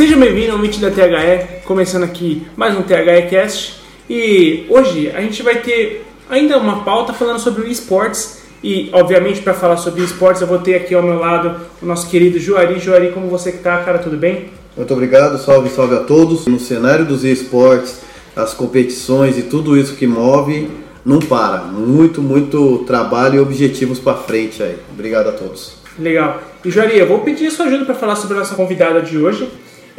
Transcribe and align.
Seja 0.00 0.16
bem-vindo 0.16 0.52
ao 0.52 0.58
Meet 0.58 0.78
da 0.78 0.90
THE, 0.90 1.60
começando 1.66 2.04
aqui 2.04 2.46
mais 2.56 2.74
um 2.74 2.80
THE 2.80 3.28
Cast. 3.28 3.82
E 4.08 4.64
hoje 4.70 5.10
a 5.14 5.20
gente 5.20 5.42
vai 5.42 5.56
ter 5.56 6.06
ainda 6.30 6.56
uma 6.56 6.82
pauta 6.84 7.12
falando 7.12 7.38
sobre 7.38 7.68
esportes. 7.68 8.40
E, 8.64 8.88
obviamente, 8.94 9.42
para 9.42 9.52
falar 9.52 9.76
sobre 9.76 10.02
esportes, 10.02 10.40
eu 10.40 10.48
vou 10.48 10.58
ter 10.58 10.76
aqui 10.76 10.94
ao 10.94 11.02
meu 11.02 11.18
lado 11.18 11.54
o 11.82 11.84
nosso 11.84 12.08
querido 12.08 12.38
Juari. 12.38 12.80
Juari, 12.80 13.10
como 13.12 13.26
você 13.26 13.52
que 13.52 13.58
tá, 13.58 13.76
cara? 13.82 13.98
Tudo 13.98 14.16
bem? 14.16 14.48
Muito 14.74 14.90
obrigado, 14.94 15.36
salve, 15.36 15.68
salve 15.68 15.94
a 15.94 16.00
todos. 16.00 16.46
No 16.46 16.58
cenário 16.58 17.04
dos 17.04 17.22
esportes, 17.22 18.00
as 18.34 18.54
competições 18.54 19.36
e 19.36 19.42
tudo 19.42 19.76
isso 19.76 19.96
que 19.96 20.06
move, 20.06 20.70
não 21.04 21.18
para. 21.18 21.58
Muito, 21.58 22.22
muito 22.22 22.84
trabalho 22.86 23.34
e 23.34 23.38
objetivos 23.38 23.98
para 23.98 24.16
frente 24.16 24.62
aí. 24.62 24.78
Obrigado 24.90 25.28
a 25.28 25.32
todos. 25.32 25.74
Legal. 25.98 26.40
E 26.64 26.70
Juari, 26.70 26.98
eu 26.98 27.06
vou 27.06 27.18
pedir 27.18 27.50
sua 27.50 27.66
ajuda 27.66 27.84
para 27.84 27.94
falar 27.94 28.16
sobre 28.16 28.38
a 28.38 28.40
nossa 28.40 28.54
convidada 28.54 29.02
de 29.02 29.18
hoje. 29.18 29.46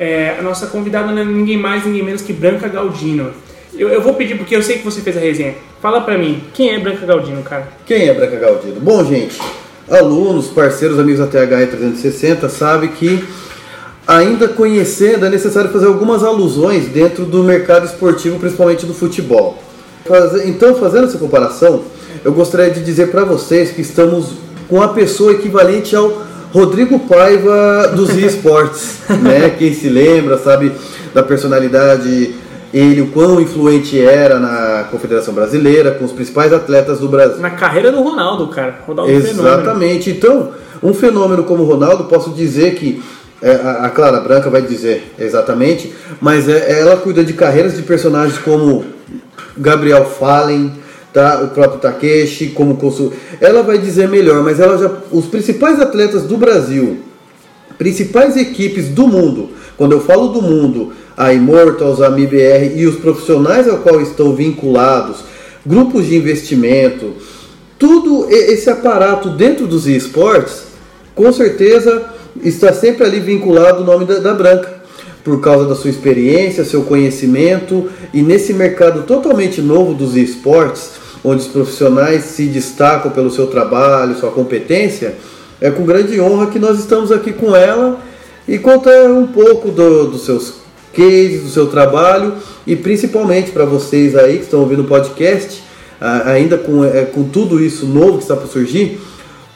É, 0.03 0.35
a 0.39 0.41
nossa 0.41 0.65
convidada 0.65 1.11
não 1.11 1.21
é 1.21 1.23
ninguém 1.23 1.57
mais, 1.57 1.85
ninguém 1.85 2.01
menos 2.01 2.23
que 2.23 2.33
Branca 2.33 2.67
Galdino. 2.67 3.31
Eu, 3.71 3.87
eu 3.87 4.01
vou 4.01 4.15
pedir 4.15 4.35
porque 4.35 4.55
eu 4.55 4.63
sei 4.63 4.79
que 4.79 4.83
você 4.83 4.99
fez 4.99 5.15
a 5.15 5.19
resenha. 5.19 5.53
Fala 5.79 6.01
pra 6.01 6.17
mim, 6.17 6.41
quem 6.55 6.73
é 6.73 6.79
Branca 6.79 7.05
Galdino, 7.05 7.43
cara? 7.43 7.67
Quem 7.85 8.09
é 8.09 8.13
Branca 8.15 8.35
Galdino? 8.35 8.81
Bom, 8.81 9.05
gente, 9.05 9.39
alunos, 9.87 10.47
parceiros, 10.47 10.97
amigos 10.97 11.19
da 11.19 11.27
THE 11.27 11.67
360 11.67 12.49
sabe 12.49 12.87
que 12.87 13.23
ainda 14.07 14.47
conhecendo 14.47 15.27
é 15.27 15.29
necessário 15.29 15.69
fazer 15.69 15.85
algumas 15.85 16.23
alusões 16.23 16.87
dentro 16.87 17.23
do 17.23 17.43
mercado 17.43 17.85
esportivo, 17.85 18.39
principalmente 18.39 18.87
do 18.87 18.95
futebol. 18.95 19.61
Então, 20.45 20.73
fazendo 20.73 21.05
essa 21.05 21.19
comparação, 21.19 21.83
eu 22.25 22.33
gostaria 22.33 22.71
de 22.71 22.83
dizer 22.83 23.11
para 23.11 23.23
vocês 23.23 23.69
que 23.69 23.81
estamos 23.81 24.31
com 24.67 24.81
a 24.81 24.87
pessoa 24.87 25.33
equivalente 25.33 25.95
ao 25.95 26.30
Rodrigo 26.51 26.99
Paiva 26.99 27.93
dos 27.95 28.15
esportes, 28.17 28.99
né? 29.21 29.55
Quem 29.57 29.73
se 29.73 29.89
lembra, 29.89 30.37
sabe 30.37 30.71
da 31.13 31.23
personalidade, 31.23 32.35
ele 32.73 33.01
o 33.01 33.07
quão 33.07 33.39
influente 33.41 33.99
era 33.99 34.39
na 34.39 34.85
Confederação 34.89 35.33
Brasileira, 35.33 35.91
com 35.91 36.05
os 36.05 36.11
principais 36.11 36.53
atletas 36.53 36.99
do 36.99 37.09
Brasil. 37.09 37.39
Na 37.41 37.51
carreira 37.51 37.91
do 37.91 38.01
Ronaldo, 38.01 38.47
cara. 38.47 38.79
Ronaldo 38.87 39.11
Exatamente. 39.11 40.13
Fenômeno. 40.13 40.51
Então, 40.51 40.89
um 40.89 40.93
fenômeno 40.93 41.43
como 41.43 41.63
o 41.63 41.65
Ronaldo, 41.65 42.05
posso 42.05 42.31
dizer 42.31 42.75
que 42.75 43.01
é, 43.41 43.53
a 43.53 43.89
Clara 43.89 44.19
Branca 44.19 44.49
vai 44.49 44.61
dizer 44.61 45.13
exatamente, 45.17 45.93
mas 46.19 46.47
é, 46.47 46.79
ela 46.79 46.95
cuida 46.97 47.23
de 47.23 47.33
carreiras 47.33 47.75
de 47.75 47.81
personagens 47.81 48.37
como 48.37 48.85
Gabriel 49.57 50.05
Fallen, 50.05 50.71
tá? 51.13 51.41
o 51.43 51.49
próprio 51.49 51.79
Takeshi, 51.79 52.47
como 52.47 52.77
consul... 52.77 53.13
Ela 53.39 53.63
vai 53.63 53.77
dizer 53.77 54.07
melhor, 54.07 54.43
mas 54.43 54.59
ela 54.59 54.77
já. 54.77 54.91
Os 55.11 55.25
principais 55.25 55.79
atletas 55.79 56.23
do 56.23 56.37
Brasil, 56.37 56.99
principais 57.77 58.37
equipes 58.37 58.87
do 58.89 59.07
mundo, 59.07 59.49
quando 59.77 59.93
eu 59.93 60.01
falo 60.01 60.29
do 60.29 60.41
mundo, 60.41 60.93
a 61.17 61.33
Immortals, 61.33 62.01
a 62.01 62.09
MIBR 62.09 62.73
e 62.75 62.85
os 62.85 62.95
profissionais 62.97 63.67
ao 63.67 63.77
qual 63.79 64.01
estão 64.01 64.35
vinculados, 64.35 65.17
grupos 65.65 66.07
de 66.07 66.15
investimento, 66.15 67.13
tudo 67.77 68.27
esse 68.29 68.69
aparato 68.69 69.29
dentro 69.29 69.67
dos 69.67 69.87
esportes, 69.87 70.63
com 71.15 71.31
certeza 71.31 72.05
está 72.43 72.71
sempre 72.71 73.05
ali 73.05 73.19
vinculado 73.19 73.81
o 73.81 73.85
nome 73.85 74.05
da, 74.05 74.19
da 74.19 74.33
Branca 74.33 74.81
por 75.23 75.39
causa 75.39 75.67
da 75.67 75.75
sua 75.75 75.89
experiência, 75.89 76.65
seu 76.65 76.83
conhecimento 76.83 77.89
e 78.13 78.21
nesse 78.21 78.53
mercado 78.53 79.03
totalmente 79.03 79.61
novo 79.61 79.93
dos 79.93 80.15
esportes, 80.15 80.91
onde 81.23 81.41
os 81.41 81.47
profissionais 81.47 82.23
se 82.23 82.45
destacam 82.47 83.11
pelo 83.11 83.29
seu 83.29 83.47
trabalho, 83.47 84.17
sua 84.17 84.31
competência, 84.31 85.15
é 85.59 85.69
com 85.69 85.85
grande 85.85 86.19
honra 86.19 86.47
que 86.47 86.57
nós 86.57 86.79
estamos 86.79 87.11
aqui 87.11 87.31
com 87.31 87.55
ela 87.55 87.99
e 88.47 88.57
contar 88.57 89.05
um 89.05 89.27
pouco 89.27 89.69
do, 89.69 90.07
dos 90.07 90.25
seus 90.25 90.55
cases, 90.93 91.43
do 91.43 91.49
seu 91.49 91.67
trabalho 91.67 92.33
e 92.65 92.75
principalmente 92.75 93.51
para 93.51 93.65
vocês 93.65 94.15
aí 94.15 94.37
que 94.37 94.43
estão 94.43 94.61
ouvindo 94.61 94.81
o 94.81 94.85
podcast, 94.85 95.63
ainda 96.25 96.57
com, 96.57 96.83
é, 96.83 97.05
com 97.05 97.23
tudo 97.23 97.63
isso 97.63 97.85
novo 97.85 98.17
que 98.17 98.23
está 98.23 98.35
por 98.35 98.47
surgir, 98.47 98.99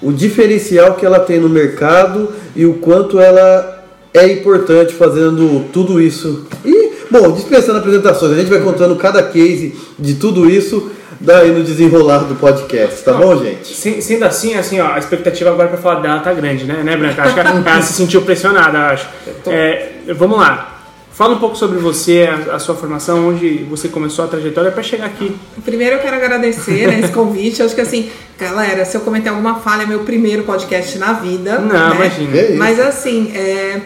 o 0.01 0.11
diferencial 0.11 0.93
que 0.93 1.05
ela 1.05 1.19
tem 1.19 1.39
no 1.39 1.49
mercado 1.49 2.29
e 2.55 2.65
o 2.65 2.75
quanto 2.75 3.19
ela 3.19 3.83
é 4.13 4.31
importante 4.31 4.93
fazendo 4.93 5.65
tudo 5.73 5.99
isso. 5.99 6.45
E, 6.63 6.91
bom, 7.09 7.31
dispensando 7.31 7.79
apresentações, 7.79 8.33
a 8.33 8.35
gente 8.35 8.49
vai 8.49 8.61
contando 8.61 8.95
cada 8.95 9.23
case 9.23 9.75
de 9.97 10.13
tudo 10.15 10.49
isso 10.49 10.91
daí 11.19 11.51
no 11.51 11.63
desenrolar 11.63 12.19
do 12.19 12.35
podcast, 12.35 13.03
tá 13.03 13.13
bom, 13.13 13.43
gente? 13.43 13.73
Sendo 13.73 14.23
assim, 14.23 14.55
assim, 14.55 14.79
ó, 14.79 14.93
a 14.93 14.99
expectativa 14.99 15.49
agora 15.49 15.67
para 15.69 15.77
falar 15.77 15.99
dela 16.01 16.19
tá 16.19 16.33
grande, 16.33 16.65
né, 16.65 16.81
né 16.83 16.95
Branca? 16.95 17.23
Acho 17.23 17.33
que 17.33 17.39
ela 17.39 17.81
se 17.81 17.93
sentiu 17.93 18.21
pressionada, 18.21 18.87
acho. 18.87 19.07
É, 19.47 19.89
vamos 20.15 20.37
lá. 20.37 20.75
Fala 21.15 21.33
um 21.33 21.39
pouco 21.39 21.55
sobre 21.55 21.79
você, 21.79 22.27
a, 22.29 22.55
a, 22.55 22.59
sua 22.59 22.75
formação, 22.75 23.29
onde 23.29 23.63
você 23.69 23.87
começou 23.87 24.25
a 24.25 24.27
trajetória 24.27 24.69
para 24.69 24.83
chegar 24.83 25.05
aqui. 25.05 25.33
Primeiro 25.63 25.95
eu 25.95 25.99
quero 25.99 26.17
agradecer 26.17 26.87
né, 26.87 26.99
esse 26.99 27.13
convite. 27.13 27.63
Acho 27.63 27.73
que 27.73 27.79
assim, 27.79 28.09
galera, 28.37 28.83
se 28.83 28.97
eu 28.97 29.01
cometer 29.01 29.29
alguma 29.29 29.55
falha, 29.61 29.83
é 29.83 29.85
meu 29.85 29.99
primeiro 29.99 30.43
podcast 30.43 30.97
na 30.97 31.13
vida. 31.13 31.57
Não, 31.57 31.69
né? 31.69 31.95
imagina. 31.95 32.57
Mas 32.57 32.81
assim, 32.81 33.31
é, 33.33 33.79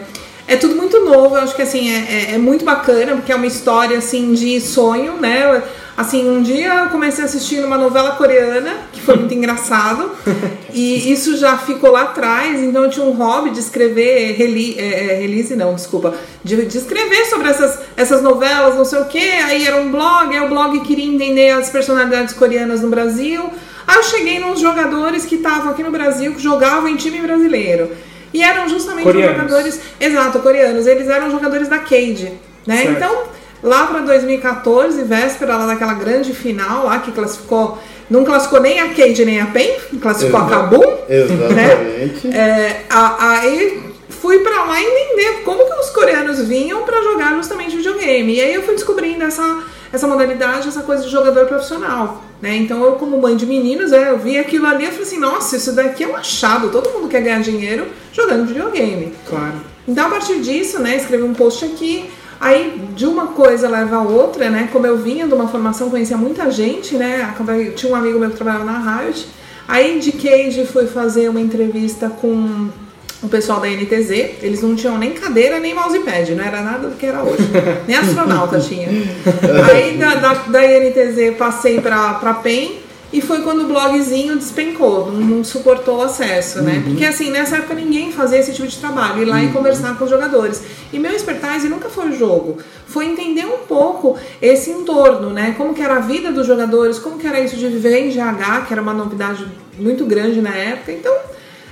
é 0.48 0.56
tudo 0.56 0.74
muito 0.74 1.04
novo. 1.04 1.36
Eu 1.36 1.42
acho 1.42 1.54
que 1.54 1.62
assim, 1.62 1.88
é, 1.88 2.32
é, 2.32 2.34
é 2.34 2.38
muito 2.38 2.64
bacana, 2.64 3.12
porque 3.12 3.30
é 3.30 3.36
uma 3.36 3.46
história 3.46 3.96
assim 3.96 4.34
de 4.34 4.60
sonho, 4.60 5.12
né? 5.20 5.62
Assim, 5.96 6.28
um 6.28 6.42
dia 6.42 6.72
eu 6.74 6.88
comecei 6.88 7.24
assistindo 7.24 7.66
uma 7.66 7.76
novela 7.76 8.12
coreana, 8.12 8.74
que 8.92 9.00
foi 9.00 9.16
muito 9.16 9.34
engraçado, 9.34 10.10
e 10.72 11.12
isso 11.12 11.36
já 11.36 11.58
ficou 11.58 11.90
lá 11.90 12.02
atrás, 12.02 12.60
então 12.60 12.84
eu 12.84 12.90
tinha 12.90 13.04
um 13.04 13.12
hobby 13.12 13.50
de 13.50 13.60
escrever, 13.60 14.32
reli, 14.32 14.78
é, 14.78 15.12
é, 15.12 15.14
release 15.16 15.54
não, 15.54 15.74
desculpa, 15.74 16.14
de, 16.42 16.64
de, 16.64 16.78
escrever 16.78 17.26
sobre 17.26 17.48
essas, 17.48 17.80
essas 17.96 18.22
novelas, 18.22 18.76
não 18.76 18.84
sei 18.84 19.00
o 19.00 19.04
que, 19.06 19.18
aí 19.18 19.66
era 19.66 19.76
um 19.76 19.90
blog, 19.90 20.34
aí 20.34 20.44
o 20.44 20.48
blog 20.48 20.80
queria 20.80 21.04
entender 21.04 21.50
as 21.50 21.68
personalidades 21.68 22.34
coreanas 22.34 22.80
no 22.80 22.88
Brasil, 22.88 23.50
aí 23.86 23.96
eu 23.96 24.02
cheguei 24.04 24.38
nos 24.38 24.60
jogadores 24.60 25.24
que 25.24 25.34
estavam 25.34 25.70
aqui 25.72 25.82
no 25.82 25.90
Brasil, 25.90 26.32
que 26.34 26.40
jogavam 26.40 26.88
em 26.88 26.96
time 26.96 27.20
brasileiro, 27.20 27.90
e 28.32 28.42
eram 28.42 28.68
justamente 28.68 29.04
coreanos. 29.04 29.36
jogadores, 29.36 29.80
exato, 30.00 30.38
coreanos, 30.38 30.86
eles 30.86 31.08
eram 31.08 31.30
jogadores 31.30 31.68
da 31.68 31.78
Cade, 31.78 32.32
né, 32.66 32.76
certo. 32.76 32.92
então 32.96 33.39
lá 33.62 33.86
para 33.86 34.00
2014, 34.00 35.02
véspera 35.04 35.56
lá 35.56 35.66
daquela 35.66 35.94
grande 35.94 36.32
final 36.32 36.86
lá 36.86 36.98
que 36.98 37.12
classificou. 37.12 37.78
Não 38.08 38.24
classificou 38.24 38.60
nem 38.60 38.80
a 38.80 38.88
Cade 38.88 39.24
nem 39.24 39.40
a 39.40 39.46
PEN, 39.46 39.70
classificou 40.00 40.40
Exato. 40.40 40.54
a 40.54 40.56
Kabum. 40.56 40.96
Exatamente. 41.08 42.28
Né? 42.28 42.36
É, 42.36 42.82
aí 42.90 43.90
fui 44.08 44.40
para 44.40 44.64
lá 44.64 44.82
entender 44.82 45.42
como 45.44 45.64
que 45.64 45.80
os 45.80 45.90
coreanos 45.90 46.40
vinham 46.40 46.82
para 46.82 47.02
jogar 47.02 47.34
justamente 47.36 47.76
videogame. 47.76 48.34
E 48.34 48.40
aí 48.40 48.54
eu 48.54 48.62
fui 48.62 48.74
descobrindo 48.74 49.24
essa, 49.24 49.62
essa 49.92 50.06
modalidade, 50.06 50.68
essa 50.68 50.82
coisa 50.82 51.04
de 51.04 51.10
jogador 51.10 51.46
profissional. 51.46 52.22
Né? 52.40 52.56
Então 52.56 52.82
eu, 52.82 52.92
como 52.92 53.20
mãe 53.20 53.36
de 53.36 53.46
meninos, 53.46 53.92
é, 53.92 54.10
eu 54.10 54.18
vi 54.18 54.38
aquilo 54.38 54.66
ali 54.66 54.84
e 54.84 54.88
falei 54.88 55.02
assim, 55.02 55.18
nossa, 55.18 55.56
isso 55.56 55.72
daqui 55.72 56.04
é 56.04 56.08
um 56.08 56.16
achado, 56.16 56.70
todo 56.70 56.90
mundo 56.90 57.08
quer 57.08 57.22
ganhar 57.22 57.40
dinheiro 57.40 57.86
jogando 58.12 58.46
videogame. 58.46 59.14
Claro. 59.28 59.60
Então 59.86 60.06
a 60.06 60.10
partir 60.10 60.40
disso, 60.40 60.80
né, 60.80 60.96
escrevi 60.96 61.22
um 61.22 61.34
post 61.34 61.64
aqui, 61.64 62.10
Aí, 62.40 62.88
de 62.96 63.04
uma 63.04 63.28
coisa 63.28 63.68
leva 63.68 63.96
a 63.96 64.02
outra, 64.02 64.48
né? 64.48 64.70
Como 64.72 64.86
eu 64.86 64.96
vinha 64.96 65.26
de 65.26 65.34
uma 65.34 65.46
formação, 65.46 65.90
conhecia 65.90 66.16
muita 66.16 66.50
gente, 66.50 66.96
né? 66.96 67.34
Tinha 67.76 67.92
um 67.92 67.94
amigo 67.94 68.18
meu 68.18 68.30
que 68.30 68.36
trabalhava 68.36 68.64
na 68.64 69.02
Riot. 69.02 69.28
Aí, 69.68 70.00
de 70.00 70.12
Cage, 70.12 70.64
fui 70.64 70.86
fazer 70.86 71.28
uma 71.28 71.40
entrevista 71.40 72.08
com 72.08 72.70
o 73.22 73.28
pessoal 73.28 73.60
da 73.60 73.68
NTZ. 73.68 74.10
Eles 74.42 74.62
não 74.62 74.74
tinham 74.74 74.96
nem 74.96 75.12
cadeira, 75.12 75.60
nem 75.60 75.74
mousepad. 75.74 76.34
Não 76.34 76.42
era 76.42 76.62
nada 76.62 76.88
do 76.88 76.96
que 76.96 77.04
era 77.04 77.22
hoje. 77.22 77.42
nem 77.86 77.96
astronauta 77.96 78.58
tinha. 78.58 78.88
Aí, 79.70 79.98
da, 79.98 80.14
da, 80.14 80.34
da 80.34 80.60
NTZ, 80.62 81.36
passei 81.36 81.78
pra, 81.80 82.14
pra 82.14 82.34
PEN. 82.34 82.72
E 83.12 83.20
foi 83.20 83.42
quando 83.42 83.62
o 83.62 83.66
blogzinho 83.66 84.36
despencou, 84.36 85.10
não, 85.10 85.20
não 85.20 85.44
suportou 85.44 85.98
o 85.98 86.02
acesso, 86.02 86.62
né? 86.62 86.74
Uhum. 86.76 86.82
Porque 86.92 87.04
assim, 87.04 87.30
nessa 87.30 87.56
época 87.56 87.74
ninguém 87.74 88.12
fazia 88.12 88.38
esse 88.38 88.52
tipo 88.52 88.68
de 88.68 88.76
trabalho, 88.76 89.22
ir 89.22 89.24
lá 89.24 89.36
Uhum. 89.38 89.44
e 89.46 89.52
conversar 89.52 89.98
com 89.98 90.04
os 90.04 90.10
jogadores. 90.10 90.62
E 90.92 90.98
meu 90.98 91.10
expertise 91.12 91.68
nunca 91.68 91.88
foi 91.88 92.10
o 92.10 92.12
jogo, 92.16 92.58
foi 92.86 93.06
entender 93.06 93.44
um 93.46 93.66
pouco 93.66 94.16
esse 94.40 94.70
entorno, 94.70 95.30
né? 95.30 95.54
Como 95.58 95.74
que 95.74 95.82
era 95.82 95.96
a 95.96 96.00
vida 96.00 96.30
dos 96.30 96.46
jogadores, 96.46 97.00
como 97.00 97.18
que 97.18 97.26
era 97.26 97.40
isso 97.40 97.56
de 97.56 97.66
viver 97.66 97.98
em 97.98 98.10
GH, 98.10 98.66
que 98.68 98.72
era 98.72 98.80
uma 98.80 98.94
novidade 98.94 99.44
muito 99.76 100.04
grande 100.04 100.40
na 100.40 100.54
época. 100.54 100.92
Então, 100.92 101.14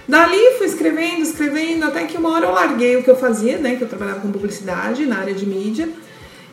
dali 0.08 0.56
fui 0.58 0.66
escrevendo, 0.66 1.22
escrevendo, 1.22 1.84
até 1.84 2.04
que 2.04 2.16
uma 2.16 2.30
hora 2.32 2.46
eu 2.46 2.52
larguei 2.52 2.96
o 2.96 3.02
que 3.04 3.10
eu 3.10 3.16
fazia, 3.16 3.58
né? 3.58 3.76
Que 3.76 3.82
eu 3.84 3.88
trabalhava 3.88 4.18
com 4.20 4.32
publicidade 4.32 5.06
na 5.06 5.18
área 5.18 5.34
de 5.34 5.46
mídia, 5.46 5.88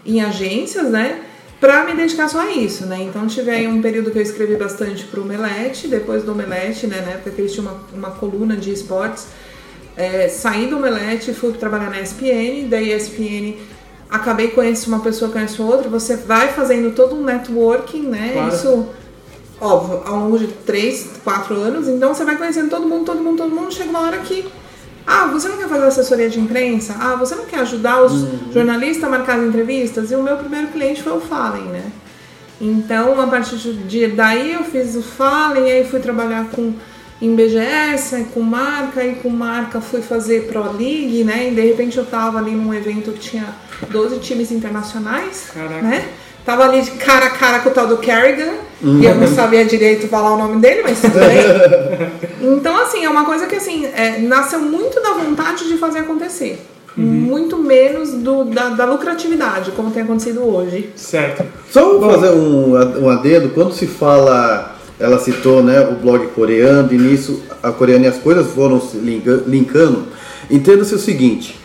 em 0.05 0.21
agências, 0.21 0.91
né? 0.91 1.21
Para 1.59 1.85
me 1.85 1.93
dedicar 1.93 2.27
só 2.27 2.41
a 2.41 2.51
isso, 2.51 2.85
né? 2.85 3.01
Então 3.03 3.25
tive 3.27 3.51
aí 3.51 3.67
um 3.67 3.81
período 3.81 4.11
que 4.11 4.17
eu 4.17 4.21
escrevi 4.21 4.55
bastante 4.55 5.05
pro 5.05 5.21
Omelete, 5.21 5.87
depois 5.87 6.23
do 6.23 6.31
Omelete, 6.31 6.87
né? 6.87 7.01
Na 7.01 7.13
época 7.13 7.31
que 7.31 7.41
eles 7.41 7.53
tinham 7.53 7.71
uma, 7.71 8.09
uma 8.09 8.11
coluna 8.11 8.55
de 8.55 8.71
esportes, 8.71 9.27
é, 9.95 10.27
saí 10.27 10.67
do 10.67 10.77
Omelete, 10.77 11.33
fui 11.33 11.53
trabalhar 11.53 11.89
na 11.89 12.01
ESPN, 12.01 12.67
da 12.69 12.81
ESPN 12.81 13.55
acabei 14.09 14.49
conhecendo 14.49 14.93
uma 14.93 14.99
pessoa, 14.99 15.31
conhece 15.31 15.61
outra, 15.61 15.89
você 15.89 16.15
vai 16.15 16.49
fazendo 16.49 16.93
todo 16.93 17.15
um 17.15 17.23
networking, 17.23 18.03
né? 18.03 18.31
Claro. 18.33 18.53
Isso, 18.53 18.87
óbvio, 19.59 20.01
ao 20.05 20.19
longo 20.19 20.39
de 20.39 20.47
três, 20.47 21.09
quatro 21.23 21.55
anos, 21.55 21.87
então 21.87 22.13
você 22.13 22.23
vai 22.23 22.37
conhecendo 22.37 22.69
todo 22.69 22.87
mundo, 22.87 23.05
todo 23.05 23.21
mundo, 23.21 23.37
todo 23.37 23.51
mundo, 23.53 23.73
chega 23.73 23.89
uma 23.89 24.01
hora 24.01 24.17
que 24.19 24.45
Ah, 25.05 25.27
você 25.27 25.47
não 25.47 25.57
quer 25.57 25.67
fazer 25.67 25.85
assessoria 25.85 26.29
de 26.29 26.39
imprensa? 26.39 26.95
Ah, 26.99 27.15
você 27.15 27.35
não 27.35 27.45
quer 27.45 27.59
ajudar 27.59 28.03
os 28.03 28.23
uhum. 28.23 28.51
jornalistas 28.51 29.03
a 29.03 29.09
marcar 29.09 29.37
as 29.39 29.47
entrevistas? 29.47 30.11
E 30.11 30.15
o 30.15 30.23
meu 30.23 30.37
primeiro 30.37 30.67
cliente 30.67 31.03
foi 31.03 31.13
o 31.13 31.21
Fallen, 31.21 31.65
né? 31.65 31.91
Então, 32.59 33.19
a 33.19 33.27
partir 33.27 33.57
de 33.57 34.07
daí 34.07 34.53
eu 34.53 34.63
fiz 34.63 34.95
o 34.95 35.03
Fallen, 35.03 35.69
aí 35.69 35.85
fui 35.85 35.99
trabalhar 35.99 36.47
com 36.49 36.73
em 37.21 37.33
BGS, 37.33 38.25
com 38.33 38.41
marca, 38.41 39.03
e 39.03 39.15
com 39.15 39.29
marca 39.29 39.79
fui 39.79 40.01
fazer 40.01 40.47
Pro 40.47 40.71
League, 40.77 41.23
né? 41.23 41.49
E 41.49 41.55
de 41.55 41.61
repente 41.61 41.97
eu 41.97 42.05
tava 42.05 42.39
ali 42.39 42.51
num 42.51 42.73
evento 42.73 43.11
que 43.13 43.19
tinha 43.19 43.55
12 43.89 44.19
times 44.19 44.51
internacionais, 44.51 45.49
Caraca. 45.53 45.81
né? 45.81 46.09
Tava 46.45 46.65
ali 46.65 46.81
de 46.81 46.91
cara 46.91 47.25
a 47.25 47.29
cara 47.31 47.59
com 47.59 47.69
o 47.69 47.71
tal 47.71 47.87
do 47.87 47.97
Kerrigan, 47.97 48.53
uhum. 48.83 48.99
e 48.99 49.05
eu 49.05 49.15
não 49.15 49.27
sabia 49.27 49.65
direito 49.65 50.07
falar 50.07 50.35
o 50.35 50.37
nome 50.37 50.61
dele, 50.61 50.81
mas 50.83 51.01
tudo 51.01 51.17
bem. 51.17 52.53
então, 52.57 52.79
assim, 52.83 53.03
é 53.03 53.09
uma 53.09 53.25
coisa 53.25 53.47
que, 53.47 53.55
assim, 53.55 53.85
é, 53.85 54.19
nasceu 54.19 54.59
muito 54.59 55.01
da 55.01 55.13
vontade 55.13 55.67
de 55.67 55.75
fazer 55.77 55.99
acontecer. 55.99 56.63
Uhum. 56.95 57.03
Muito 57.03 57.57
menos 57.57 58.11
do, 58.11 58.45
da, 58.45 58.69
da, 58.69 58.85
lucratividade, 58.85 59.71
como 59.71 59.89
tem 59.89 60.03
acontecido 60.03 60.43
hoje. 60.43 60.91
Certo. 60.95 61.43
Só 61.71 61.97
Bom, 61.97 62.11
fazer 62.11 62.29
um, 62.29 62.73
um 63.03 63.09
adendo, 63.09 63.49
quando 63.49 63.73
se 63.73 63.87
fala, 63.87 64.75
ela 64.99 65.17
citou 65.17 65.63
né, 65.63 65.81
o 65.81 65.95
blog 65.95 66.27
coreano, 66.27 66.93
e 66.93 66.97
nisso 66.97 67.41
a 67.63 67.71
coreana 67.71 68.05
e 68.05 68.07
as 68.07 68.19
coisas 68.19 68.47
foram 68.53 68.79
se 68.79 68.97
linkando, 68.97 70.05
entenda-se 70.49 70.93
o 70.93 70.99
seguinte, 70.99 71.59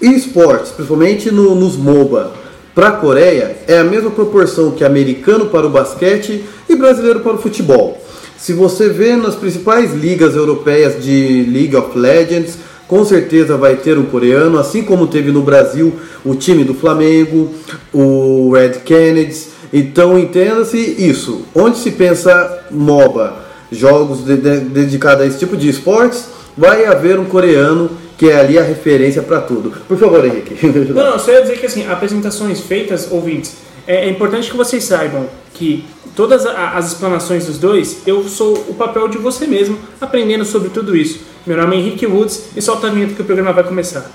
esportes, 0.00 0.72
principalmente 0.72 1.30
no, 1.30 1.54
nos 1.54 1.76
MOBA, 1.76 2.32
para 2.78 2.90
a 2.90 2.92
Coreia 2.92 3.56
é 3.66 3.78
a 3.78 3.82
mesma 3.82 4.08
proporção 4.08 4.70
que 4.70 4.84
americano 4.84 5.46
para 5.46 5.66
o 5.66 5.68
basquete 5.68 6.44
e 6.68 6.76
brasileiro 6.76 7.18
para 7.18 7.34
o 7.34 7.38
futebol. 7.38 8.00
Se 8.36 8.52
você 8.52 8.88
vê 8.88 9.16
nas 9.16 9.34
principais 9.34 9.92
ligas 9.92 10.36
europeias 10.36 11.02
de 11.02 11.44
League 11.52 11.74
of 11.74 11.98
Legends, 11.98 12.56
com 12.86 13.04
certeza 13.04 13.56
vai 13.56 13.74
ter 13.74 13.98
um 13.98 14.04
coreano, 14.04 14.60
assim 14.60 14.84
como 14.84 15.08
teve 15.08 15.32
no 15.32 15.42
Brasil 15.42 15.92
o 16.24 16.36
time 16.36 16.62
do 16.62 16.72
Flamengo, 16.72 17.52
o 17.92 18.52
Red 18.52 18.74
Kennedy. 18.84 19.48
Então 19.72 20.16
entenda-se 20.16 20.78
isso. 20.78 21.46
Onde 21.52 21.78
se 21.78 21.90
pensa 21.90 22.64
MOBA, 22.70 23.38
jogos 23.72 24.24
de, 24.24 24.36
de, 24.36 24.60
dedicados 24.60 25.24
a 25.24 25.26
esse 25.26 25.40
tipo 25.40 25.56
de 25.56 25.68
esportes, 25.68 26.26
vai 26.56 26.86
haver 26.86 27.18
um 27.18 27.24
coreano 27.24 27.90
que 28.18 28.28
é 28.28 28.40
ali 28.40 28.58
a 28.58 28.62
referência 28.62 29.22
para 29.22 29.40
tudo. 29.40 29.70
Por 29.86 29.96
favor, 29.96 30.24
Henrique. 30.26 30.66
Não, 30.92 31.12
não, 31.12 31.18
só 31.18 31.30
ia 31.30 31.40
dizer 31.40 31.58
que 31.58 31.66
assim, 31.66 31.86
apresentações 31.86 32.60
feitas, 32.60 33.10
ouvintes, 33.12 33.56
é, 33.86 34.06
é 34.06 34.10
importante 34.10 34.50
que 34.50 34.56
vocês 34.56 34.82
saibam 34.82 35.28
que 35.54 35.86
todas 36.16 36.44
as 36.44 36.88
explanações 36.88 37.46
dos 37.46 37.58
dois, 37.58 38.02
eu 38.04 38.28
sou 38.28 38.54
o 38.68 38.74
papel 38.74 39.06
de 39.06 39.18
você 39.18 39.46
mesmo, 39.46 39.78
aprendendo 40.00 40.44
sobre 40.44 40.68
tudo 40.68 40.96
isso. 40.96 41.20
Meu 41.46 41.56
nome 41.56 41.76
é 41.76 41.78
Henrique 41.78 42.06
Woods 42.06 42.50
e 42.56 42.60
solta 42.60 42.88
a 42.88 42.90
vinheta 42.90 43.14
que 43.14 43.22
o 43.22 43.24
programa 43.24 43.52
vai 43.52 43.62
começar. 43.62 44.10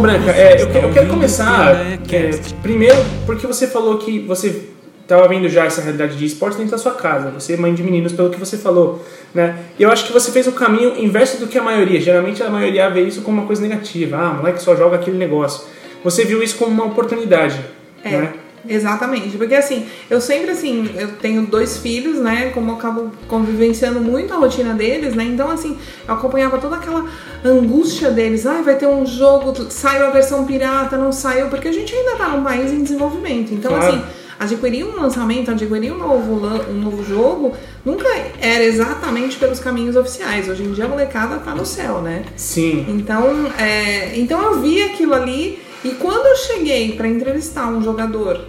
Bom, 0.00 0.06
Branca, 0.06 0.30
é, 0.30 0.62
eu, 0.62 0.68
eu, 0.70 0.92
quero 0.94 1.08
começar 1.08 1.76
é, 1.76 2.30
primeiro 2.62 2.96
porque 3.26 3.46
você 3.46 3.66
falou 3.66 3.98
que 3.98 4.20
você 4.20 4.70
estava 5.02 5.28
vendo 5.28 5.46
já 5.46 5.66
essa 5.66 5.82
realidade 5.82 6.16
de 6.16 6.24
esportes 6.24 6.56
dentro 6.56 6.72
da 6.72 6.78
sua 6.78 6.92
casa. 6.92 7.30
Você 7.32 7.52
é 7.52 7.56
mãe 7.58 7.74
de 7.74 7.82
meninos, 7.82 8.14
pelo 8.14 8.30
que 8.30 8.40
você 8.40 8.56
falou. 8.56 9.04
Né? 9.34 9.58
E 9.78 9.82
eu 9.82 9.92
acho 9.92 10.06
que 10.06 10.12
você 10.12 10.32
fez 10.32 10.46
o 10.46 10.52
caminho 10.52 10.98
inverso 10.98 11.38
do 11.38 11.46
que 11.46 11.58
a 11.58 11.62
maioria. 11.62 12.00
Geralmente 12.00 12.42
a 12.42 12.48
maioria 12.48 12.88
vê 12.88 13.02
isso 13.02 13.20
como 13.20 13.40
uma 13.42 13.46
coisa 13.46 13.60
negativa. 13.60 14.16
Ah, 14.16 14.32
moleque 14.32 14.62
só 14.62 14.74
joga 14.74 14.96
aquele 14.96 15.18
negócio. 15.18 15.66
Você 16.02 16.24
viu 16.24 16.42
isso 16.42 16.56
como 16.56 16.70
uma 16.70 16.86
oportunidade. 16.86 17.60
É. 18.02 18.10
Né? 18.10 18.32
Exatamente, 18.68 19.36
porque 19.36 19.54
assim, 19.54 19.86
eu 20.08 20.20
sempre 20.20 20.50
assim, 20.50 20.90
eu 20.96 21.12
tenho 21.12 21.46
dois 21.46 21.78
filhos, 21.78 22.18
né? 22.18 22.50
Como 22.50 22.70
eu 22.70 22.74
acabo 22.76 23.10
convivenciando 23.26 24.00
muito 24.00 24.32
a 24.32 24.36
rotina 24.36 24.74
deles, 24.74 25.14
né? 25.14 25.24
Então, 25.24 25.50
assim, 25.50 25.78
eu 26.06 26.14
acompanhava 26.14 26.58
toda 26.58 26.76
aquela 26.76 27.06
angústia 27.44 28.10
deles, 28.10 28.46
ai, 28.46 28.58
ah, 28.60 28.62
vai 28.62 28.76
ter 28.76 28.86
um 28.86 29.06
jogo, 29.06 29.54
saiu 29.70 30.06
a 30.06 30.10
versão 30.10 30.44
pirata, 30.44 30.96
não 30.96 31.12
saiu, 31.12 31.48
porque 31.48 31.68
a 31.68 31.72
gente 31.72 31.94
ainda 31.94 32.16
tá 32.16 32.28
num 32.28 32.44
país 32.44 32.72
em 32.72 32.82
desenvolvimento. 32.82 33.52
Então, 33.52 33.72
claro. 33.72 33.86
assim, 33.86 34.02
adquirir 34.38 34.84
um 34.84 35.00
lançamento, 35.00 35.50
adquirir 35.50 35.92
um 35.92 35.98
novo, 35.98 36.46
um 36.70 36.80
novo 36.80 37.04
jogo, 37.04 37.54
nunca 37.84 38.08
era 38.40 38.64
exatamente 38.64 39.36
pelos 39.36 39.60
caminhos 39.60 39.96
oficiais. 39.96 40.48
Hoje 40.48 40.62
em 40.62 40.72
dia 40.72 40.86
a 40.86 40.88
molecada 40.88 41.36
tá 41.36 41.54
no 41.54 41.66
céu, 41.66 42.00
né? 42.00 42.24
Sim. 42.36 42.86
Então, 42.88 43.52
é, 43.58 44.18
então 44.18 44.42
eu 44.42 44.60
vi 44.60 44.82
aquilo 44.82 45.14
ali 45.14 45.58
e 45.84 45.90
quando 45.90 46.26
eu 46.26 46.36
cheguei 46.36 46.92
para 46.92 47.08
entrevistar 47.08 47.68
um 47.68 47.82
jogador 47.82 48.44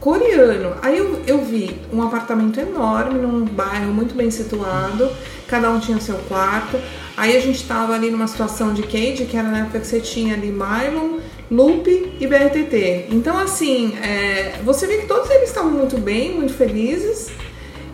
coreano, 0.00 0.76
aí 0.82 0.98
eu, 0.98 1.22
eu 1.26 1.42
vi 1.42 1.78
um 1.92 2.02
apartamento 2.02 2.58
enorme 2.60 3.18
num 3.18 3.44
bairro 3.44 3.92
muito 3.92 4.14
bem 4.14 4.30
situado, 4.30 5.10
cada 5.46 5.70
um 5.70 5.78
tinha 5.78 6.00
seu 6.00 6.16
quarto. 6.28 6.78
Aí 7.16 7.36
a 7.36 7.40
gente 7.40 7.56
estava 7.56 7.94
ali 7.94 8.10
numa 8.10 8.26
situação 8.26 8.74
de 8.74 8.82
cage, 8.82 9.24
que 9.24 9.36
era 9.36 9.48
na 9.48 9.60
época 9.60 9.80
que 9.80 9.86
você 9.86 10.00
tinha 10.00 10.34
ali 10.34 10.50
Mylon, 10.50 11.20
Loop 11.50 12.16
e 12.18 12.26
BRTT. 12.26 13.06
Então, 13.10 13.38
assim, 13.38 13.96
é, 14.02 14.58
você 14.64 14.86
vê 14.86 14.98
que 14.98 15.06
todos 15.06 15.30
eles 15.30 15.48
estavam 15.48 15.70
muito 15.70 15.96
bem, 15.96 16.34
muito 16.34 16.54
felizes. 16.54 17.30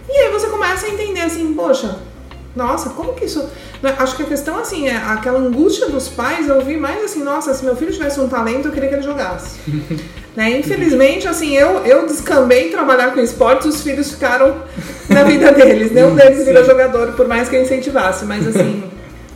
E 0.09 0.13
aí 0.13 0.33
você 0.33 0.47
começa 0.49 0.87
a 0.87 0.89
entender 0.89 1.21
assim, 1.21 1.53
poxa, 1.55 2.01
nossa, 2.55 2.91
como 2.91 3.15
que 3.15 3.25
isso. 3.25 3.49
Né, 3.83 3.95
acho 3.99 4.17
que 4.17 4.23
a 4.23 4.27
questão, 4.27 4.59
assim, 4.59 4.89
é 4.89 4.97
aquela 4.97 5.39
angústia 5.39 5.89
dos 5.89 6.09
pais, 6.09 6.49
eu 6.49 6.61
vi 6.63 6.77
mais 6.77 7.05
assim, 7.05 7.23
nossa, 7.23 7.55
se 7.55 7.65
meu 7.65 7.77
filho 7.77 7.93
tivesse 7.93 8.21
um 8.21 8.29
talento, 8.29 8.69
eu 8.69 8.73
queria 8.73 8.89
que 8.89 8.95
ele 8.97 9.03
jogasse. 9.03 9.59
né? 10.35 10.59
Infelizmente, 10.59 11.29
assim, 11.29 11.57
eu, 11.57 11.85
eu 11.85 12.07
descambei 12.07 12.71
trabalhar 12.71 13.13
com 13.13 13.21
esportes, 13.21 13.67
os 13.67 13.83
filhos 13.83 14.11
ficaram 14.11 14.57
na 15.09 15.23
vida 15.23 15.53
deles. 15.53 15.93
Nenhum 15.93 16.15
deles 16.15 16.45
vira 16.45 16.65
jogador, 16.65 17.13
por 17.13 17.29
mais 17.29 17.49
que 17.49 17.57
eu 17.57 17.63
incentivasse, 17.63 18.25
mas 18.25 18.47
assim, 18.47 18.83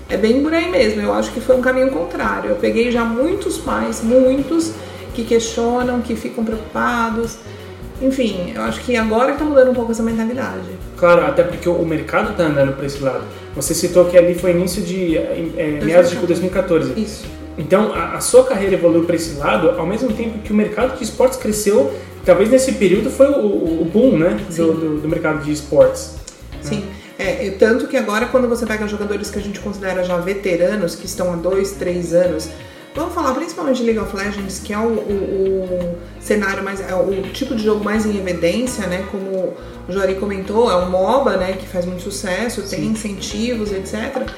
é 0.09 0.17
bem 0.17 0.43
por 0.43 0.53
aí 0.53 0.71
mesmo. 0.71 1.01
Eu 1.01 1.13
acho 1.13 1.33
que 1.33 1.41
foi 1.41 1.57
um 1.57 1.61
caminho 1.63 1.91
contrário. 1.91 2.51
Eu 2.51 2.57
peguei 2.57 2.91
já 2.91 3.05
muitos 3.05 3.59
pais, 3.59 4.03
muitos, 4.03 4.73
que 5.15 5.25
questionam, 5.25 6.01
que 6.01 6.17
ficam 6.17 6.45
preocupados. 6.45 7.39
Enfim, 8.03 8.53
eu 8.55 8.63
acho 8.63 8.81
que 8.81 8.97
agora 8.97 9.33
está 9.33 9.45
mudando 9.45 9.71
um 9.71 9.75
pouco 9.75 9.93
essa 9.93 10.03
mentalidade. 10.03 10.84
Claro, 10.97 11.27
até 11.27 11.43
porque 11.43 11.69
o 11.69 11.85
mercado 11.85 12.33
está 12.33 12.45
andando 12.45 12.75
para 12.75 12.87
esse 12.87 13.03
lado. 13.03 13.25
Você 13.55 13.75
citou 13.75 14.05
que 14.07 14.17
ali 14.17 14.35
foi 14.35 14.53
início 14.53 14.83
de 14.83 15.17
é, 15.17 15.81
meados 15.83 16.11
de 16.11 16.17
2014. 16.17 17.01
Isso. 17.01 17.25
Então, 17.57 17.93
a, 17.95 18.15
a 18.15 18.21
sua 18.21 18.45
carreira 18.45 18.75
evoluiu 18.75 19.05
para 19.05 19.17
esse 19.17 19.37
lado, 19.39 19.71
ao 19.71 19.87
mesmo 19.87 20.13
tempo 20.13 20.39
que 20.39 20.53
o 20.53 20.57
mercado 20.57 20.97
de 20.97 21.05
esportes 21.05 21.39
cresceu. 21.39 21.93
Talvez 22.25 22.49
nesse 22.49 22.73
período 22.73 23.11
foi 23.11 23.27
o, 23.27 23.83
o 23.83 23.85
boom, 23.85 24.17
né, 24.17 24.41
do, 24.57 24.73
do, 24.73 25.01
do, 25.01 25.09
mercado 25.09 25.45
de 25.45 25.53
esportes. 25.53 26.15
Sim. 26.63 26.85
É, 27.19 27.51
tanto 27.59 27.87
que 27.87 27.97
agora, 27.97 28.27
quando 28.27 28.49
você 28.49 28.67
pega 28.67 28.89
jogadores 28.89 29.31
que 29.31 29.39
a 29.39 29.43
gente 29.43 29.61
considera 29.61 30.03
já 30.03 30.17
veteranos, 30.17 30.95
que 30.95 31.07
estão 31.07 31.33
há 31.33 31.37
dois, 31.37 31.73
três 31.73 32.13
anos, 32.15 32.49
Vamos 32.95 33.13
falar 33.13 33.35
principalmente 33.35 33.79
de 33.79 33.85
League 33.85 33.99
of 33.99 34.17
Legends, 34.17 34.61
que 34.61 34.73
é 34.73 34.79
o, 34.79 34.83
o, 34.83 35.65
o, 35.65 35.99
cenário 36.21 36.63
mais. 36.63 36.81
é 36.81 36.95
o 36.95 37.23
tipo 37.33 37.57
de 37.57 37.65
jogo 37.65 37.85
mais 37.85 38.07
em 38.07 38.17
evidência, 38.17 38.87
né? 38.87 39.05
Como 39.11 39.55
o 39.89 39.93
Jori 39.93 40.15
comentou, 40.15 40.71
é 40.71 40.77
um 40.77 40.91
MOBA, 40.91 41.37
né? 41.37 41.55
Que 41.55 41.67
faz 41.67 41.85
muito 41.85 42.03
sucesso, 42.03 42.63
tem 42.63 42.81
Sim. 42.81 42.87
incentivos, 42.91 43.73
etc. 43.73 44.29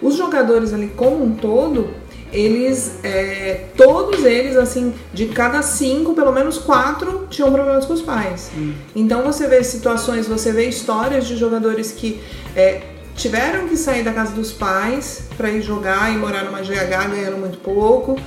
Os 0.00 0.16
jogadores 0.16 0.72
ali 0.72 0.88
como 0.96 1.22
um 1.22 1.34
todo, 1.34 1.90
eles. 2.32 3.00
É, 3.02 3.66
todos 3.76 4.24
eles, 4.24 4.56
assim, 4.56 4.94
de 5.12 5.26
cada 5.26 5.60
cinco, 5.60 6.14
pelo 6.14 6.32
menos 6.32 6.56
quatro 6.56 7.26
tinham 7.28 7.52
problemas 7.52 7.84
com 7.84 7.92
os 7.92 8.00
pais. 8.02 8.50
Hum. 8.56 8.72
Então 8.94 9.22
você 9.22 9.46
vê 9.46 9.62
situações, 9.62 10.26
você 10.26 10.52
vê 10.52 10.66
histórias 10.66 11.26
de 11.26 11.36
jogadores 11.36 11.92
que. 11.92 12.18
É, 12.56 12.95
tiveram 13.16 13.66
que 13.66 13.76
sair 13.76 14.02
da 14.02 14.12
casa 14.12 14.32
dos 14.32 14.52
pais 14.52 15.24
para 15.36 15.50
ir 15.50 15.62
jogar 15.62 16.12
e 16.12 16.16
morar 16.16 16.44
numa 16.44 16.60
GH 16.60 17.10
ganhando 17.10 17.38
muito 17.38 17.58
pouco. 17.58 18.18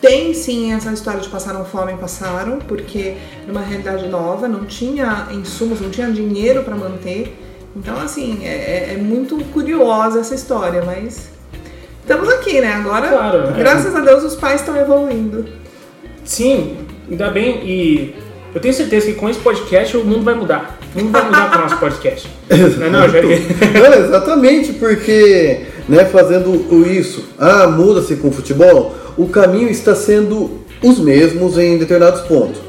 Tem 0.00 0.32
sim 0.32 0.72
essa 0.72 0.92
história 0.92 1.20
de 1.20 1.28
passaram 1.28 1.64
fome, 1.64 1.94
passaram, 1.94 2.58
porque 2.60 3.16
numa 3.46 3.60
realidade 3.60 4.06
nova, 4.06 4.46
não 4.46 4.64
tinha 4.64 5.26
insumos, 5.32 5.80
não 5.80 5.90
tinha 5.90 6.08
dinheiro 6.10 6.62
para 6.62 6.76
manter. 6.76 7.36
Então, 7.74 8.00
assim, 8.00 8.40
é, 8.44 8.94
é, 8.94 8.96
muito 8.96 9.36
curiosa 9.46 10.20
essa 10.20 10.34
história, 10.34 10.82
mas 10.84 11.30
estamos 12.00 12.28
aqui, 12.28 12.60
né? 12.60 12.74
Agora, 12.74 13.08
claro, 13.08 13.38
é. 13.48 13.52
graças 13.52 13.94
a 13.94 14.00
Deus, 14.00 14.22
os 14.22 14.36
pais 14.36 14.60
estão 14.60 14.76
evoluindo. 14.76 15.46
Sim, 16.24 16.76
ainda 17.10 17.30
bem, 17.30 17.60
e 17.64 18.14
eu 18.54 18.60
tenho 18.60 18.74
certeza 18.74 19.06
que 19.06 19.14
com 19.14 19.28
esse 19.28 19.38
podcast 19.40 19.96
o 19.96 20.04
mundo 20.04 20.22
vai 20.22 20.34
mudar. 20.34 20.78
Não 20.94 21.10
vai 21.10 21.24
mudar 21.24 21.50
para 21.50 21.58
o 21.58 21.62
nosso 21.62 21.78
podcast. 21.78 22.28
não, 22.48 22.56
é 22.56 22.90
não, 22.90 23.90
não, 23.90 24.06
exatamente, 24.06 24.72
porque 24.74 25.66
né, 25.88 26.04
fazendo 26.06 26.66
isso, 26.86 27.24
ah, 27.38 27.66
muda-se 27.66 28.16
com 28.16 28.28
o 28.28 28.32
futebol, 28.32 28.94
o 29.16 29.26
caminho 29.28 29.68
está 29.68 29.94
sendo 29.94 30.60
os 30.82 30.98
mesmos 30.98 31.58
em 31.58 31.78
determinados 31.78 32.22
pontos. 32.22 32.60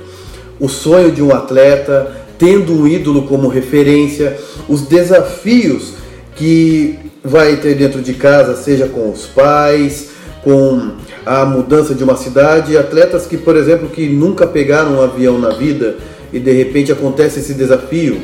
O 0.60 0.68
sonho 0.68 1.12
de 1.12 1.22
um 1.22 1.34
atleta, 1.34 2.12
tendo 2.38 2.74
um 2.74 2.88
ídolo 2.88 3.24
como 3.24 3.48
referência, 3.48 4.38
os 4.68 4.82
desafios 4.82 5.94
que 6.36 7.00
vai 7.24 7.58
ter 7.58 7.76
dentro 7.76 8.02
de 8.02 8.14
casa, 8.14 8.56
seja 8.56 8.88
com 8.88 9.12
os 9.12 9.26
pais, 9.26 10.10
com 10.44 10.94
a 11.30 11.46
mudança 11.46 11.94
de 11.94 12.04
uma 12.04 12.18
cidade, 12.18 12.76
atletas 12.76 13.28
que, 13.28 13.38
por 13.38 13.56
exemplo, 13.56 13.88
que 13.88 14.10
nunca 14.10 14.48
pegaram 14.48 14.96
um 14.96 15.02
avião 15.04 15.38
na 15.38 15.52
vida 15.52 15.96
e 16.34 16.40
de 16.40 16.52
repente 16.52 16.92
acontece 16.92 17.40
esse 17.40 17.54
desafio. 17.54 18.20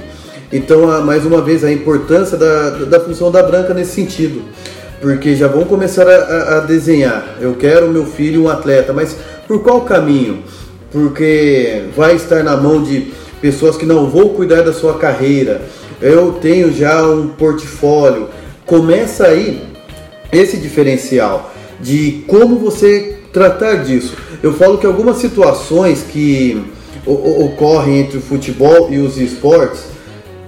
Então, 0.51 0.87
mais 1.03 1.23
uma 1.23 1.39
vez, 1.39 1.63
a 1.63 1.71
importância 1.71 2.35
da, 2.35 2.71
da 2.71 2.99
função 2.99 3.29
da 3.29 3.43
branca 3.43 3.75
nesse 3.75 3.91
sentido. 3.91 4.41
Porque 4.99 5.35
já 5.35 5.47
vão 5.47 5.65
começar 5.65 6.07
a, 6.07 6.57
a 6.57 6.59
desenhar. 6.61 7.37
Eu 7.39 7.53
quero 7.53 7.89
meu 7.89 8.07
filho 8.07 8.45
um 8.45 8.49
atleta, 8.49 8.91
mas 8.91 9.15
por 9.47 9.61
qual 9.61 9.81
caminho? 9.81 10.39
Porque 10.91 11.83
vai 11.95 12.15
estar 12.15 12.43
na 12.43 12.57
mão 12.57 12.81
de 12.81 13.13
pessoas 13.39 13.77
que 13.77 13.85
não 13.85 14.09
vou 14.09 14.29
cuidar 14.29 14.63
da 14.63 14.73
sua 14.73 14.97
carreira. 14.97 15.61
Eu 16.01 16.39
tenho 16.41 16.73
já 16.73 17.07
um 17.07 17.27
portfólio. 17.27 18.29
Começa 18.65 19.27
aí 19.27 19.61
esse 20.31 20.57
diferencial 20.57 21.51
de 21.85 22.23
como 22.27 22.57
você 22.57 23.17
tratar 23.31 23.83
disso. 23.83 24.15
Eu 24.41 24.53
falo 24.53 24.79
que 24.79 24.87
algumas 24.87 25.17
situações 25.17 26.01
que 26.01 26.59
ocorrem 27.05 27.99
entre 27.99 28.17
o 28.17 28.21
futebol 28.21 28.91
e 28.91 28.97
os 28.97 29.19
esportes, 29.19 29.83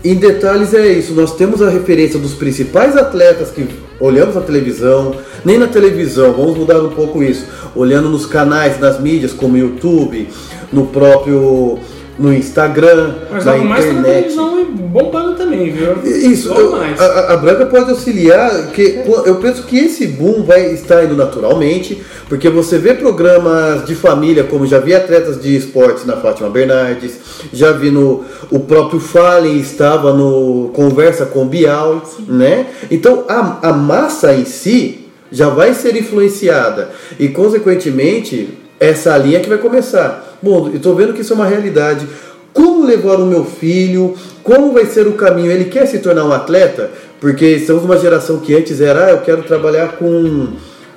em 0.04 0.16
detalhes 0.16 0.74
é 0.74 0.88
isso. 0.88 1.14
Nós 1.14 1.36
temos 1.36 1.62
a 1.62 1.70
referência 1.70 2.18
dos 2.18 2.34
principais 2.34 2.98
atletas 2.98 3.52
que 3.52 3.68
olhamos 4.00 4.34
na 4.34 4.42
televisão, 4.42 5.16
nem 5.46 5.60
na 5.60 5.68
televisão, 5.68 6.34
vamos 6.34 6.58
mudar 6.58 6.82
um 6.82 6.90
pouco 6.90 7.22
isso, 7.22 7.46
olhando 7.76 8.10
nos 8.10 8.26
canais, 8.26 8.80
nas 8.80 9.00
mídias 9.00 9.32
como 9.32 9.58
YouTube, 9.58 10.30
no 10.74 10.88
próprio 10.88 11.78
no 12.20 12.34
Instagram, 12.34 13.14
Mas 13.32 13.46
na 13.46 13.52
tá 13.54 13.58
internet. 13.60 14.04
televisão 14.04 14.60
e 14.62 14.66
bombando 14.66 15.36
também, 15.36 15.72
viu? 15.72 15.98
Isso, 16.04 16.52
eu- 16.52 16.76
a, 16.76 17.34
a 17.34 17.38
Branca 17.38 17.66
pode 17.68 17.92
auxiliar, 17.92 18.68
que 18.72 19.02
eu 19.26 19.36
penso 19.36 19.64
que 19.64 19.78
esse 19.78 20.08
boom 20.08 20.44
vai 20.44 20.74
estar 20.74 21.04
indo 21.04 21.16
naturalmente, 21.16 22.02
porque 22.28 22.50
você 22.50 22.78
vê 22.80 22.94
programas 22.96 23.86
de 23.86 23.94
família, 23.96 24.44
como 24.44 24.66
já 24.66 24.80
vi 24.80 24.96
atletas 24.96 25.40
de 25.42 25.56
esportes 25.56 26.06
na 26.06 26.18
Fátima 26.18 26.50
Bernardes, 26.50 27.14
já 27.54 27.72
vi 27.72 27.92
no 27.92 28.26
o 28.50 28.60
próprio 28.62 29.00
Fallen 29.00 29.58
estava 29.60 30.12
no 30.14 30.70
Conversa 30.74 31.26
com 31.26 31.46
Bial, 31.48 32.02
né? 32.28 32.66
Então 32.90 33.26
a, 33.30 33.70
a 33.70 33.74
massa 33.74 34.34
em 34.34 34.46
si 34.46 35.06
já 35.32 35.50
vai 35.50 35.74
ser 35.74 35.96
influenciada 35.96 36.90
e 37.20 37.28
consequentemente 37.28 38.50
essa 38.80 39.16
linha 39.18 39.40
que 39.40 39.50
vai 39.50 39.58
começar. 39.58 40.27
Bom, 40.42 40.68
eu 40.70 40.78
estou 40.78 40.96
vendo 40.96 41.14
que 41.14 41.22
isso 41.22 41.34
é 41.34 41.36
uma 41.36 41.46
realidade. 41.48 42.08
Como 42.54 42.86
levar 42.86 43.16
o 43.20 43.26
meu 43.26 43.46
filho? 43.46 44.16
Como 44.44 44.72
vai 44.74 44.86
ser 44.86 45.08
o 45.08 45.14
caminho? 45.14 45.52
Ele 45.52 45.66
quer 45.66 45.86
se 45.86 46.00
tornar 46.00 46.26
um 46.26 46.32
atleta? 46.34 46.90
Porque 47.20 47.46
estamos 47.46 47.84
numa 47.84 47.98
geração 47.98 48.38
que 48.40 48.56
antes 48.56 48.80
era, 48.82 49.06
ah, 49.08 49.12
eu 49.12 49.18
quero 49.22 49.44
trabalhar 49.44 49.94
com. 49.94 50.50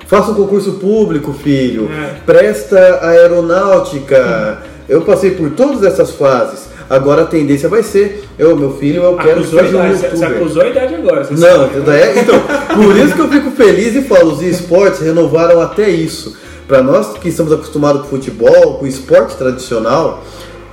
Faça 0.07 0.31
um 0.31 0.35
concurso 0.35 0.73
público, 0.73 1.33
filho. 1.33 1.89
É. 1.91 2.15
Presta 2.25 2.99
aeronáutica. 3.01 4.59
Eu 4.89 5.01
passei 5.01 5.31
por 5.31 5.51
todas 5.51 5.83
essas 5.83 6.11
fases. 6.11 6.69
Agora 6.89 7.21
a 7.21 7.25
tendência 7.25 7.69
vai 7.69 7.83
ser, 7.83 8.25
eu, 8.37 8.53
meu 8.57 8.73
filho, 8.73 9.01
eu 9.03 9.15
quero 9.15 9.39
Acusou 9.39 9.59
ser 9.59 9.65
um 9.65 9.69
idade, 9.69 9.95
você- 9.95 10.09
você 10.09 10.15
youtuber. 10.25 10.37
acusou 10.41 10.61
a 10.61 10.67
idade 10.67 10.95
agora. 10.95 11.27
Não, 11.31 11.37
sabe. 11.37 11.89
é, 11.91 12.19
então, 12.19 12.35
por 12.75 12.97
isso 12.97 13.13
que 13.15 13.21
eu 13.21 13.29
fico 13.29 13.51
feliz 13.51 13.95
e 13.95 14.01
falo, 14.01 14.33
os 14.33 14.41
esportes 14.41 14.99
renovaram 14.99 15.61
até 15.61 15.89
isso. 15.89 16.35
Para 16.71 16.81
nós 16.81 17.17
que 17.17 17.27
estamos 17.27 17.51
acostumados 17.51 18.03
com 18.03 18.07
futebol, 18.07 18.75
com 18.75 18.87
esporte 18.87 19.35
tradicional, 19.35 20.23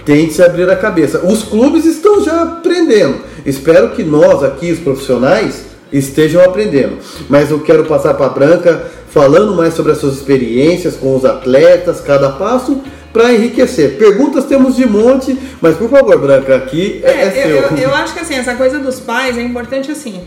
tem 0.05 0.29
que 0.29 0.33
se 0.33 0.41
abrir 0.41 0.71
a 0.71 0.77
cabeça. 0.77 1.27
Os 1.27 1.43
clubes 1.43 1.85
estão 1.85 2.23
já 2.23 2.41
aprendendo. 2.41 3.17
Espero 3.45 3.91
que 3.91 4.05
nós 4.05 4.45
aqui, 4.45 4.71
os 4.71 4.79
profissionais, 4.79 5.65
estejam 5.93 6.41
aprendendo. 6.45 6.99
Mas 7.29 7.51
eu 7.51 7.59
quero 7.59 7.85
passar 7.85 8.15
para 8.15 8.27
a 8.27 8.29
Branca 8.29 8.81
falando 9.11 9.57
mais 9.57 9.75
sobre 9.75 9.91
as 9.91 9.99
suas 9.99 10.15
experiências 10.15 10.95
com 10.95 11.17
os 11.17 11.25
atletas, 11.25 12.01
cada 12.01 12.29
passo, 12.29 12.81
para 13.13 13.33
enriquecer. 13.33 13.99
Perguntas 13.99 14.45
temos 14.45 14.77
de 14.77 14.87
monte, 14.87 15.37
mas 15.61 15.77
por 15.77 15.91
favor, 15.91 16.17
Branca, 16.17 16.55
aqui 16.55 17.01
é, 17.03 17.11
é 17.11 17.23
É, 17.25 17.31
seu. 17.31 17.57
eu, 17.57 17.63
eu, 17.71 17.77
eu 17.77 17.95
acho 17.97 18.15
que 18.15 18.21
assim, 18.21 18.35
essa 18.35 18.55
coisa 18.55 18.79
dos 18.79 19.01
pais 19.01 19.37
é 19.37 19.43
importante 19.43 19.91
assim. 19.91 20.23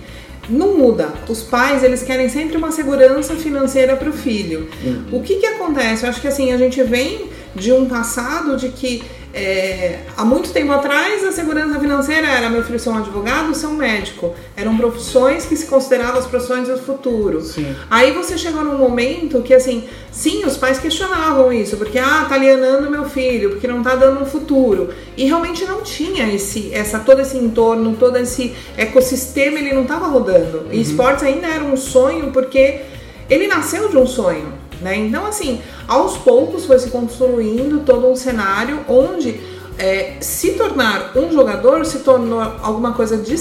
Não 0.50 0.78
muda. 0.78 1.14
Os 1.30 1.44
pais, 1.44 1.84
eles 1.84 2.04
querem 2.04 2.28
sempre 2.28 2.58
uma 2.58 2.72
segurança 2.72 3.36
financeira 3.36 3.96
para 3.96 4.10
o 4.10 4.14
filho. 4.14 4.70
O 5.12 5.22
que 5.22 5.36
que 5.36 5.46
acontece? 5.46 6.04
Eu 6.04 6.10
acho 6.10 6.22
que 6.22 6.28
assim, 6.28 6.52
a 6.52 6.58
gente 6.58 6.82
vem 6.84 7.30
de 7.56 7.72
um 7.72 7.86
passado 7.86 8.56
de 8.58 8.70
que 8.70 9.04
é, 9.34 10.00
há 10.18 10.26
muito 10.26 10.52
tempo 10.52 10.72
atrás 10.74 11.24
a 11.24 11.32
segurança 11.32 11.80
financeira 11.80 12.28
era 12.28 12.50
meu 12.50 12.64
filho 12.64 12.78
ser 12.78 12.90
um 12.90 12.98
advogado, 12.98 13.56
ser 13.56 13.68
um 13.68 13.76
médico. 13.76 14.36
Eram 14.56 14.76
profissões 14.76 15.46
que 15.46 15.56
se 15.56 15.68
consideravam 15.68 16.20
as 16.20 16.26
profissões 16.26 16.68
do 16.68 16.78
futuro. 16.78 17.42
Sim. 17.42 17.76
Aí 17.90 18.12
você 18.12 18.38
chegou 18.38 18.64
num 18.64 18.78
momento 18.78 19.42
que, 19.42 19.54
assim, 19.54 19.88
sim, 20.12 20.46
os 20.46 20.58
pais 20.58 20.80
questionavam 20.80 21.52
isso, 21.54 21.78
porque, 21.78 21.98
ah, 21.98 22.26
tá 22.28 22.36
alienando 22.36 22.90
meu 22.90 23.06
filho, 23.06 23.52
porque 23.52 23.68
não 23.68 23.82
tá 23.82 23.96
dando 23.96 24.22
um 24.22 24.26
futuro. 24.26 24.90
E 25.16 25.26
realmente 25.26 25.64
não 25.66 25.82
tinha 25.82 26.34
esse, 26.34 26.74
essa, 26.74 27.00
todo 27.00 27.22
esse 27.22 27.38
entorno, 27.38 27.96
todo 27.98 28.18
esse 28.18 28.54
ecossistema, 28.76 29.60
ele 29.60 29.74
não 29.74 29.86
tava 29.86 30.08
rodando. 30.08 30.68
E 30.72 30.82
esportes 30.82 31.24
ainda 31.24 31.48
era 31.48 31.64
um 31.64 31.78
sonho, 31.78 32.32
porque 32.32 32.82
ele 33.30 33.48
nasceu 33.48 33.88
de 33.88 33.96
um 33.96 34.06
sonho, 34.06 34.61
né? 34.82 34.96
Então, 34.98 35.26
assim, 35.26 35.62
aos 35.88 36.18
poucos 36.18 36.66
foi 36.66 36.80
se 36.80 36.90
construindo 36.90 37.84
todo 37.86 38.08
um 38.08 38.16
cenário 38.16 38.80
onde 38.88 39.40
é, 39.78 40.18
se 40.20 40.52
tornar 40.52 41.12
um 41.16 41.32
jogador 41.32 41.86
se 41.86 42.00
tornou 42.00 42.42
alguma 42.62 42.94
coisa 42.94 43.18
de, 43.18 43.36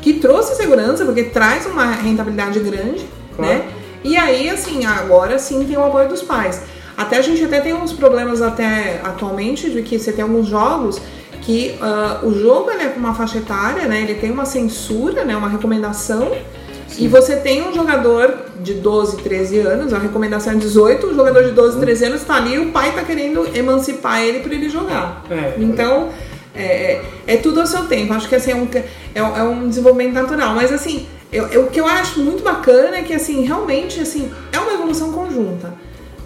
que 0.00 0.14
trouxe 0.14 0.56
segurança, 0.56 1.04
porque 1.04 1.24
traz 1.24 1.66
uma 1.66 1.86
rentabilidade 1.86 2.58
grande, 2.60 3.06
Claro. 3.36 3.52
né? 3.52 3.68
E 4.02 4.16
aí, 4.16 4.48
assim, 4.48 4.86
agora 4.86 5.38
sim 5.38 5.64
tem 5.64 5.76
o 5.76 5.84
apoio 5.84 6.08
dos 6.08 6.22
pais. 6.22 6.62
Até 6.96 7.18
a 7.18 7.22
gente 7.22 7.44
até 7.44 7.60
tem 7.60 7.74
uns 7.74 7.92
problemas 7.92 8.42
até 8.42 9.00
atualmente 9.04 9.70
de 9.70 9.82
que 9.82 9.98
você 9.98 10.12
tem 10.12 10.22
alguns 10.22 10.46
jogos 10.46 11.00
que 11.42 11.76
ah, 11.80 12.20
o 12.22 12.32
jogo 12.32 12.70
ele 12.70 12.82
é 12.82 12.88
com 12.88 12.98
uma 12.98 13.14
faixa 13.14 13.38
etária, 13.38 13.86
né? 13.86 14.02
Ele 14.02 14.14
tem 14.14 14.30
uma 14.30 14.44
censura, 14.44 15.24
né? 15.24 15.36
Uma 15.36 15.48
recomendação. 15.48 16.32
E 16.98 17.08
você 17.08 17.36
tem 17.36 17.66
um 17.66 17.72
jogador 17.72 18.34
de 18.62 18.74
12, 18.74 19.18
13 19.18 19.58
anos, 19.60 19.92
a 19.94 19.98
recomendação 19.98 20.52
é 20.52 20.56
18, 20.56 21.06
o 21.06 21.14
jogador 21.14 21.44
de 21.44 21.52
12, 21.52 21.78
13 21.80 22.04
anos 22.06 22.22
tá 22.24 22.34
ali 22.36 22.54
e 22.54 22.58
o 22.58 22.70
pai 22.72 22.92
tá 22.92 23.02
querendo 23.02 23.48
emancipar 23.56 24.20
ele 24.22 24.40
para 24.40 24.54
ele 24.54 24.68
jogar. 24.68 25.24
É. 25.30 25.54
Então, 25.58 26.10
é, 26.54 27.00
é 27.26 27.36
tudo 27.36 27.60
ao 27.60 27.66
seu 27.66 27.84
tempo. 27.84 28.12
Acho 28.12 28.28
que 28.28 28.34
assim, 28.34 28.50
é 28.52 28.54
um, 28.56 28.68
é, 29.14 29.38
é 29.38 29.42
um 29.42 29.68
desenvolvimento 29.68 30.12
natural. 30.14 30.54
Mas 30.54 30.72
assim, 30.72 31.06
eu, 31.32 31.46
eu- 31.48 31.62
o 31.64 31.70
que 31.70 31.80
eu 31.80 31.86
acho 31.86 32.20
muito 32.20 32.42
bacana 32.42 32.98
é 32.98 33.02
que 33.02 33.14
assim, 33.14 33.44
realmente 33.44 34.00
assim, 34.00 34.30
é 34.52 34.58
uma 34.58 34.72
evolução 34.74 35.12
conjunta. 35.12 35.72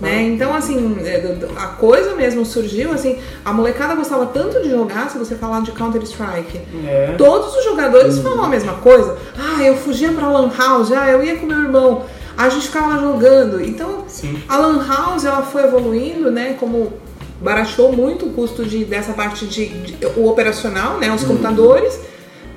Né? 0.01 0.23
Então, 0.23 0.53
assim, 0.55 0.97
é, 1.05 1.37
a 1.57 1.67
coisa 1.69 2.15
mesmo 2.15 2.45
surgiu, 2.45 2.93
assim, 2.93 3.17
a 3.45 3.53
molecada 3.53 3.95
gostava 3.95 4.27
tanto 4.27 4.61
de 4.61 4.69
jogar, 4.69 5.09
se 5.09 5.17
você 5.17 5.37
falar 5.37 5.63
de 5.63 5.71
Counter-Strike. 5.73 6.61
É. 6.85 7.15
Todos 7.17 7.55
os 7.57 7.65
jogadores 7.65 8.19
falam 8.19 8.45
a 8.45 8.49
mesma 8.49 8.75
coisa. 8.75 9.17
Ah, 9.39 9.63
eu 9.63 9.77
fugia 9.77 10.11
pra 10.13 10.29
Lan 10.29 10.51
House, 10.57 10.91
ah, 10.93 11.09
eu 11.09 11.23
ia 11.23 11.37
com 11.37 11.47
meu 11.47 11.63
irmão, 11.63 12.05
a 12.37 12.49
gente 12.49 12.67
ficava 12.67 12.89
lá 12.89 12.99
jogando. 12.99 13.65
Então, 13.65 14.05
Sim. 14.09 14.43
a 14.49 14.57
Lan 14.59 14.85
House 14.87 15.25
ela 15.25 15.43
foi 15.43 15.63
evoluindo, 15.63 16.31
né? 16.31 16.57
Como 16.59 16.93
baratou 17.41 17.93
muito 17.93 18.27
o 18.27 18.31
custo 18.31 18.65
de, 18.65 18.85
dessa 18.85 19.13
parte 19.13 19.47
de, 19.47 19.67
de- 19.69 20.07
o 20.17 20.29
operacional, 20.29 20.99
né? 20.99 21.13
Os 21.15 21.23
computadores. 21.23 21.99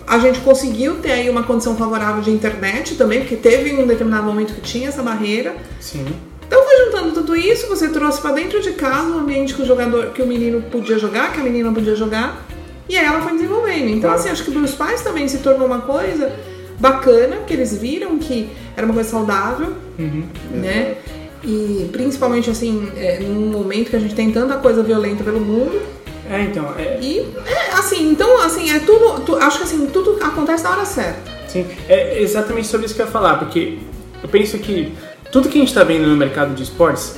A 0.07 0.17
gente 0.19 0.39
conseguiu 0.39 0.95
ter 0.95 1.11
aí 1.11 1.29
uma 1.29 1.43
condição 1.43 1.75
favorável 1.75 2.21
de 2.21 2.31
internet 2.31 2.95
também, 2.95 3.19
porque 3.19 3.35
teve 3.35 3.73
um 3.75 3.85
determinado 3.85 4.23
momento 4.23 4.53
que 4.53 4.61
tinha 4.61 4.87
essa 4.87 5.03
barreira. 5.03 5.53
Sim. 5.79 6.05
Então 6.47 6.63
foi 6.63 6.85
juntando 6.85 7.11
tudo 7.13 7.35
isso, 7.35 7.67
você 7.67 7.89
trouxe 7.89 8.21
pra 8.21 8.31
dentro 8.31 8.61
de 8.61 8.71
casa 8.71 9.07
um 9.09 9.19
ambiente 9.19 9.53
que 9.53 9.61
o 9.61 9.65
jogador, 9.65 10.07
que 10.11 10.21
o 10.21 10.27
menino 10.27 10.61
podia 10.63 10.97
jogar, 10.97 11.33
que 11.33 11.39
a 11.39 11.43
menina 11.43 11.71
podia 11.73 11.95
jogar, 11.95 12.45
e 12.87 12.97
aí 12.97 13.05
ela 13.05 13.21
foi 13.21 13.33
desenvolvendo. 13.33 13.89
Então, 13.89 14.09
assim, 14.11 14.29
acho 14.29 14.43
que 14.45 14.51
para 14.51 14.61
os 14.61 14.73
pais 14.73 15.01
também 15.01 15.27
se 15.27 15.39
tornou 15.39 15.67
uma 15.67 15.81
coisa 15.81 16.31
bacana, 16.79 17.37
porque 17.37 17.53
eles 17.53 17.75
viram 17.77 18.17
que 18.17 18.49
era 18.75 18.85
uma 18.85 18.93
coisa 18.93 19.09
saudável, 19.09 19.73
Uhum. 19.99 20.23
né? 20.51 20.95
E 21.43 21.89
principalmente 21.91 22.49
assim, 22.49 22.89
é, 22.95 23.19
num 23.19 23.47
momento 23.47 23.89
que 23.89 23.95
a 23.95 23.99
gente 23.99 24.15
tem 24.15 24.31
tanta 24.31 24.55
coisa 24.57 24.81
violenta 24.83 25.23
pelo 25.23 25.39
mundo. 25.39 25.81
É, 26.29 26.41
então, 26.43 26.73
é, 26.77 26.97
E 27.01 27.19
é, 27.45 27.71
assim, 27.73 28.09
então 28.09 28.41
assim, 28.41 28.69
é 28.71 28.79
tudo. 28.79 29.21
tu- 29.21 29.35
acho 29.35 29.57
que 29.59 29.63
assim, 29.63 29.85
tudo 29.87 30.17
acontece 30.21 30.63
na 30.63 30.71
hora 30.71 30.85
certa. 30.85 31.19
sim, 31.47 31.65
é 31.87 32.21
exatamente 32.21 32.67
sobre 32.67 32.85
isso 32.85 32.95
que 32.95 33.01
eu 33.01 33.05
ia 33.05 33.11
falar, 33.11 33.35
porque 33.39 33.79
eu 34.21 34.27
penso 34.29 34.57
que 34.59 34.91
tudo 35.31 35.49
que 35.49 35.57
a 35.57 35.59
gente 35.61 35.69
está 35.69 35.83
vendo 35.83 36.07
no 36.07 36.15
mercado 36.15 36.53
de 36.55 36.63
esportes, 36.63 37.15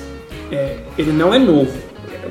é, 0.51 0.77
ele 0.97 1.11
não 1.11 1.33
é 1.33 1.39
novo. 1.39 1.71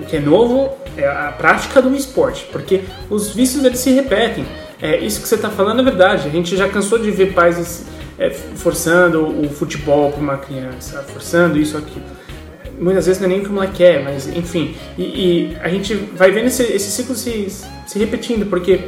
O 0.01 0.07
que 0.07 0.17
é 0.17 0.21
novo 0.21 0.71
é 0.97 1.07
a 1.07 1.33
prática 1.37 1.81
do 1.83 1.95
esporte, 1.95 2.47
porque 2.53 2.83
os 3.09 3.31
vícios 3.35 3.65
eles 3.65 3.79
se 3.79 3.91
repetem. 3.91 4.45
É, 4.81 4.99
isso 4.99 5.21
que 5.21 5.29
você 5.29 5.35
está 5.35 5.51
falando 5.51 5.81
é 5.81 5.85
verdade. 5.85 6.29
A 6.29 6.31
gente 6.31 6.57
já 6.57 6.69
cansou 6.69 6.99
de 6.99 7.11
ver 7.11 7.33
pais 7.33 7.85
é, 8.19 8.31
forçando 8.31 9.27
o 9.27 9.49
futebol 9.49 10.11
para 10.13 10.21
uma 10.21 10.37
criança, 10.39 11.03
forçando 11.13 11.59
isso 11.59 11.77
aqui. 11.77 12.01
Muitas 12.79 13.07
vezes 13.07 13.21
não 13.21 13.27
é 13.27 13.31
nem 13.31 13.41
o 13.41 13.43
que 13.45 13.49
o 13.51 13.53
moleque 13.53 13.79
quer, 13.79 14.03
mas 14.05 14.29
enfim. 14.29 14.77
E, 14.97 15.03
e 15.03 15.57
a 15.61 15.69
gente 15.69 15.95
vai 15.95 16.31
vendo 16.31 16.47
esse, 16.47 16.63
esse 16.63 16.91
ciclo 16.93 17.15
se, 17.17 17.49
se 17.87 17.99
repetindo, 17.99 18.47
porque 18.47 18.83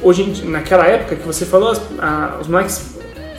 hoje, 0.00 0.42
naquela 0.46 0.86
época 0.86 1.16
que 1.16 1.26
você 1.26 1.44
falou, 1.44 1.72
a- 1.98 2.38
os 2.40 2.48
moleques 2.48 2.97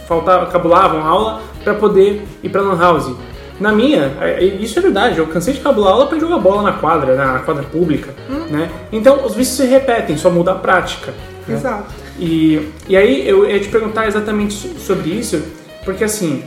faltavam, 0.09 0.49
cabulavam 0.49 1.05
aula 1.05 1.41
para 1.63 1.75
poder 1.75 2.25
ir 2.41 2.49
para 2.49 2.61
lan 2.61 2.77
house. 2.77 3.15
Na 3.59 3.71
minha, 3.71 4.13
é, 4.21 4.43
isso 4.43 4.79
é 4.79 4.81
verdade, 4.81 5.19
eu 5.19 5.27
cansei 5.27 5.53
de 5.53 5.59
cabular 5.59 5.93
aula 5.93 6.07
para 6.07 6.17
jogar 6.17 6.39
bola 6.39 6.63
na 6.63 6.73
quadra, 6.73 7.15
na 7.15 7.39
quadra 7.39 7.63
pública, 7.63 8.15
hum. 8.29 8.45
né? 8.49 8.71
Então 8.91 9.25
os 9.25 9.35
vícios 9.35 9.57
se 9.57 9.65
repetem, 9.65 10.17
só 10.17 10.29
muda 10.31 10.53
a 10.53 10.55
prática. 10.55 11.13
Né? 11.47 11.55
Exato. 11.55 11.93
E, 12.17 12.69
e 12.87 12.97
aí 12.97 13.27
eu 13.27 13.49
ia 13.49 13.59
te 13.59 13.67
perguntar 13.67 14.07
exatamente 14.07 14.53
sobre 14.79 15.09
isso, 15.09 15.41
porque 15.85 16.03
assim, 16.03 16.43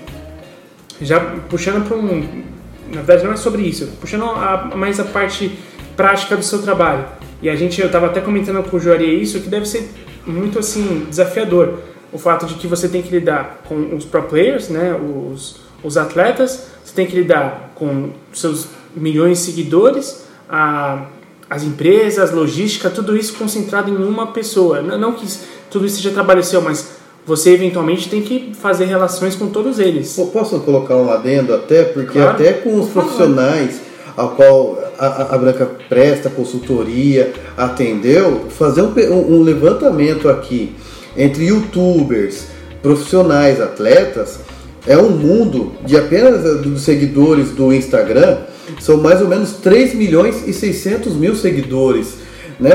já 1.01 1.21
puxando 1.49 1.87
para 1.87 1.97
um. 1.97 2.43
Na 2.89 3.01
verdade 3.03 3.25
não 3.25 3.33
é 3.33 3.37
sobre 3.37 3.63
isso, 3.63 3.87
puxando 4.01 4.25
a, 4.25 4.73
mais 4.75 4.99
a 4.99 5.05
parte 5.05 5.57
prática 5.97 6.37
do 6.37 6.43
seu 6.43 6.63
trabalho. 6.63 7.05
E 7.43 7.49
a 7.49 7.57
gente, 7.57 7.81
eu 7.81 7.87
estava 7.87 8.07
até 8.07 8.21
comentando 8.21 8.63
com 8.69 8.77
o 8.77 8.81
Juari 8.81 9.21
isso, 9.21 9.41
que 9.41 9.49
deve 9.49 9.67
ser 9.67 9.91
muito 10.27 10.59
assim, 10.59 11.07
desafiador. 11.09 11.79
O 12.13 12.19
fato 12.19 12.47
de 12.47 12.55
que 12.55 12.67
você 12.67 12.89
tem 12.89 13.03
que 13.03 13.11
lidar 13.11 13.63
com 13.67 13.97
os 13.97 14.05
pro 14.05 14.23
players, 14.25 14.69
né, 14.69 14.95
os, 14.95 15.57
os 15.83 15.97
atletas, 15.97 16.67
você 16.85 16.95
tem 16.95 17.07
que 17.07 17.17
lidar 17.17 17.73
com 17.75 18.11
seus 18.33 18.67
milhões 18.95 19.39
de 19.39 19.45
seguidores, 19.45 20.25
a, 20.49 21.07
as 21.49 21.63
empresas, 21.63 22.31
logística, 22.31 22.91
tudo 22.91 23.17
isso 23.17 23.35
concentrado 23.35 23.91
em 23.91 23.97
uma 23.97 24.29
pessoa. 24.29 24.83
Não, 24.83 24.99
não 24.99 25.13
que 25.13 25.27
tudo 25.71 25.87
isso 25.87 25.97
seja 25.97 26.11
trabalho 26.11 26.45
seu, 26.45 26.61
mas 26.61 26.93
você 27.25 27.51
eventualmente 27.51 28.09
tem 28.09 28.21
que 28.21 28.53
fazer 28.55 28.85
relações 28.85 29.35
com 29.35 29.49
todos 29.49 29.79
eles. 29.79 30.19
Eu 30.19 30.27
posso 30.27 30.61
colocar 30.61 30.97
um 30.97 31.11
adendo 31.11 31.55
até, 31.55 31.85
porque 31.85 32.19
claro. 32.19 32.31
até 32.31 32.53
com 32.53 32.81
os 32.81 32.91
profissionais 32.91 33.81
ao 34.17 34.31
qual 34.31 34.79
a, 34.99 35.35
a, 35.35 35.39
Branca 35.39 35.67
presta 35.89 36.29
consultoria, 36.29 37.33
atendeu, 37.57 38.47
fazer 38.51 38.83
um, 38.83 38.93
um 39.13 39.43
levantamento 39.43 40.29
aqui 40.29 40.75
entre 41.17 41.47
youtubers, 41.47 42.47
profissionais, 42.83 43.61
atletas, 43.61 44.41
é 44.87 44.99
um 44.99 45.11
mundo 45.11 45.73
de 45.87 45.97
apenas 45.97 46.61
dos 46.61 46.83
seguidores 46.83 47.51
do 47.51 47.73
Instagram, 47.73 48.39
são 48.81 48.97
mais 48.97 49.21
ou 49.21 49.29
menos 49.29 49.53
3 49.55 49.95
milhões 49.95 50.47
e 50.47 50.53
600 50.53 51.15
mil 51.15 51.37
seguidores. 51.37 52.15
Né, 52.59 52.71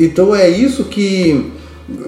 então 0.00 0.34
é 0.34 0.48
isso 0.48 0.84
que 0.84 1.50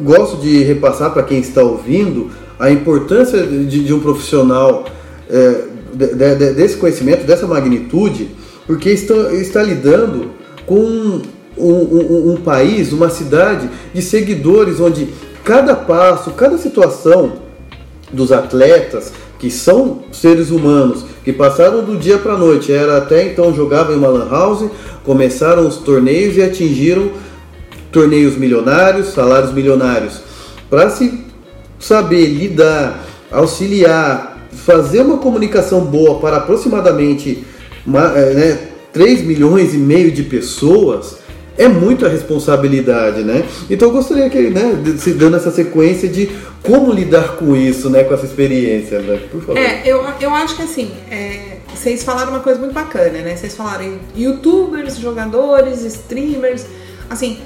gosto 0.02 0.38
de 0.38 0.62
repassar 0.62 1.12
para 1.12 1.22
quem 1.22 1.38
está 1.40 1.62
ouvindo 1.62 2.30
a 2.58 2.70
importância 2.70 3.42
de, 3.42 3.84
de 3.84 3.94
um 3.94 4.00
profissional 4.00 4.86
é, 5.30 5.64
de, 5.94 6.14
de, 6.14 6.52
desse 6.54 6.76
conhecimento, 6.76 7.26
dessa 7.26 7.46
magnitude, 7.46 8.30
porque 8.66 8.90
está, 8.90 9.14
está 9.34 9.62
lidando 9.62 10.30
com 10.66 10.80
um, 10.80 11.22
um, 11.56 12.32
um, 12.32 12.36
país, 12.36 12.92
uma 12.92 13.08
cidade 13.08 13.68
de 13.94 14.02
seguidores 14.02 14.80
onde 14.80 15.08
cada 15.48 15.74
passo, 15.74 16.32
cada 16.32 16.58
situação 16.58 17.32
dos 18.12 18.30
atletas, 18.32 19.14
que 19.38 19.50
são 19.50 20.00
seres 20.12 20.50
humanos, 20.50 21.06
que 21.24 21.32
passaram 21.32 21.82
do 21.82 21.96
dia 21.96 22.18
para 22.18 22.34
a 22.34 22.38
noite, 22.38 22.70
era 22.70 22.98
até 22.98 23.24
então 23.24 23.54
jogavam 23.54 23.94
em 23.94 23.98
uma 23.98 24.08
lan 24.08 24.28
house, 24.28 24.68
começaram 25.06 25.66
os 25.66 25.78
torneios 25.78 26.36
e 26.36 26.42
atingiram 26.42 27.12
torneios 27.90 28.36
milionários, 28.36 29.14
salários 29.14 29.50
milionários. 29.50 30.20
Para 30.68 30.90
se 30.90 31.24
saber 31.78 32.26
lidar, 32.26 33.02
auxiliar, 33.32 34.46
fazer 34.52 35.00
uma 35.00 35.16
comunicação 35.16 35.80
boa 35.80 36.20
para 36.20 36.36
aproximadamente 36.36 37.42
é, 37.86 38.34
né, 38.34 38.58
3 38.92 39.22
milhões 39.22 39.72
e 39.72 39.78
meio 39.78 40.12
de 40.12 40.24
pessoas, 40.24 41.20
é 41.58 41.68
muita 41.68 42.08
responsabilidade, 42.08 43.22
né? 43.22 43.44
Então 43.68 43.88
eu 43.88 43.92
gostaria 43.92 44.30
que, 44.30 44.48
né, 44.48 44.80
se 44.96 45.12
dando 45.12 45.36
essa 45.36 45.50
sequência 45.50 46.08
de 46.08 46.30
como 46.62 46.92
lidar 46.92 47.36
com 47.36 47.54
isso, 47.56 47.90
né, 47.90 48.04
com 48.04 48.14
essa 48.14 48.24
experiência, 48.24 49.00
né? 49.00 49.20
Por 49.30 49.40
favor. 49.40 49.58
É, 49.58 49.82
eu, 49.84 50.04
eu 50.20 50.30
acho 50.32 50.56
que 50.56 50.62
assim, 50.62 50.92
é, 51.10 51.58
vocês 51.74 52.04
falaram 52.04 52.30
uma 52.30 52.40
coisa 52.40 52.60
muito 52.60 52.72
bacana, 52.72 53.18
né? 53.18 53.36
Vocês 53.36 53.56
falaram 53.56 53.98
youtubers, 54.16 54.96
jogadores, 54.96 55.84
streamers, 55.84 56.64
assim, 57.10 57.38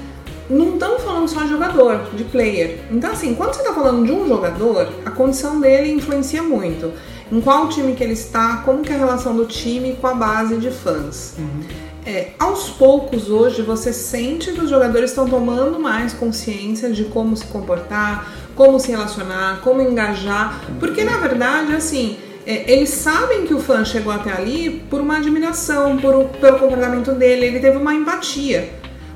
não 0.49 0.73
estamos 0.73 1.01
falando 1.03 1.27
só 1.27 1.41
de 1.41 1.49
jogador, 1.49 2.09
de 2.13 2.23
player. 2.25 2.79
Então, 2.91 3.11
assim, 3.11 3.33
quando 3.33 3.53
você 3.53 3.61
está 3.61 3.73
falando 3.73 4.05
de 4.05 4.11
um 4.11 4.27
jogador, 4.27 4.89
a 5.05 5.11
condição 5.11 5.59
dele 5.59 5.91
influencia 5.91 6.43
muito. 6.43 6.91
Em 7.31 7.41
qual 7.41 7.67
time 7.69 7.93
que 7.93 8.03
ele 8.03 8.13
está, 8.13 8.57
como 8.57 8.83
que 8.83 8.91
é 8.91 8.95
a 8.95 8.99
relação 8.99 9.35
do 9.35 9.45
time 9.45 9.97
com 9.99 10.05
a 10.05 10.13
base 10.13 10.57
de 10.57 10.69
fãs. 10.69 11.33
Uhum. 11.39 11.61
É, 12.05 12.31
aos 12.37 12.69
poucos 12.69 13.29
hoje 13.29 13.61
você 13.61 13.93
sente 13.93 14.51
que 14.51 14.59
os 14.59 14.69
jogadores 14.69 15.11
estão 15.11 15.27
tomando 15.27 15.79
mais 15.79 16.13
consciência 16.13 16.89
de 16.91 17.05
como 17.05 17.35
se 17.37 17.45
comportar, 17.45 18.29
como 18.55 18.77
se 18.77 18.91
relacionar, 18.91 19.61
como 19.63 19.81
engajar, 19.81 20.61
porque 20.81 21.03
na 21.05 21.17
verdade 21.17 21.73
assim 21.73 22.17
é, 22.45 22.69
eles 22.71 22.89
sabem 22.89 23.45
que 23.45 23.53
o 23.53 23.59
fã 23.59 23.85
chegou 23.85 24.11
até 24.11 24.33
ali 24.33 24.85
por 24.89 24.99
uma 24.99 25.17
admiração, 25.17 25.97
por, 25.97 26.25
pelo 26.41 26.59
comportamento 26.59 27.13
dele, 27.13 27.45
ele 27.45 27.59
teve 27.59 27.77
uma 27.77 27.93
empatia 27.93 28.69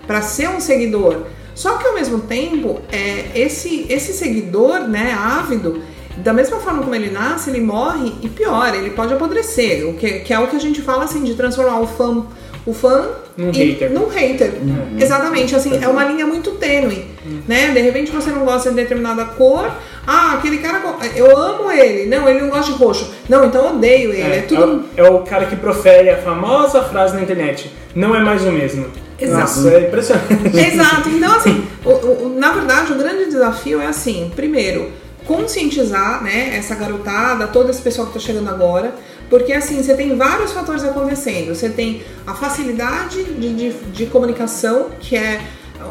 para 0.06 0.22
ser 0.22 0.50
um 0.50 0.62
seguidor. 0.62 1.26
Só 1.54 1.78
que 1.78 1.88
ao 1.88 1.94
mesmo 1.94 2.20
tempo, 2.20 2.80
é, 2.92 3.32
esse, 3.36 3.86
esse 3.90 4.14
seguidor, 4.14 4.82
né, 4.82 5.12
ávido, 5.12 5.82
da 6.18 6.32
mesma 6.32 6.60
forma 6.60 6.84
como 6.84 6.96
ele 6.96 7.10
nasce, 7.10 7.50
ele 7.50 7.60
morre 7.60 8.14
e 8.22 8.30
pior, 8.30 8.74
ele 8.74 8.92
pode 8.92 9.14
apodrecer, 9.14 9.88
o 9.88 9.94
que, 9.96 10.20
que 10.20 10.34
é 10.34 10.40
o 10.40 10.48
que 10.48 10.56
a 10.56 10.60
gente 10.60 10.82
fala 10.82 11.04
assim, 11.04 11.24
de 11.24 11.36
transformar 11.36 11.80
o 11.80 11.88
fã, 11.88 12.26
o 12.68 12.74
fã 12.74 13.08
num 13.38 13.50
hater. 13.50 13.92
Num 13.92 14.08
hater. 14.08 14.52
Uhum. 14.62 14.98
Exatamente, 15.00 15.56
assim, 15.56 15.80
é 15.82 15.88
uma 15.88 16.04
linha 16.04 16.28
muito 16.28 16.52
tênue, 16.52 17.06
uhum. 17.26 17.42
né? 17.48 17.72
De 17.72 17.80
repente 17.80 18.12
você 18.12 18.30
não 18.30 18.44
gosta 18.44 18.70
de 18.70 18.76
determinada 18.76 19.24
cor, 19.24 19.72
ah, 20.06 20.34
aquele 20.34 20.58
cara, 20.58 20.82
eu 21.16 21.36
amo 21.36 21.72
ele, 21.72 22.10
não, 22.10 22.28
ele 22.28 22.42
não 22.42 22.50
gosta 22.50 22.72
de 22.72 22.78
roxo, 22.78 23.14
não, 23.30 23.46
então 23.46 23.66
eu 23.66 23.76
odeio 23.76 24.12
ele, 24.12 24.22
é, 24.22 24.38
é 24.38 24.42
tudo... 24.42 24.86
É 24.98 25.04
o, 25.04 25.06
é 25.06 25.10
o 25.10 25.20
cara 25.20 25.46
que 25.46 25.56
profere 25.56 26.10
a 26.10 26.18
famosa 26.18 26.84
frase 26.84 27.16
na 27.16 27.22
internet, 27.22 27.72
não 27.96 28.14
é 28.14 28.20
mais 28.20 28.44
o 28.44 28.52
mesmo. 28.52 28.86
Exato. 29.20 29.40
Nossa, 29.40 29.70
é 29.70 29.88
impressionante. 29.88 30.58
Exato. 30.58 31.10
Então, 31.10 31.36
assim, 31.36 31.66
o, 31.84 31.90
o, 31.90 32.36
na 32.38 32.52
verdade, 32.52 32.92
o 32.92 32.96
grande 32.96 33.26
desafio 33.26 33.82
é 33.82 33.88
assim: 33.88 34.32
primeiro, 34.36 34.92
conscientizar 35.26 36.24
né, 36.24 36.56
essa 36.56 36.76
garotada, 36.76 37.48
todo 37.48 37.70
esse 37.70 37.82
pessoal 37.82 38.08
que 38.08 38.18
está 38.18 38.32
chegando 38.32 38.50
agora, 38.50 38.94
porque 39.30 39.54
assim, 39.54 39.82
você 39.82 39.94
tem 39.94 40.16
vários 40.16 40.52
fatores 40.52 40.84
acontecendo. 40.84 41.54
Você 41.54 41.70
tem 41.70 42.02
a 42.26 42.34
facilidade 42.34 43.24
de, 43.24 43.54
de, 43.54 43.74
de 43.74 44.06
comunicação, 44.06 44.88
que 45.00 45.16
é 45.16 45.42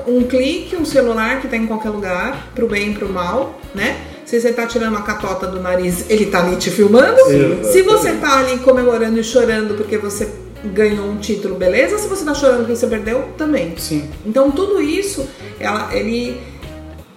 um 0.06 0.22
clique, 0.22 0.76
um 0.76 0.84
celular 0.84 1.40
que 1.40 1.46
está 1.46 1.56
em 1.56 1.66
qualquer 1.66 1.90
lugar, 1.90 2.50
pro 2.54 2.66
bem 2.66 2.92
e 2.92 2.94
pro 2.94 3.08
mal, 3.08 3.60
né? 3.74 4.00
Se 4.24 4.40
você 4.40 4.52
tá 4.52 4.66
tirando 4.66 4.90
uma 4.90 5.02
catota 5.02 5.46
do 5.46 5.60
nariz, 5.60 6.04
ele 6.10 6.26
tá 6.26 6.44
ali 6.44 6.56
te 6.56 6.70
filmando. 6.70 7.16
Sim, 7.26 7.62
Se 7.62 7.82
você 7.82 8.12
tá 8.14 8.40
ali 8.40 8.58
comemorando 8.58 9.20
e 9.20 9.24
chorando 9.24 9.76
porque 9.76 9.96
você 9.96 10.28
ganhou 10.64 11.06
um 11.06 11.16
título, 11.16 11.54
beleza? 11.54 11.96
Se 11.98 12.08
você 12.08 12.24
tá 12.24 12.34
chorando 12.34 12.58
porque 12.58 12.74
você 12.74 12.88
perdeu, 12.88 13.28
também. 13.38 13.74
Sim. 13.76 14.10
Então 14.24 14.50
tudo 14.50 14.80
isso, 14.82 15.28
ela, 15.60 15.94
ele 15.94 16.40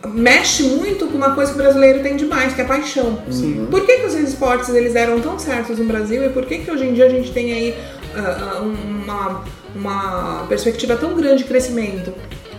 mexe 0.08 0.64
muito 0.64 1.08
com 1.08 1.18
uma 1.18 1.36
coisa 1.36 1.52
que 1.52 1.60
o 1.60 1.62
brasileiro 1.62 2.02
tem 2.02 2.16
demais, 2.16 2.54
que 2.54 2.62
é 2.62 2.64
paixão. 2.64 3.22
Sim. 3.30 3.68
Por 3.70 3.86
que, 3.86 4.00
que 4.00 4.06
os 4.06 4.14
esportes 4.16 4.70
eles 4.70 4.96
eram 4.96 5.20
tão 5.20 5.38
certos 5.38 5.78
no 5.78 5.86
Brasil 5.86 6.26
e 6.26 6.30
por 6.30 6.46
que, 6.46 6.60
que 6.60 6.72
hoje 6.72 6.86
em 6.86 6.94
dia 6.94 7.06
a 7.06 7.10
gente 7.10 7.32
tem 7.32 7.52
aí 7.52 7.76
uh, 8.16 8.64
uma, 8.64 9.44
uma 9.76 10.46
perspectiva 10.48 10.96
tão 10.96 11.16
grande 11.16 11.44
de 11.44 11.50
crescimento? 11.50 12.14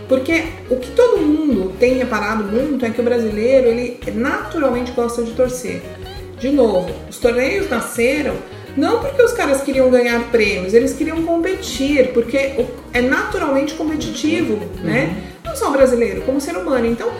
Porque 0.07 0.43
o 0.69 0.75
que 0.75 0.91
todo 0.91 1.17
mundo 1.17 1.73
tem 1.79 1.93
reparado 1.93 2.43
muito 2.43 2.85
é 2.85 2.89
que 2.89 2.99
o 2.99 3.03
brasileiro 3.03 3.67
ele 3.67 3.99
naturalmente 4.13 4.91
gosta 4.91 5.23
de 5.23 5.31
torcer. 5.31 5.81
De 6.37 6.49
novo, 6.49 6.91
os 7.09 7.17
torneios 7.17 7.69
nasceram 7.69 8.35
não 8.75 8.99
porque 8.99 9.21
os 9.21 9.33
caras 9.33 9.61
queriam 9.61 9.89
ganhar 9.89 10.31
prêmios, 10.31 10.73
eles 10.73 10.93
queriam 10.93 11.21
competir, 11.23 12.11
porque 12.13 12.65
é 12.93 13.01
naturalmente 13.01 13.73
competitivo, 13.73 14.53
uhum. 14.53 14.83
né? 14.83 15.15
Não 15.51 15.57
só 15.57 15.69
brasileiro, 15.69 16.21
como 16.21 16.39
ser 16.39 16.55
humano. 16.55 16.85
Então, 16.85 17.11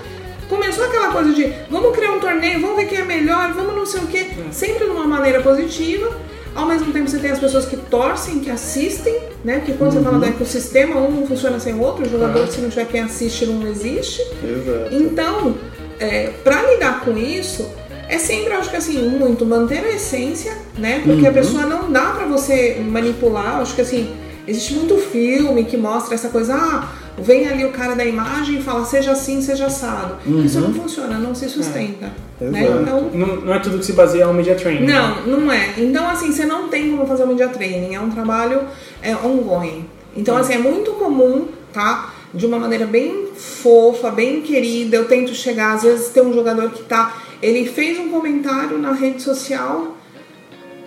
começou 0.48 0.86
aquela 0.86 1.12
coisa 1.12 1.34
de 1.34 1.52
vamos 1.70 1.94
criar 1.94 2.14
um 2.14 2.20
torneio, 2.20 2.62
vamos 2.62 2.78
ver 2.78 2.88
quem 2.88 3.00
é 3.00 3.04
melhor, 3.04 3.52
vamos 3.54 3.76
não 3.76 3.86
sei 3.86 4.00
o 4.02 4.08
quê, 4.08 4.28
uhum. 4.38 4.52
sempre 4.52 4.86
de 4.86 4.92
uma 4.92 5.06
maneira 5.06 5.42
positiva. 5.42 6.10
Ao 6.56 6.66
mesmo 6.66 6.92
tempo 6.92 7.10
você 7.10 7.18
tem 7.18 7.32
as 7.32 7.40
pessoas 7.40 7.66
que 7.66 7.76
torcem, 7.76 8.40
que 8.40 8.50
assistem, 8.50 9.18
né? 9.44 9.60
Porque 9.60 9.74
quando 9.74 9.94
uhum. 9.94 10.00
você 10.00 10.04
fala 10.04 10.20
do 10.20 10.26
ecossistema, 10.26 10.96
um 10.98 11.12
não 11.12 11.28
funciona 11.28 11.60
sem 11.60 11.74
o 11.74 11.82
outro, 11.82 12.06
o 12.06 12.10
jogador, 12.10 12.48
se 12.48 12.62
não 12.62 12.70
tiver 12.70 12.86
quem 12.86 13.02
assiste, 13.02 13.46
não 13.46 13.68
existe. 13.68 14.22
Exato. 14.22 14.96
Então, 14.96 15.56
é, 16.00 16.30
para 16.44 16.62
lidar 16.72 17.02
com 17.02 17.18
isso, 17.18 17.70
é 18.08 18.18
sempre, 18.18 18.54
acho 18.54 18.70
que 18.70 18.78
assim, 18.78 18.98
muito 19.10 19.46
manter 19.46 19.80
a 19.80 19.90
essência, 19.90 20.54
né? 20.78 21.02
Porque 21.06 21.22
uhum. 21.22 21.30
a 21.30 21.34
pessoa 21.34 21.66
não 21.66 21.92
dá 21.92 22.12
para 22.12 22.26
você 22.26 22.82
manipular. 22.86 23.62
Acho 23.62 23.76
que 23.76 23.82
assim, 23.82 24.14
existe 24.46 24.74
muito 24.74 24.98
filme 24.98 25.64
que 25.64 25.78
mostra 25.78 26.16
essa 26.16 26.30
coisa, 26.30 26.54
ah, 26.54 26.90
vem 27.18 27.48
ali 27.48 27.66
o 27.66 27.72
cara 27.72 27.96
da 27.96 28.06
imagem 28.06 28.60
e 28.60 28.64
fala 28.64 28.86
seja 28.86 29.12
assim, 29.12 29.42
seja 29.42 29.68
assado. 29.68 30.18
Uhum. 30.26 30.44
Isso 30.44 30.60
não 30.60 30.74
funciona, 30.74 31.18
não 31.18 31.34
se 31.36 31.50
sustenta. 31.50 32.12
É. 32.40 32.46
Né? 32.46 32.64
Então, 32.64 33.10
não, 33.14 33.36
não, 33.38 33.54
é 33.54 33.60
tudo 33.60 33.80
que 33.80 33.86
se 33.86 33.94
baseia 33.94 34.26
no 34.26 34.34
media 34.34 34.56
training. 34.56 34.86
Não, 34.86 35.16
né? 35.16 35.24
não 35.26 35.52
é. 35.52 35.74
Então, 35.78 36.10
assim, 36.10 36.32
você 36.32 36.46
não 36.46 36.70
tem 36.70 36.90
como 36.90 37.06
fazer 37.06 37.24
o 37.24 37.28
media 37.28 37.50
training. 37.50 37.96
É 37.96 38.00
um 38.00 38.10
trabalho 38.10 38.62
é, 39.02 39.16
ongoing. 39.16 39.86
Então, 40.16 40.36
uhum. 40.36 40.42
assim, 40.42 40.54
é 40.54 40.58
muito 40.58 40.92
comum, 40.92 41.48
tá? 41.72 42.14
De 42.34 42.46
uma 42.46 42.58
maneira 42.58 42.86
bem 42.86 43.28
fofa, 43.36 44.10
bem 44.10 44.42
querida. 44.42 44.96
Eu 44.96 45.06
tento 45.06 45.34
chegar, 45.36 45.74
às 45.74 45.84
vezes 45.84 46.10
tem 46.10 46.24
um 46.24 46.34
jogador 46.34 46.70
que 46.72 46.84
tá 46.84 47.14
ele 47.42 47.68
fez 47.68 47.98
um 48.00 48.10
comentário 48.10 48.78
na 48.78 48.92
rede 48.92 49.22
social, 49.22 49.98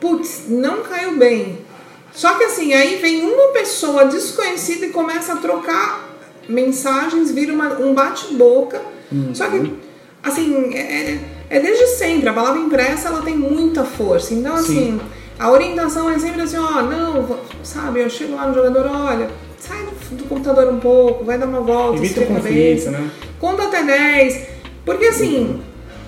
putz, 0.01 0.45
não 0.49 0.83
caiu 0.83 1.17
bem. 1.17 1.59
Só 2.13 2.35
que 2.35 2.45
assim, 2.45 2.73
aí 2.73 2.97
vem 2.97 3.25
uma 3.25 3.49
pessoa 3.49 4.05
desconhecida 4.05 4.87
e 4.87 4.91
começa 4.91 5.33
a 5.33 5.37
trocar 5.37 6.04
mensagens, 6.49 7.31
vira 7.31 7.53
uma, 7.53 7.79
um 7.79 7.95
bate-boca. 7.95 8.81
Uhum. 9.11 9.35
Só 9.35 9.49
que, 9.49 9.75
assim, 10.23 10.75
é, 10.75 11.19
é, 11.51 11.61
desde 11.61 11.87
sempre. 11.89 12.29
A 12.29 12.33
palavra 12.33 12.61
impressa 12.61 13.09
ela 13.09 13.23
tem 13.23 13.37
muita 13.37 13.85
força. 13.85 14.35
Então, 14.35 14.55
assim, 14.55 14.99
Sim. 14.99 15.01
a 15.39 15.51
orientação 15.51 16.11
é 16.11 16.19
sempre 16.19 16.43
assim: 16.43 16.57
ó, 16.57 16.83
não, 16.83 17.39
sabe, 17.63 18.01
eu 18.01 18.11
chego 18.11 18.35
lá 18.35 18.47
no 18.47 18.55
jogador, 18.55 18.87
olha, 18.87 19.31
sai 19.59 19.79
do, 19.85 20.17
do 20.17 20.25
computador 20.25 20.73
um 20.73 20.81
pouco, 20.81 21.25
vai 21.25 21.39
dar 21.39 21.47
uma 21.47 21.61
volta, 21.61 21.99
Evita 21.99 22.21
o 22.21 22.27
conflito, 22.27 22.91
né? 22.91 23.11
Conta 23.41 23.65
até 23.65 23.83
10. 23.83 24.47
Porque, 24.85 25.07
assim, 25.07 25.61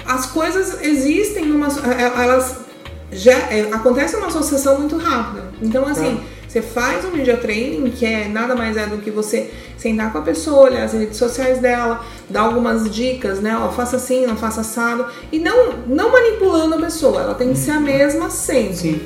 as 0.06 0.26
coisas 0.26 0.82
existem 0.82 1.46
numa. 1.46 1.68
É, 1.68 2.24
elas 2.24 2.66
já 3.12 3.32
é, 3.32 3.68
acontece 3.72 4.16
uma 4.16 4.26
associação 4.26 4.78
muito 4.78 4.96
rápida. 4.96 5.44
Então, 5.62 5.86
assim, 5.86 6.20
é. 6.32 6.35
Você 6.56 6.62
faz 6.62 7.04
um 7.04 7.10
media 7.10 7.36
training, 7.36 7.90
que 7.90 8.06
é 8.06 8.28
nada 8.28 8.54
mais 8.54 8.76
é 8.78 8.86
do 8.86 8.98
que 8.98 9.10
você 9.10 9.50
sentar 9.76 10.10
com 10.10 10.18
a 10.18 10.22
pessoa, 10.22 10.70
olhar 10.70 10.84
as 10.84 10.94
redes 10.94 11.18
sociais 11.18 11.58
dela, 11.58 12.02
dar 12.30 12.42
algumas 12.42 12.90
dicas, 12.90 13.40
né? 13.40 13.54
Ó, 13.58 13.68
faça 13.68 13.96
assim, 13.96 14.26
não 14.26 14.36
faça 14.36 14.62
assado. 14.62 15.06
E 15.30 15.38
não, 15.38 15.74
não 15.86 16.10
manipulando 16.10 16.76
a 16.76 16.78
pessoa, 16.78 17.20
ela 17.20 17.34
tem 17.34 17.52
que 17.52 17.58
ser 17.58 17.72
a 17.72 17.80
mesma 17.80 18.30
sempre. 18.30 18.74
Sim. 18.74 19.00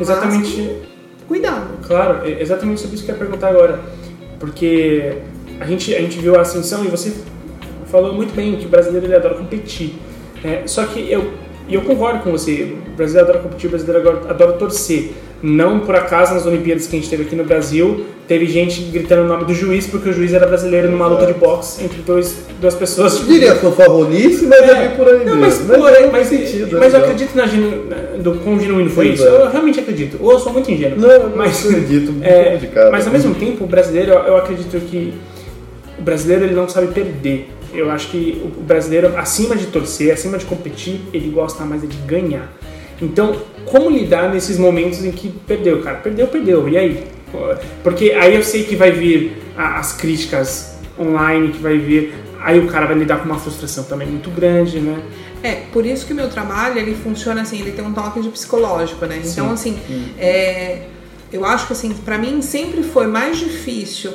Exatamente. 0.00 0.82
cuidado. 1.28 1.78
Claro, 1.86 2.26
exatamente 2.26 2.80
sobre 2.80 2.96
isso 2.96 3.04
que 3.04 3.10
eu 3.10 3.14
ia 3.14 3.20
perguntar 3.20 3.48
agora. 3.48 3.80
Porque 4.40 5.18
a 5.60 5.66
gente, 5.66 5.94
a 5.94 6.00
gente 6.00 6.18
viu 6.18 6.36
a 6.36 6.40
ascensão 6.40 6.84
e 6.84 6.88
você 6.88 7.12
falou 7.86 8.14
muito 8.14 8.34
bem 8.34 8.56
que 8.56 8.64
o 8.64 8.68
brasileiro 8.68 9.06
ele 9.06 9.14
adora 9.14 9.34
competir. 9.34 9.94
É, 10.42 10.66
só 10.66 10.84
que 10.86 11.10
eu 11.10 11.44
eu 11.68 11.80
concordo 11.80 12.22
com 12.22 12.30
você, 12.30 12.76
o 12.86 12.90
brasileiro 12.90 13.30
adora 13.30 13.42
competir, 13.42 13.68
o 13.68 13.70
brasileiro 13.70 14.00
adora, 14.00 14.30
adora 14.30 14.52
torcer. 14.52 15.12
Não 15.46 15.80
por 15.80 15.94
acaso 15.94 16.32
nas 16.32 16.46
Olimpíadas 16.46 16.86
que 16.86 16.96
a 16.96 16.98
gente 16.98 17.10
teve 17.10 17.24
aqui 17.24 17.36
no 17.36 17.44
Brasil, 17.44 18.06
teve 18.26 18.46
gente 18.46 18.80
gritando 18.84 19.24
o 19.24 19.28
nome 19.28 19.44
do 19.44 19.52
juiz 19.52 19.86
porque 19.86 20.08
o 20.08 20.12
juiz 20.14 20.32
era 20.32 20.46
brasileiro 20.46 20.90
numa 20.90 21.06
luta 21.06 21.26
de 21.26 21.34
boxe 21.34 21.84
entre 21.84 22.00
dois, 22.00 22.38
duas 22.58 22.74
pessoas. 22.74 23.20
Eu 23.20 23.26
diria 23.26 23.54
fanfarronice, 23.56 24.46
mas 24.46 24.60
é, 24.60 24.84
é 24.86 24.88
por 24.96 25.06
aí 25.06 25.22
não, 25.22 25.36
mas. 25.36 25.60
Mas, 25.66 26.10
mas, 26.10 26.28
sentido, 26.28 26.78
mas 26.78 26.94
eu 26.94 27.00
acredito 27.00 27.36
na 27.36 27.46
genu, 27.46 27.84
do 28.20 28.36
quão 28.36 28.58
genuíno 28.58 28.88
foi 28.88 29.08
isso. 29.08 29.22
Eu 29.22 29.50
realmente 29.50 29.80
acredito. 29.80 30.16
Ou 30.18 30.32
eu 30.32 30.38
sou 30.38 30.50
muito 30.50 30.70
ingênuo. 30.72 30.98
Não, 30.98 31.36
mas 31.36 31.66
acredito. 31.66 32.14
É, 32.24 32.58
mas 32.90 33.06
ao 33.06 33.12
mesmo 33.12 33.34
tempo, 33.34 33.64
o 33.64 33.66
brasileiro, 33.66 34.12
eu 34.12 34.38
acredito 34.38 34.80
que 34.86 35.12
o 35.98 36.02
brasileiro 36.02 36.44
ele 36.44 36.54
não 36.54 36.66
sabe 36.66 36.86
perder 36.86 37.50
eu 37.74 37.90
acho 37.90 38.08
que 38.08 38.40
o 38.44 38.62
brasileiro, 38.62 39.18
acima 39.18 39.56
de 39.56 39.66
torcer, 39.66 40.12
acima 40.12 40.38
de 40.38 40.44
competir, 40.44 41.00
ele 41.12 41.28
gosta 41.28 41.64
mais 41.64 41.82
de 41.82 41.96
ganhar. 42.06 42.48
Então, 43.00 43.36
como 43.64 43.90
lidar 43.90 44.32
nesses 44.32 44.58
momentos 44.58 45.04
em 45.04 45.10
que 45.10 45.28
perdeu, 45.28 45.82
cara? 45.82 45.98
Perdeu, 45.98 46.26
perdeu. 46.26 46.68
E 46.68 46.76
aí? 46.76 47.04
Porque 47.82 48.12
aí 48.12 48.34
eu 48.34 48.42
sei 48.42 48.64
que 48.64 48.76
vai 48.76 48.92
vir 48.92 49.42
as 49.56 49.92
críticas 49.92 50.78
online, 50.98 51.48
que 51.48 51.58
vai 51.58 51.78
vir. 51.78 52.14
Aí 52.40 52.58
o 52.60 52.66
cara 52.66 52.86
vai 52.86 52.96
lidar 52.96 53.18
com 53.18 53.24
uma 53.24 53.38
frustração 53.38 53.84
também 53.84 54.06
muito 54.06 54.30
grande, 54.30 54.78
né? 54.78 55.02
É, 55.42 55.62
por 55.72 55.84
isso 55.84 56.06
que 56.06 56.12
o 56.12 56.16
meu 56.16 56.28
trabalho 56.28 56.78
ele 56.78 56.94
funciona 56.94 57.42
assim, 57.42 57.60
ele 57.60 57.72
tem 57.72 57.84
um 57.84 57.92
toque 57.92 58.20
de 58.20 58.28
psicológico, 58.28 59.04
né? 59.06 59.20
Então, 59.24 59.50
assim, 59.50 59.78
é, 60.18 60.82
eu 61.32 61.44
acho 61.44 61.66
que 61.66 61.72
assim, 61.72 61.92
para 61.92 62.16
mim 62.16 62.40
sempre 62.40 62.82
foi 62.82 63.06
mais 63.06 63.36
difícil 63.36 64.12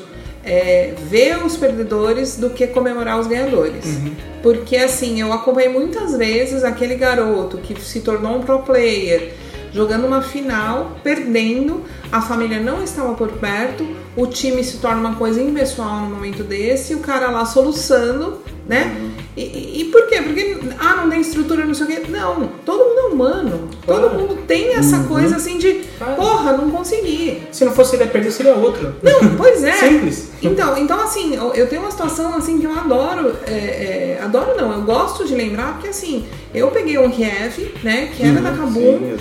é, 0.50 0.96
ver 1.08 1.46
os 1.46 1.56
perdedores 1.56 2.36
do 2.36 2.50
que 2.50 2.66
comemorar 2.66 3.20
os 3.20 3.28
ganhadores. 3.28 3.86
Uhum. 3.86 4.16
Porque 4.42 4.76
assim, 4.78 5.22
eu 5.22 5.32
acompanhei 5.32 5.70
muitas 5.70 6.18
vezes 6.18 6.64
aquele 6.64 6.96
garoto 6.96 7.60
que 7.60 7.80
se 7.80 8.02
tornou 8.02 8.38
um 8.38 8.42
pro 8.42 8.60
player 8.60 9.32
jogando 9.72 10.08
uma 10.08 10.24
final, 10.24 10.98
perdendo, 11.04 11.84
a 12.12 12.20
família 12.22 12.60
não 12.60 12.84
estava 12.84 13.14
por 13.14 13.30
perto, 13.34 13.86
o 14.16 14.26
time 14.26 14.64
se 14.64 14.78
torna 14.78 15.00
uma 15.00 15.16
coisa 15.16 15.40
impessoal 15.40 16.02
no 16.02 16.16
momento 16.16 16.44
desse, 16.44 16.96
o 16.96 17.00
cara 17.00 17.30
lá 17.30 17.46
soluçando, 17.46 18.42
né? 18.68 18.98
Uhum. 19.00 19.09
E, 19.40 19.82
e, 19.82 19.86
por 19.86 20.06
quê? 20.08 20.22
Porque, 20.22 20.58
ah, 20.78 20.96
não 20.98 21.10
tem 21.10 21.22
estrutura, 21.22 21.66
não 21.66 21.74
sei 21.74 21.86
o 21.86 21.88
quê. 21.88 22.02
Não, 22.10 22.50
todo 22.66 22.84
mundo 22.84 23.00
é 23.00 23.14
humano. 23.14 23.70
Claro. 23.86 24.02
Todo 24.02 24.20
mundo 24.20 24.40
tem 24.46 24.74
essa 24.74 24.98
uhum. 24.98 25.08
coisa 25.08 25.38
assim 25.38 25.58
de, 25.58 25.86
claro. 25.98 26.16
porra, 26.16 26.54
não 26.54 26.70
consegui. 26.70 27.42
Se 27.52 27.64
não 27.64 27.72
fosse 27.72 27.96
ele 27.96 28.04
a 28.04 28.08
perder, 28.08 28.32
seria 28.32 28.54
outro. 28.56 28.96
Não, 29.02 29.38
pois 29.38 29.64
é. 29.64 29.72
Simples. 29.72 30.32
Então, 30.42 30.78
então 30.78 31.00
assim, 31.00 31.36
eu 31.56 31.68
tenho 31.68 31.82
uma 31.82 31.92
situação 31.92 32.36
assim 32.36 32.60
que 32.60 32.66
eu 32.66 32.74
adoro, 32.74 33.34
é, 33.48 33.52
é, 33.52 34.20
adoro 34.22 34.56
não, 34.58 34.74
eu 34.74 34.82
gosto 34.82 35.26
de 35.26 35.36
lembrar, 35.36 35.74
porque 35.74 35.90
assim, 35.90 36.26
eu 36.54 36.72
peguei 36.72 36.98
um 36.98 37.10
Kiev, 37.10 37.76
né, 37.84 38.10
que 38.16 38.24
era 38.24 38.38
uhum, 38.38 38.44
da 38.44 38.52
Kabum, 38.52 39.18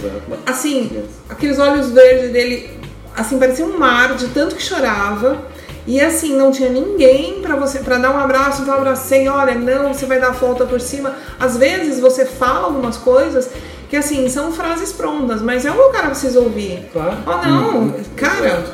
assim, 0.46 1.02
aqueles 1.28 1.59
olhos 1.59 1.90
verdes 1.90 2.31
dele, 2.31 2.70
assim, 3.16 3.38
parecia 3.38 3.64
um 3.64 3.78
mar 3.78 4.14
de 4.14 4.28
tanto 4.28 4.54
que 4.54 4.62
chorava. 4.62 5.58
E 5.88 6.03
assim, 6.03 6.37
não 6.37 6.53
tinha 6.53 6.68
ninguém 6.68 7.40
para 7.40 7.57
você 7.57 7.79
para 7.79 7.96
dar 7.96 8.11
um 8.11 8.18
abraço, 8.18 8.61
então 8.61 8.74
eu 8.74 8.81
abracei, 8.81 9.27
olha, 9.27 9.55
não, 9.55 9.94
você 9.94 10.05
vai 10.05 10.20
dar 10.20 10.29
a 10.29 10.33
volta 10.33 10.66
por 10.66 10.79
cima. 10.83 11.14
Às 11.40 11.57
vezes 11.57 11.98
você 11.98 12.27
fala 12.27 12.66
algumas 12.66 12.98
coisas 12.98 13.48
que 13.88 13.96
assim, 13.96 14.29
são 14.29 14.53
frases 14.53 14.92
prontas, 14.92 15.40
mas 15.40 15.64
é 15.64 15.70
o 15.70 15.74
que 15.74 15.81
o 15.81 15.88
cara 15.88 16.09
precisa 16.09 16.40
ouvir. 16.40 16.90
Claro. 16.92 17.16
Oh, 17.27 17.48
não, 17.48 17.77
uhum. 17.79 18.05
cara, 18.14 18.66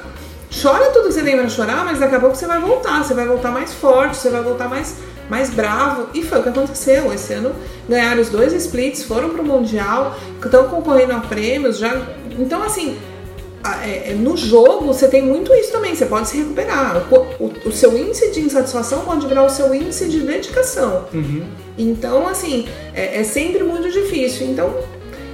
chora 0.61 0.91
tudo 0.91 1.07
que 1.07 1.15
você 1.15 1.23
tem 1.23 1.39
pra 1.39 1.49
chorar, 1.49 1.85
mas 1.85 2.01
daqui 2.01 2.17
a 2.17 2.19
pouco 2.19 2.35
você 2.35 2.49
vai 2.49 2.59
voltar, 2.59 3.05
você 3.05 3.15
vai 3.15 3.27
voltar 3.29 3.53
mais 3.53 3.73
forte, 3.73 4.17
você 4.17 4.29
vai 4.29 4.43
voltar 4.43 4.69
mais, 4.69 4.97
mais 5.31 5.51
bravo. 5.51 6.09
E 6.15 6.23
foi 6.25 6.41
o 6.41 6.43
que 6.43 6.49
aconteceu. 6.49 7.13
Esse 7.13 7.35
ano 7.35 7.55
ganharam 7.89 8.21
os 8.21 8.29
dois 8.29 8.53
splits, 8.55 9.05
foram 9.05 9.31
pro 9.31 9.45
Mundial, 9.45 10.17
estão 10.45 10.65
concorrendo 10.65 11.13
a 11.13 11.21
prêmios, 11.21 11.79
já. 11.79 11.97
Então, 12.37 12.61
assim, 12.61 12.99
no 14.19 14.37
jogo 14.37 14.87
você 14.87 15.09
tem 15.09 15.23
muito 15.23 15.53
isso 15.55 15.73
também, 15.73 15.95
você 15.95 16.07
pode 16.07 16.29
se 16.29 16.37
recuperar. 16.37 17.07
O, 17.11 17.45
o, 17.45 17.53
o, 17.67 17.73
seu 17.73 17.97
índice 17.97 18.31
de 18.31 18.41
insatisfação 18.41 19.05
pode 19.05 19.27
virar 19.27 19.45
o 19.45 19.49
seu 19.49 19.75
índice 19.75 20.09
de 20.09 20.21
dedicação. 20.21 21.07
Uhum. 21.13 21.45
Então, 21.79 22.29
assim, 22.29 22.69
é, 22.95 23.21
é, 23.21 23.25
sempre 23.25 23.63
muito 23.65 23.91
difícil. 23.91 24.47
Então, 24.49 24.75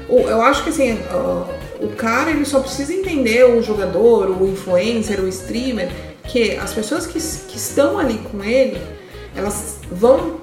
o, 0.08 0.20
eu 0.20 0.40
acho 0.42 0.62
que 0.62 0.70
assim, 0.70 0.98
o, 1.12 1.86
o 1.86 1.88
cara 1.96 2.30
ele 2.30 2.44
só 2.44 2.60
precisa 2.60 2.92
entender, 2.92 3.44
o 3.44 3.62
jogador, 3.62 4.30
o 4.30 4.46
influencer, 4.46 5.20
o 5.20 5.28
streamer, 5.28 5.90
que 6.24 6.56
as 6.56 6.72
pessoas 6.72 7.06
que, 7.06 7.18
que 7.18 7.56
estão 7.56 7.98
ali 7.98 8.18
com 8.30 8.44
ele, 8.44 8.80
elas 9.34 9.78
vão 9.90 10.40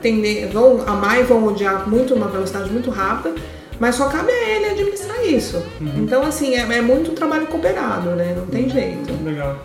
tender, 0.00 0.48
vão 0.48 0.82
amar 0.86 1.20
e 1.20 1.24
vão 1.24 1.46
odiar 1.46 1.88
muito 1.88 2.14
uma 2.14 2.28
velocidade 2.28 2.70
muito 2.70 2.90
rápida 2.90 3.34
mas 3.80 3.94
só 3.94 4.08
cabe 4.08 4.30
a 4.30 4.48
ele 4.50 4.66
administrar 4.66 5.24
isso. 5.26 5.56
Uhum. 5.80 6.02
Então, 6.02 6.22
assim, 6.22 6.54
é, 6.54 6.60
é, 6.60 6.82
muito 6.82 7.12
trabalho 7.12 7.46
cooperado, 7.46 8.10
né? 8.10 8.34
Não 8.36 8.44
tem 8.44 8.68
jeito. 8.68 9.12
Legal. 9.24 9.64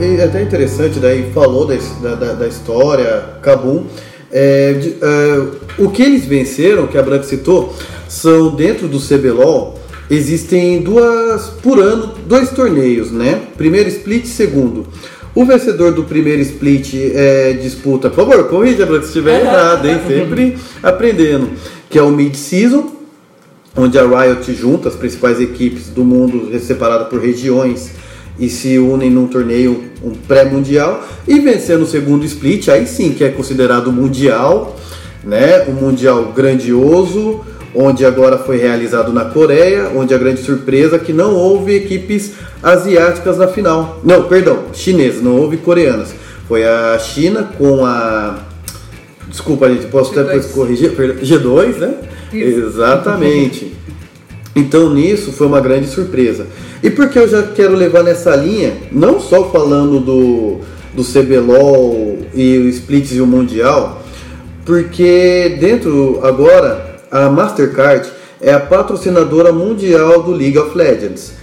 E 0.00 0.20
é 0.20 0.24
até 0.24 0.42
interessante, 0.42 1.00
daí 1.00 1.32
falou 1.32 1.66
da, 1.66 2.14
da, 2.14 2.32
da 2.34 2.46
história, 2.46 3.38
Cabum. 3.42 3.86
É, 4.30 4.72
de, 4.74 4.96
é, 5.00 5.82
o 5.82 5.90
que 5.90 6.02
eles 6.02 6.24
venceram, 6.24 6.86
que 6.86 6.96
a 6.96 7.02
Branca 7.02 7.24
citou, 7.24 7.74
são 8.08 8.54
dentro 8.54 8.86
do 8.86 9.00
CBLOL, 9.00 9.78
existem 10.10 10.82
duas 10.82 11.48
por 11.62 11.80
ano, 11.80 12.14
dois 12.26 12.50
torneios, 12.50 13.10
né? 13.10 13.42
Primeiro 13.56 13.88
split, 13.88 14.26
segundo. 14.26 14.86
O 15.34 15.44
vencedor 15.44 15.92
do 15.92 16.04
primeiro 16.04 16.40
split 16.42 16.94
é, 16.94 17.54
disputa, 17.54 18.08
por 18.08 18.24
favor, 18.24 18.48
corrija 18.48 18.86
se 18.86 19.06
estiver 19.06 19.40
errado, 19.40 19.84
hein? 19.86 19.98
Sempre 20.06 20.56
aprendendo. 20.80 21.50
Que 21.90 21.98
é 21.98 22.02
o 22.02 22.10
mid-season, 22.10 22.92
onde 23.76 23.98
a 23.98 24.02
Riot 24.02 24.52
junta 24.54 24.88
as 24.88 24.94
principais 24.94 25.40
equipes 25.40 25.88
do 25.88 26.04
mundo 26.04 26.56
separada 26.60 27.06
por 27.06 27.20
regiões 27.20 27.90
e 28.38 28.48
se 28.48 28.78
unem 28.78 29.10
num 29.10 29.26
torneio 29.26 29.84
um 30.02 30.10
pré-mundial 30.10 31.04
e 31.26 31.40
vencendo 31.40 31.82
o 31.82 31.86
segundo 31.86 32.24
split, 32.24 32.68
aí 32.68 32.86
sim 32.86 33.12
que 33.12 33.24
é 33.24 33.30
considerado 33.30 33.92
mundial, 33.92 34.76
né? 35.24 35.64
Um 35.68 35.72
mundial 35.72 36.32
grandioso, 36.34 37.40
onde 37.74 38.06
agora 38.06 38.38
foi 38.38 38.58
realizado 38.58 39.12
na 39.12 39.24
Coreia, 39.24 39.90
onde 39.94 40.14
a 40.14 40.18
grande 40.18 40.40
surpresa 40.42 40.96
é 40.96 40.98
que 40.98 41.12
não 41.12 41.34
houve 41.34 41.74
equipes 41.74 42.32
asiáticas 42.62 43.38
na 43.38 43.48
final. 43.48 44.00
Não, 44.04 44.24
perdão, 44.24 44.66
chinesas, 44.72 45.22
não 45.22 45.36
houve 45.36 45.56
coreanas. 45.56 46.14
Foi 46.46 46.64
a 46.64 46.98
China 46.98 47.50
com 47.58 47.84
a. 47.84 48.38
Desculpa, 49.28 49.68
gente, 49.68 49.86
posso 49.86 50.14
G2. 50.14 50.20
até 50.20 50.38
corrigir? 50.40 50.92
G2, 50.92 51.76
né? 51.78 51.94
Isso. 52.32 52.66
Exatamente. 52.66 53.72
Então 54.54 54.92
nisso 54.94 55.32
foi 55.32 55.46
uma 55.46 55.60
grande 55.60 55.88
surpresa. 55.88 56.46
E 56.82 56.90
porque 56.90 57.18
eu 57.18 57.26
já 57.26 57.42
quero 57.42 57.74
levar 57.74 58.04
nessa 58.04 58.36
linha, 58.36 58.74
não 58.92 59.18
só 59.18 59.50
falando 59.50 59.98
do, 59.98 60.60
do 60.94 61.02
CBLOL 61.02 62.18
e 62.34 62.58
o 62.58 62.68
Splits 62.68 63.12
e 63.12 63.20
o 63.20 63.26
Mundial, 63.26 64.02
porque 64.64 65.56
dentro 65.58 66.20
agora 66.22 66.83
a 67.14 67.30
Mastercard 67.30 68.10
é 68.40 68.52
a 68.52 68.58
patrocinadora 68.58 69.52
mundial 69.52 70.24
do 70.24 70.32
League 70.32 70.58
of 70.58 70.76
Legends. 70.76 71.34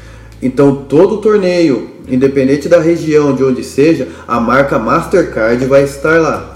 Então 0.41 0.75
todo 0.75 1.17
torneio, 1.17 1.91
independente 2.09 2.67
da 2.67 2.81
região 2.81 3.33
de 3.33 3.41
onde 3.41 3.63
seja, 3.63 4.09
a 4.27 4.37
marca 4.37 4.77
Mastercard 4.77 5.63
vai 5.65 5.83
estar 5.83 6.19
lá. 6.19 6.55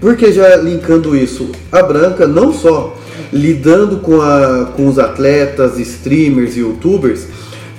Porque 0.00 0.30
já 0.30 0.54
linkando 0.56 1.16
isso, 1.16 1.50
a 1.72 1.82
Branca 1.82 2.28
não 2.28 2.52
só 2.52 2.96
lidando 3.32 3.96
com, 3.96 4.20
a, 4.20 4.72
com 4.76 4.86
os 4.86 4.96
atletas, 4.96 5.76
streamers 5.80 6.56
e 6.56 6.60
youtubers, 6.60 7.26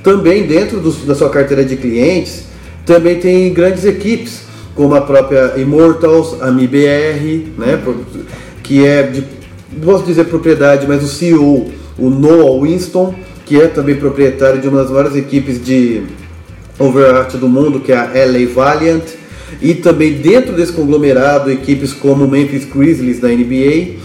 também 0.04 0.46
dentro 0.46 0.82
do, 0.82 0.92
da 0.92 1.16
sua 1.16 1.30
carteira 1.30 1.64
de 1.64 1.78
clientes, 1.78 2.44
também 2.86 3.20
tem 3.20 3.54
grandes 3.54 3.86
equipes, 3.86 4.42
como 4.76 4.96
a 4.96 5.02
própria 5.02 5.54
Immortals, 5.56 6.42
a 6.42 6.52
MIBR, 6.52 7.54
né, 7.58 7.82
que 8.62 8.86
é 8.86 9.04
de, 9.04 9.37
posso 9.84 10.06
dizer 10.06 10.26
propriedade, 10.26 10.86
mas 10.88 11.04
o 11.04 11.08
CEO, 11.08 11.68
o 11.98 12.10
Noah 12.10 12.62
Winston, 12.62 13.14
que 13.46 13.60
é 13.60 13.68
também 13.68 13.96
proprietário 13.96 14.62
de 14.62 14.68
uma 14.68 14.82
das 14.82 14.92
maiores 14.92 15.16
equipes 15.16 15.64
de 15.64 16.04
Overwatch 16.80 17.38
do 17.38 17.48
mundo, 17.48 17.80
que 17.80 17.92
é 17.92 17.98
a 17.98 18.06
LA 18.06 18.48
Valiant, 18.54 19.04
e 19.62 19.74
também 19.74 20.14
dentro 20.14 20.54
desse 20.54 20.74
conglomerado 20.74 21.52
equipes 21.52 21.94
como 21.94 22.28
Memphis 22.28 22.66
Grizzlies 22.66 23.20
da 23.20 23.30
NBA. 23.30 23.96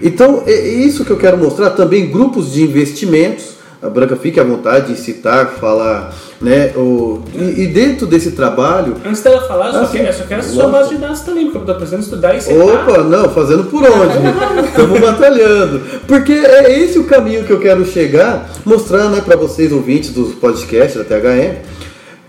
Então, 0.00 0.42
é 0.46 0.68
isso 0.68 1.04
que 1.04 1.10
eu 1.10 1.16
quero 1.16 1.36
mostrar 1.36 1.70
também 1.70 2.10
grupos 2.10 2.52
de 2.52 2.62
investimentos. 2.62 3.53
A 3.84 3.90
Branca 3.90 4.16
fique 4.16 4.40
à 4.40 4.44
vontade 4.44 4.94
de 4.94 4.98
citar, 4.98 5.46
falar, 5.60 6.14
né? 6.40 6.72
O, 6.74 7.20
e, 7.34 7.64
e 7.64 7.66
dentro 7.66 8.06
desse 8.06 8.30
trabalho. 8.30 8.96
Antes 9.04 9.20
dela 9.20 9.46
falar, 9.46 9.66
eu 9.66 9.84
só, 9.84 9.86
quero, 9.92 10.06
eu 10.06 10.12
só 10.14 10.24
quero 10.24 10.40
a 10.40 10.44
sua 10.44 10.68
base 10.68 10.88
de 10.88 10.96
dados 10.96 11.20
também, 11.20 11.44
porque 11.44 11.58
eu 11.58 11.60
estou 11.60 11.74
precisando 11.74 12.02
estudar 12.02 12.34
e 12.34 12.40
citar. 12.40 12.66
Opa, 12.66 13.02
não, 13.02 13.28
fazendo 13.28 13.64
por 13.64 13.82
onde? 13.82 14.16
Estamos 14.66 15.00
batalhando. 15.00 15.82
Porque 16.08 16.32
é 16.32 16.80
esse 16.80 16.98
o 16.98 17.04
caminho 17.04 17.44
que 17.44 17.52
eu 17.52 17.60
quero 17.60 17.84
chegar, 17.84 18.48
mostrar 18.64 19.10
né, 19.10 19.20
para 19.20 19.36
vocês, 19.36 19.70
ouvintes 19.70 20.12
dos 20.12 20.34
podcasts 20.34 20.96
da 20.96 21.04
THM, 21.04 21.58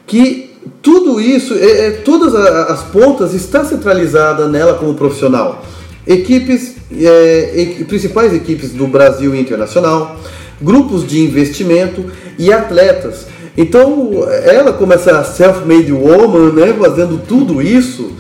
que 0.06 0.54
tudo 0.82 1.22
isso, 1.22 1.54
é, 1.54 1.88
é, 1.88 1.92
todas 1.92 2.36
as 2.36 2.84
pontas 2.84 3.34
está 3.34 3.64
centralizada 3.64 4.50
nela 4.50 4.74
como 4.74 4.94
profissional. 4.96 5.64
Equipes, 6.06 6.76
é, 6.92 7.78
principais 7.88 8.34
equipes 8.34 8.74
do 8.74 8.88
Brasil 8.88 9.34
e 9.34 9.40
internacional, 9.40 10.20
grupos 10.62 11.06
de 11.08 11.20
investimento 11.22 12.06
e 12.38 12.52
atletas. 12.52 13.28
Então, 13.58 14.12
ela 14.44 14.74
como 14.74 14.94
essa 14.94 15.24
self-made 15.24 15.92
woman, 15.92 16.52
né, 16.52 16.76
fazendo 16.78 17.22
tudo 17.26 17.62
isso, 17.62 18.12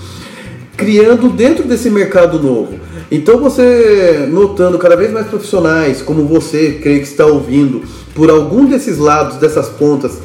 criando 0.77 1.29
dentro 1.29 1.65
desse 1.67 1.89
mercado 1.89 2.41
novo. 2.41 2.79
Então, 3.11 3.39
você 3.39 4.27
notando 4.31 4.77
cada 4.77 4.95
vez 4.95 5.11
mais 5.11 5.27
profissionais, 5.27 6.01
como 6.01 6.25
você, 6.25 6.79
creio 6.81 6.99
que 6.99 7.07
está 7.07 7.25
ouvindo, 7.25 7.83
por 8.13 8.29
algum 8.29 8.65
desses 8.65 8.97
lados, 8.97 9.37
dessas 9.37 9.67
pontas, 9.67 10.19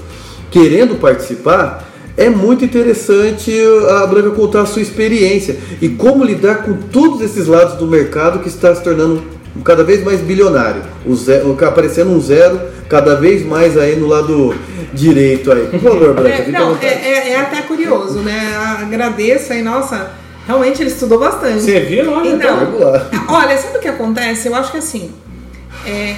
querendo 0.51 0.96
participar, 0.96 1.88
é 2.16 2.29
muito 2.29 2.64
interessante 2.64 3.53
a 4.03 4.07
Branca 4.07 4.31
contar 4.31 4.62
a 4.62 4.66
sua 4.66 4.83
experiência 4.83 5.57
e 5.81 5.88
como 5.88 6.25
lidar 6.25 6.64
com 6.64 6.75
todos 6.75 7.20
esses 7.20 7.46
lados 7.46 7.75
do 7.75 7.87
mercado 7.87 8.40
que 8.40 8.49
está 8.49 8.75
se 8.75 8.83
tornando 8.83 9.23
cada 9.64 9.84
vez 9.84 10.02
mais 10.02 10.20
bilionário, 10.20 10.82
o 11.04 11.14
zero, 11.14 11.56
aparecendo 11.66 12.10
um 12.10 12.20
zero 12.20 12.60
cada 12.88 13.16
vez 13.16 13.44
mais 13.44 13.76
aí 13.78 13.96
no 13.96 14.06
lado 14.06 14.54
direito 14.92 15.52
aí. 15.52 15.66
Por 15.66 15.80
favor, 15.80 16.14
Branca, 16.14 16.28
é, 16.28 16.48
não, 16.48 16.76
é, 16.76 16.86
é, 16.86 17.30
é, 17.30 17.40
até 17.40 17.62
curioso, 17.62 18.20
né? 18.20 18.52
Agradeço 18.80 19.52
aí, 19.52 19.62
nossa, 19.62 20.12
realmente 20.46 20.82
ele 20.82 20.90
estudou 20.90 21.18
bastante. 21.18 21.62
Você 21.62 21.80
viu? 21.80 22.10
Olha, 22.12 22.28
então, 22.30 22.58
olha, 23.28 23.56
sabe 23.58 23.78
o 23.78 23.80
que 23.80 23.88
acontece? 23.88 24.48
Eu 24.48 24.54
acho 24.54 24.72
que 24.72 24.78
assim, 24.78 25.12
é, 25.86 26.16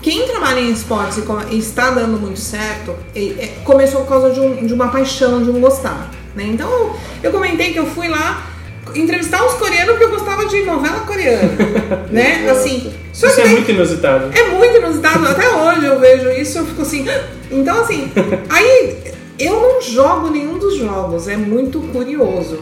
quem 0.00 0.26
trabalha 0.26 0.60
em 0.60 0.70
esportes 0.70 1.18
e 1.50 1.58
está 1.58 1.90
dando 1.90 2.18
muito 2.18 2.38
certo, 2.38 2.94
é, 3.14 3.48
começou 3.64 4.02
por 4.02 4.08
causa 4.08 4.30
de, 4.30 4.40
um, 4.40 4.66
de 4.66 4.72
uma 4.72 4.88
paixão, 4.88 5.42
de 5.42 5.50
um 5.50 5.60
gostar. 5.60 6.10
Né? 6.34 6.44
Então, 6.46 6.94
eu 7.22 7.30
comentei 7.30 7.72
que 7.72 7.78
eu 7.78 7.86
fui 7.86 8.08
lá 8.08 8.46
entrevistar 8.94 9.44
os 9.44 9.54
coreanos 9.54 9.90
porque 9.90 10.04
eu 10.04 10.10
gostava 10.10 10.46
de 10.46 10.64
novela 10.64 11.00
coreana, 11.00 11.50
né? 12.10 12.48
Assim, 12.50 12.92
isso 13.12 13.26
é 13.26 13.46
muito 13.46 13.70
inusitado. 13.70 14.30
É 14.36 14.48
muito 14.50 14.76
inusitado. 14.76 15.26
Até 15.26 15.48
hoje 15.48 15.86
eu 15.86 15.98
vejo 15.98 16.30
isso, 16.30 16.58
eu 16.58 16.66
fico 16.66 16.82
assim. 16.82 17.06
Então 17.50 17.80
assim, 17.80 18.12
aí 18.50 18.98
eu 19.38 19.58
não 19.58 19.80
jogo 19.80 20.28
nenhum 20.28 20.58
dos 20.58 20.76
jogos. 20.76 21.28
É 21.28 21.36
muito 21.36 21.80
curioso. 21.80 22.60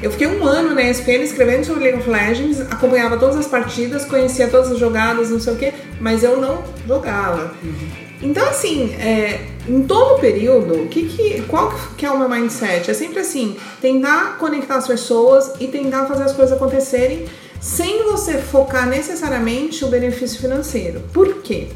Eu 0.00 0.12
fiquei 0.12 0.28
um 0.28 0.46
ano 0.46 0.76
na 0.76 0.82
ESPN 0.82 1.24
escrevendo 1.24 1.64
sobre 1.64 1.82
League 1.82 1.98
of 1.98 2.08
Legends, 2.08 2.60
acompanhava 2.60 3.16
todas 3.16 3.36
as 3.36 3.46
partidas, 3.48 4.04
conhecia 4.04 4.46
todas 4.46 4.70
as 4.70 4.78
jogadas, 4.78 5.30
não 5.30 5.40
sei 5.40 5.54
o 5.54 5.56
que, 5.56 5.72
mas 6.00 6.22
eu 6.22 6.40
não 6.40 6.62
jogava. 6.86 7.52
Uhum. 7.64 8.07
Então, 8.20 8.48
assim, 8.48 8.94
é, 8.94 9.46
em 9.68 9.82
todo 9.82 10.20
período, 10.20 10.88
que 10.88 11.06
que, 11.06 11.42
qual 11.42 11.72
que 11.96 12.04
é 12.04 12.10
o 12.10 12.18
meu 12.18 12.28
mindset? 12.28 12.90
É 12.90 12.94
sempre 12.94 13.20
assim, 13.20 13.56
tentar 13.80 14.38
conectar 14.38 14.76
as 14.76 14.86
pessoas 14.86 15.52
e 15.60 15.68
tentar 15.68 16.06
fazer 16.06 16.24
as 16.24 16.32
coisas 16.32 16.56
acontecerem 16.56 17.26
sem 17.60 18.04
você 18.04 18.38
focar 18.38 18.86
necessariamente 18.88 19.84
o 19.84 19.88
benefício 19.88 20.40
financeiro. 20.40 21.02
Por 21.12 21.42
quê? 21.42 21.68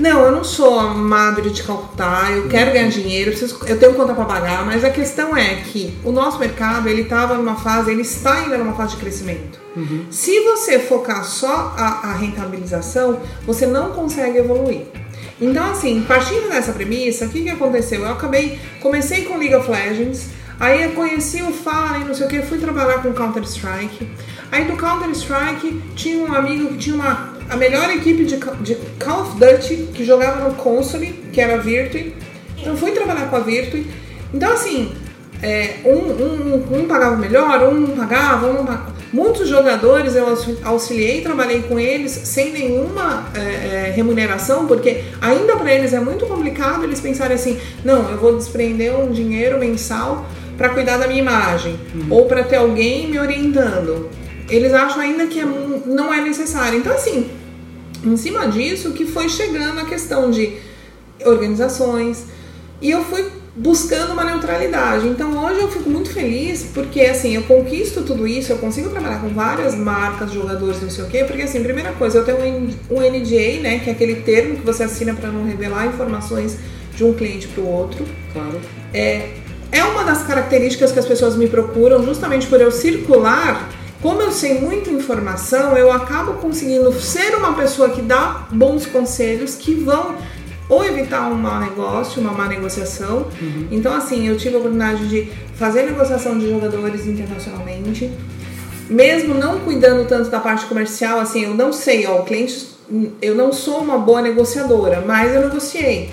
Não, 0.00 0.22
eu 0.22 0.32
não 0.32 0.42
sou 0.42 0.78
a 0.78 0.94
madre 0.94 1.50
de 1.50 1.62
Calcutá, 1.62 2.30
eu 2.30 2.48
quero 2.48 2.72
ganhar 2.72 2.88
dinheiro, 2.88 3.34
eu, 3.66 3.78
tenho 3.78 3.94
conta 3.94 4.14
para 4.14 4.24
pagar, 4.24 4.64
mas 4.64 4.82
a 4.82 4.88
questão 4.88 5.36
é 5.36 5.56
que 5.56 5.98
o 6.02 6.10
nosso 6.10 6.38
mercado 6.38 6.88
ele 6.88 7.02
estava 7.02 7.34
numa 7.34 7.56
fase, 7.56 7.90
ele 7.90 8.00
está 8.00 8.34
ainda 8.34 8.56
numa 8.56 8.72
fase 8.72 8.94
de 8.94 9.00
crescimento. 9.02 9.60
Uhum. 9.76 10.06
Se 10.10 10.40
você 10.40 10.78
focar 10.78 11.22
só 11.24 11.74
a, 11.76 12.10
a 12.10 12.14
rentabilização, 12.14 13.20
você 13.44 13.66
não 13.66 13.90
consegue 13.90 14.38
evoluir. 14.38 14.86
Então, 15.40 15.70
assim, 15.70 16.02
partindo 16.02 16.50
dessa 16.50 16.72
premissa, 16.72 17.24
o 17.24 17.28
que, 17.30 17.42
que 17.42 17.50
aconteceu? 17.50 18.02
Eu 18.02 18.12
acabei, 18.12 18.58
comecei 18.80 19.24
com 19.24 19.38
League 19.38 19.54
of 19.54 19.70
Legends, 19.70 20.28
aí 20.58 20.82
eu 20.82 20.90
conheci 20.92 21.42
o 21.42 21.52
Fallen, 21.52 22.04
não 22.04 22.14
sei 22.14 22.26
o 22.26 22.28
que, 22.28 22.42
fui 22.42 22.58
trabalhar 22.58 23.02
com 23.02 23.12
Counter 23.12 23.42
Strike. 23.44 24.06
Aí 24.52 24.64
do 24.64 24.76
Counter 24.76 25.10
Strike 25.10 25.80
tinha 25.94 26.18
um 26.18 26.34
amigo 26.34 26.68
que 26.68 26.76
tinha 26.76 26.96
uma 26.96 27.30
a 27.48 27.56
melhor 27.56 27.90
equipe 27.90 28.24
de, 28.24 28.36
de 28.36 28.76
Call 28.98 29.22
of 29.22 29.32
Duty 29.38 29.88
que 29.92 30.04
jogava 30.04 30.48
no 30.48 30.54
console, 30.54 31.12
que 31.32 31.40
era 31.40 31.54
a 31.54 31.56
Virtue. 31.56 32.14
Então 32.56 32.76
fui 32.76 32.92
trabalhar 32.92 33.28
com 33.28 33.36
a 33.36 33.40
Virtue. 33.40 33.86
Então 34.32 34.52
assim, 34.52 34.92
é, 35.42 35.76
um, 35.84 35.96
um, 35.96 36.80
um, 36.80 36.86
pagava 36.86 37.16
melhor, 37.16 37.62
um 37.72 37.86
pagava, 37.96 38.46
um 38.48 38.52
não 38.54 38.66
pagava. 38.66 39.00
Muitos 39.12 39.48
jogadores 39.48 40.14
eu 40.14 40.26
auxiliei, 40.64 41.20
trabalhei 41.20 41.62
com 41.62 41.80
eles 41.80 42.12
sem 42.12 42.52
nenhuma 42.52 43.26
é, 43.34 43.40
é, 43.88 43.92
remuneração, 43.94 44.66
porque 44.66 45.02
ainda 45.20 45.56
para 45.56 45.74
eles 45.74 45.92
é 45.92 45.98
muito 45.98 46.26
complicado 46.26 46.84
eles 46.84 47.00
pensarem 47.00 47.34
assim: 47.34 47.58
não, 47.84 48.08
eu 48.10 48.18
vou 48.18 48.36
desprender 48.36 48.96
um 48.96 49.10
dinheiro 49.10 49.58
mensal 49.58 50.26
para 50.56 50.68
cuidar 50.68 50.98
da 50.98 51.08
minha 51.08 51.20
imagem, 51.20 51.80
uhum. 51.94 52.06
ou 52.10 52.26
para 52.26 52.44
ter 52.44 52.56
alguém 52.56 53.08
me 53.08 53.18
orientando. 53.18 54.10
Eles 54.48 54.72
acham 54.74 55.00
ainda 55.00 55.26
que 55.26 55.40
é, 55.40 55.44
não 55.86 56.12
é 56.12 56.20
necessário. 56.20 56.78
Então, 56.78 56.92
assim, 56.92 57.30
em 58.04 58.16
cima 58.16 58.46
disso 58.46 58.92
que 58.92 59.06
foi 59.06 59.28
chegando 59.28 59.80
a 59.80 59.86
questão 59.86 60.30
de 60.30 60.56
organizações 61.24 62.26
e 62.80 62.90
eu 62.90 63.04
fui 63.04 63.39
buscando 63.54 64.12
uma 64.12 64.24
neutralidade. 64.24 65.06
Então 65.08 65.44
hoje 65.44 65.60
eu 65.60 65.68
fico 65.68 65.90
muito 65.90 66.10
feliz 66.10 66.64
porque 66.72 67.00
assim, 67.02 67.34
eu 67.34 67.42
conquisto 67.42 68.02
tudo 68.02 68.26
isso, 68.26 68.52
eu 68.52 68.58
consigo 68.58 68.88
trabalhar 68.88 69.20
com 69.20 69.28
várias 69.28 69.74
marcas, 69.74 70.32
jogadores, 70.32 70.80
não 70.80 70.90
sei 70.90 71.04
o 71.04 71.08
quê, 71.08 71.24
porque 71.24 71.42
assim, 71.42 71.62
primeira 71.62 71.92
coisa, 71.92 72.18
eu 72.18 72.24
tenho 72.24 72.38
um 72.90 73.00
NDA, 73.00 73.60
né, 73.60 73.80
que 73.82 73.90
é 73.90 73.92
aquele 73.92 74.16
termo 74.16 74.56
que 74.56 74.64
você 74.64 74.84
assina 74.84 75.14
para 75.14 75.30
não 75.30 75.44
revelar 75.44 75.86
informações 75.86 76.56
de 76.94 77.04
um 77.04 77.12
cliente 77.12 77.48
para 77.48 77.62
o 77.62 77.66
outro. 77.66 78.04
Claro. 78.32 78.60
É, 78.94 79.30
é 79.72 79.84
uma 79.84 80.04
das 80.04 80.22
características 80.22 80.92
que 80.92 80.98
as 80.98 81.06
pessoas 81.06 81.36
me 81.36 81.48
procuram 81.48 82.04
justamente 82.04 82.46
por 82.46 82.60
eu 82.60 82.70
circular 82.70 83.68
como 84.02 84.22
eu 84.22 84.32
sei 84.32 84.58
muita 84.58 84.88
informação, 84.88 85.76
eu 85.76 85.92
acabo 85.92 86.34
conseguindo 86.34 86.90
ser 86.94 87.34
uma 87.36 87.52
pessoa 87.52 87.90
que 87.90 88.00
dá 88.00 88.46
bons 88.50 88.86
conselhos 88.86 89.56
que 89.56 89.74
vão 89.74 90.14
ou 90.70 90.84
evitar 90.84 91.28
um 91.28 91.34
mau 91.34 91.60
negócio, 91.60 92.22
uma 92.22 92.32
má 92.32 92.48
negociação. 92.48 93.26
Uhum. 93.42 93.68
Então, 93.72 93.92
assim, 93.92 94.28
eu 94.28 94.36
tive 94.36 94.54
a 94.54 94.58
oportunidade 94.58 95.08
de 95.08 95.30
fazer 95.56 95.82
negociação 95.82 96.38
de 96.38 96.48
jogadores 96.48 97.06
internacionalmente, 97.06 98.10
mesmo 98.88 99.34
não 99.34 99.60
cuidando 99.60 100.06
tanto 100.06 100.30
da 100.30 100.38
parte 100.38 100.64
comercial, 100.66 101.18
assim, 101.18 101.44
eu 101.44 101.54
não 101.54 101.72
sei, 101.72 102.06
ó, 102.06 102.20
o 102.20 102.24
cliente, 102.24 102.68
eu 103.20 103.34
não 103.34 103.52
sou 103.52 103.80
uma 103.80 103.98
boa 103.98 104.22
negociadora, 104.22 105.02
mas 105.04 105.34
eu 105.34 105.42
negociei. 105.42 106.10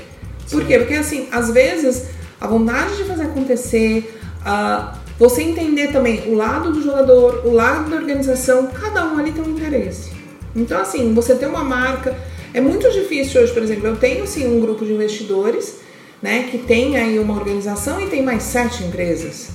Por 0.49 0.65
quê? 0.65 0.79
Porque, 0.79 0.95
assim, 0.95 1.27
às 1.31 1.51
vezes, 1.51 2.07
a 2.41 2.47
vontade 2.47 2.97
de 2.97 3.03
fazer 3.03 3.23
acontecer, 3.23 4.19
uh, 4.41 4.97
você 5.19 5.43
entender 5.43 5.91
também 5.91 6.23
o 6.27 6.35
lado 6.35 6.71
do 6.71 6.81
jogador, 6.81 7.43
o 7.45 7.51
lado 7.51 7.89
da 7.89 7.95
organização, 7.95 8.67
cada 8.67 9.05
um 9.05 9.17
ali 9.17 9.31
tem 9.31 9.43
um 9.43 9.49
interesse. 9.49 10.11
Então, 10.55 10.79
assim, 10.79 11.13
você 11.13 11.35
tem 11.35 11.47
uma 11.47 11.63
marca. 11.63 12.15
É 12.57 12.59
muito 12.59 12.89
difícil 12.91 13.39
hoje, 13.39 13.53
por 13.53 13.61
exemplo, 13.61 13.85
eu 13.85 13.97
tenho 13.97 14.25
sim 14.25 14.47
um 14.47 14.59
grupo 14.59 14.83
de 14.83 14.91
investidores, 14.91 15.75
né, 16.19 16.47
que 16.49 16.57
tem 16.57 16.97
aí 16.97 17.19
uma 17.19 17.35
organização 17.35 18.01
e 18.01 18.07
tem 18.07 18.23
mais 18.23 18.41
sete 18.41 18.83
empresas. 18.83 19.49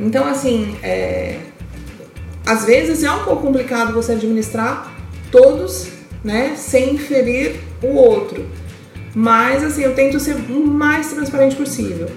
Então, 0.00 0.26
assim, 0.26 0.76
é, 0.82 1.38
às 2.44 2.64
vezes 2.64 3.04
é 3.04 3.10
um 3.12 3.22
pouco 3.22 3.42
complicado 3.42 3.92
você 3.92 4.10
administrar 4.10 4.92
todos, 5.30 5.86
né, 6.24 6.54
sem 6.56 6.98
ferir 6.98 7.60
o 7.80 7.94
outro. 7.94 8.44
mas 9.14 9.62
assim, 9.62 9.82
eu 9.82 9.94
tento 9.94 10.18
ser 10.18 10.34
o 10.34 10.66
mais 10.66 11.12
transparente 11.12 11.54
possível. 11.54 12.08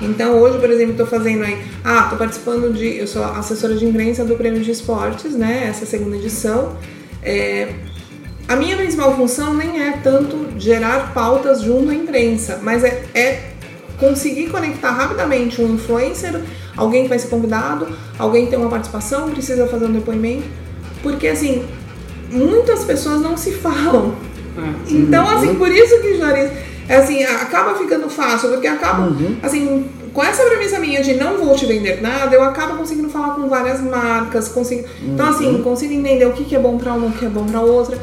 Então 0.00 0.38
hoje, 0.38 0.58
por 0.58 0.70
exemplo, 0.70 0.92
estou 0.92 1.06
fazendo 1.06 1.42
aí, 1.42 1.58
ah, 1.82 2.02
estou 2.04 2.18
participando 2.18 2.72
de, 2.72 2.98
eu 2.98 3.06
sou 3.08 3.24
assessora 3.24 3.74
de 3.74 3.84
imprensa 3.84 4.24
do 4.24 4.36
Prêmio 4.36 4.60
de 4.60 4.70
Esportes, 4.70 5.34
né? 5.34 5.66
Essa 5.68 5.86
segunda 5.86 6.16
edição. 6.16 6.76
É, 7.22 7.72
a 8.48 8.56
minha 8.56 8.76
principal 8.76 9.16
função 9.16 9.54
nem 9.54 9.80
é 9.80 9.92
tanto 10.02 10.48
gerar 10.58 11.12
pautas 11.14 11.62
junto 11.62 11.90
à 11.90 11.94
imprensa, 11.94 12.60
mas 12.62 12.84
é, 12.84 13.02
é 13.14 13.52
conseguir 13.98 14.50
conectar 14.50 14.90
rapidamente 14.90 15.62
um 15.62 15.74
influencer, 15.74 16.40
alguém 16.76 17.04
que 17.04 17.08
vai 17.08 17.18
ser 17.18 17.28
convidado, 17.28 17.88
alguém 18.18 18.44
que 18.44 18.50
tem 18.50 18.58
uma 18.58 18.68
participação, 18.68 19.30
precisa 19.30 19.66
fazer 19.68 19.86
um 19.86 19.92
depoimento, 19.92 20.44
porque 21.02 21.28
assim, 21.28 21.64
muitas 22.30 22.84
pessoas 22.84 23.20
não 23.20 23.36
se 23.36 23.52
falam. 23.52 24.14
Ah, 24.58 24.72
então, 24.88 25.28
assim, 25.30 25.54
por 25.54 25.70
isso 25.70 26.00
que 26.00 26.18
Joris, 26.18 26.50
assim, 26.88 27.22
acaba 27.22 27.74
ficando 27.76 28.10
fácil, 28.10 28.50
porque 28.50 28.66
acaba, 28.66 29.06
uhum. 29.06 29.36
assim, 29.42 29.88
com 30.12 30.22
essa 30.22 30.44
premissa 30.44 30.78
minha 30.78 31.02
de 31.02 31.14
não 31.14 31.38
vou 31.38 31.54
te 31.54 31.64
vender 31.64 32.02
nada, 32.02 32.34
eu 32.34 32.42
acabo 32.42 32.76
conseguindo 32.76 33.08
falar 33.08 33.34
com 33.34 33.48
várias 33.48 33.80
marcas, 33.80 34.48
consigo, 34.48 34.82
uhum. 34.82 35.14
então 35.14 35.28
assim, 35.28 35.46
uhum. 35.46 35.62
consigo 35.62 35.92
entender 35.92 36.26
o 36.26 36.32
que, 36.32 36.44
que 36.44 36.56
é 36.56 36.58
bom 36.58 36.76
para 36.76 36.92
uma, 36.92 37.06
o 37.06 37.12
que 37.12 37.24
é 37.24 37.28
bom 37.28 37.46
para 37.46 37.60
outra. 37.60 37.98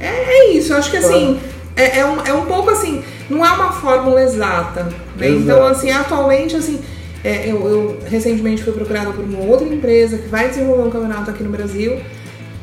É, 0.00 0.06
é, 0.06 0.52
isso, 0.52 0.72
eu 0.72 0.78
acho 0.78 0.90
que 0.90 0.96
assim, 0.96 1.38
é, 1.76 1.98
é, 1.98 2.06
um, 2.06 2.20
é 2.24 2.32
um 2.32 2.46
pouco 2.46 2.70
assim, 2.70 3.04
não 3.28 3.44
é 3.44 3.50
uma 3.50 3.70
fórmula 3.72 4.22
exata, 4.22 4.84
né? 5.16 5.28
Então, 5.28 5.64
assim, 5.66 5.90
atualmente, 5.90 6.56
assim, 6.56 6.80
é, 7.22 7.50
eu, 7.50 7.68
eu, 7.68 7.98
recentemente 8.06 8.62
fui 8.62 8.72
procurada 8.72 9.12
por 9.12 9.24
uma 9.24 9.40
outra 9.40 9.66
empresa 9.66 10.16
que 10.16 10.28
vai 10.28 10.48
desenvolver 10.48 10.88
um 10.88 10.90
campeonato 10.90 11.30
aqui 11.30 11.42
no 11.42 11.50
Brasil. 11.50 12.00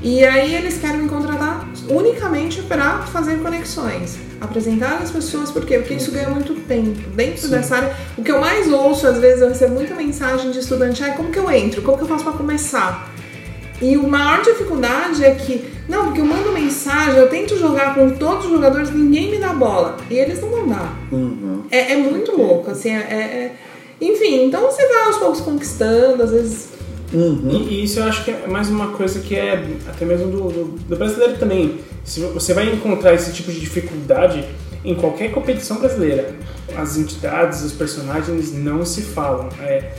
E 0.01 0.23
aí 0.23 0.53
eles 0.53 0.77
querem 0.77 1.01
me 1.01 1.09
contratar 1.09 1.67
unicamente 1.89 2.61
para 2.61 2.99
fazer 2.99 3.39
conexões, 3.39 4.17
apresentar 4.39 4.99
as 5.01 5.09
pessoas, 5.09 5.49
por 5.49 5.65
quê? 5.65 5.79
Porque 5.79 5.95
isso 5.95 6.11
ganha 6.11 6.29
muito 6.29 6.53
tempo. 6.67 7.09
Dentro 7.15 7.41
Sim. 7.41 7.49
dessa 7.49 7.77
área, 7.77 7.95
o 8.15 8.23
que 8.23 8.31
eu 8.31 8.39
mais 8.39 8.71
ouço, 8.71 9.07
às 9.07 9.17
vezes, 9.17 9.41
eu 9.41 9.49
recebo 9.49 9.73
muita 9.73 9.95
mensagem 9.95 10.51
de 10.51 10.59
estudante, 10.59 11.03
ah, 11.03 11.13
como 11.13 11.31
que 11.31 11.39
eu 11.39 11.49
entro? 11.49 11.81
Como 11.81 11.97
que 11.97 12.03
eu 12.03 12.07
faço 12.07 12.23
para 12.23 12.33
começar? 12.33 13.11
E 13.81 13.95
a 13.95 13.99
maior 13.99 14.41
dificuldade 14.43 15.23
é 15.23 15.33
que, 15.33 15.67
não, 15.87 16.05
porque 16.05 16.21
eu 16.21 16.25
mando 16.25 16.51
mensagem, 16.51 17.17
eu 17.17 17.29
tento 17.29 17.57
jogar 17.57 17.95
com 17.95 18.09
todos 18.11 18.45
os 18.45 18.51
jogadores, 18.51 18.91
ninguém 18.91 19.31
me 19.31 19.37
dá 19.37 19.53
bola. 19.53 19.97
E 20.09 20.15
eles 20.15 20.41
não 20.41 20.49
vão 20.49 20.67
dar. 20.67 20.97
Uhum. 21.11 21.63
É, 21.71 21.93
é, 21.93 21.97
muito 21.97 22.35
louco, 22.35 22.71
assim, 22.71 22.89
é, 22.89 22.99
é, 22.99 23.55
enfim, 24.01 24.45
então 24.45 24.61
você 24.63 24.85
vai 24.87 25.05
aos 25.05 25.17
poucos 25.17 25.41
conquistando, 25.41 26.21
às 26.23 26.31
vezes. 26.31 26.69
Uhum. 27.13 27.49
E, 27.49 27.73
e, 27.73 27.83
isso 27.85 27.99
eu 27.99 28.03
acho 28.03 28.25
que 28.25 28.31
é 28.31 28.47
mais 28.47 28.69
uma 28.69 28.89
coisa 28.89 29.19
que 29.21 29.35
é 29.35 29.63
até 29.87 30.03
mesmo 30.03 30.27
do, 30.27 30.49
do, 30.49 30.65
do 30.89 30.95
brasileiro 30.97 31.37
também. 31.37 31.79
Se 32.03 32.19
você 32.19 32.53
vai 32.53 32.67
encontrar 32.69 33.13
esse 33.13 33.31
tipo 33.31 33.51
de 33.51 33.59
dificuldade 33.59 34.45
em 34.83 34.95
qualquer 34.95 35.31
competição 35.31 35.79
brasileira. 35.79 36.33
As 36.75 36.97
entidades, 36.97 37.61
os 37.61 37.73
personagens 37.73 38.53
não 38.53 38.85
se 38.85 39.01
falam. 39.01 39.49
É, 39.61 39.91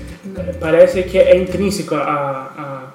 parece 0.60 1.02
que 1.02 1.18
é, 1.18 1.32
é 1.32 1.42
intrínseco 1.42 1.94
a, 1.94 2.00
a 2.00 2.92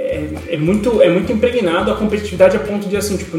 é, 0.00 0.54
é, 0.54 0.56
muito, 0.56 1.02
é 1.02 1.10
muito 1.10 1.30
impregnado 1.30 1.90
a 1.90 1.94
competitividade 1.94 2.56
a 2.56 2.60
ponto 2.60 2.88
de 2.88 2.96
assim, 2.96 3.16
tipo, 3.16 3.36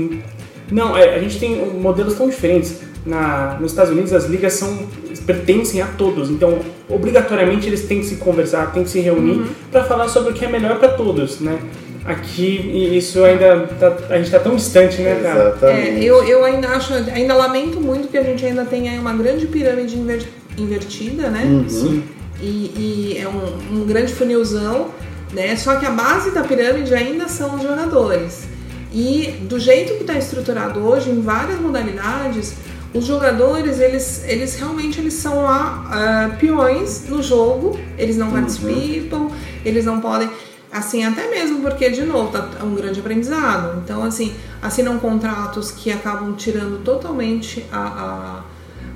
não, 0.71 0.95
é, 0.95 1.15
a 1.15 1.19
gente 1.19 1.39
tem 1.39 1.55
modelos 1.73 2.13
tão 2.15 2.29
diferentes. 2.29 2.79
Na, 3.03 3.57
nos 3.59 3.71
Estados 3.71 3.91
Unidos 3.91 4.13
as 4.13 4.25
ligas 4.25 4.53
são 4.53 4.77
pertencem 5.25 5.81
a 5.81 5.87
todos, 5.87 6.29
então 6.29 6.59
obrigatoriamente 6.87 7.67
eles 7.67 7.85
têm 7.87 7.99
que 7.99 8.05
se 8.05 8.17
conversar, 8.17 8.71
têm 8.73 8.83
que 8.83 8.91
se 8.91 8.99
reunir 8.99 9.39
uhum. 9.39 9.47
para 9.71 9.83
falar 9.83 10.07
sobre 10.07 10.31
o 10.31 10.33
que 10.33 10.45
é 10.45 10.47
melhor 10.47 10.77
para 10.77 10.89
todos, 10.89 11.39
né? 11.39 11.57
Aqui 12.05 12.95
isso 12.95 13.23
ainda 13.23 13.67
tá, 13.79 13.95
a 14.09 14.17
gente 14.17 14.25
está 14.25 14.39
tão 14.39 14.55
distante, 14.55 15.01
né, 15.01 15.19
cara? 15.21 15.49
Exatamente. 15.49 15.99
É, 15.99 16.03
eu, 16.03 16.23
eu 16.23 16.43
ainda 16.43 16.69
acho, 16.69 16.93
ainda 16.93 17.33
lamento 17.35 17.79
muito 17.79 18.07
que 18.07 18.17
a 18.17 18.23
gente 18.23 18.45
ainda 18.45 18.65
tenha 18.65 18.99
uma 18.99 19.13
grande 19.13 19.47
pirâmide 19.47 19.97
inver, 19.97 20.23
invertida, 20.57 21.29
né? 21.29 21.43
Uhum. 21.43 21.69
Sim. 21.69 22.03
E, 22.39 22.45
e 22.45 23.17
é 23.19 23.27
um, 23.27 23.81
um 23.81 23.85
grande 23.85 24.13
funilzão 24.13 24.89
né? 25.33 25.55
Só 25.55 25.75
que 25.75 25.85
a 25.85 25.91
base 25.91 26.31
da 26.31 26.43
pirâmide 26.43 26.93
ainda 26.93 27.27
são 27.27 27.55
os 27.55 27.63
jogadores. 27.63 28.43
E 28.93 29.37
do 29.41 29.57
jeito 29.59 29.93
que 29.95 30.01
está 30.01 30.17
estruturado 30.17 30.81
hoje, 30.81 31.09
em 31.09 31.21
várias 31.21 31.59
modalidades, 31.59 32.53
os 32.93 33.05
jogadores, 33.05 33.79
eles, 33.79 34.23
eles 34.27 34.55
realmente 34.55 34.99
eles 34.99 35.13
são 35.13 35.43
lá 35.43 35.85
uh, 36.33 36.37
peões 36.37 37.07
no 37.07 37.23
jogo, 37.23 37.79
eles 37.97 38.17
não 38.17 38.27
uhum. 38.27 38.33
participam, 38.33 39.29
eles 39.63 39.85
não 39.85 40.01
podem, 40.01 40.29
assim, 40.69 41.05
até 41.05 41.29
mesmo 41.29 41.61
porque, 41.61 41.89
de 41.89 42.03
novo, 42.03 42.31
tá 42.31 42.49
um 42.63 42.75
grande 42.75 42.99
aprendizado. 42.99 43.81
Então, 43.81 44.03
assim, 44.03 44.35
assinam 44.61 44.99
contratos 44.99 45.71
que 45.71 45.89
acabam 45.89 46.33
tirando 46.35 46.83
totalmente 46.83 47.65
a, 47.71 48.43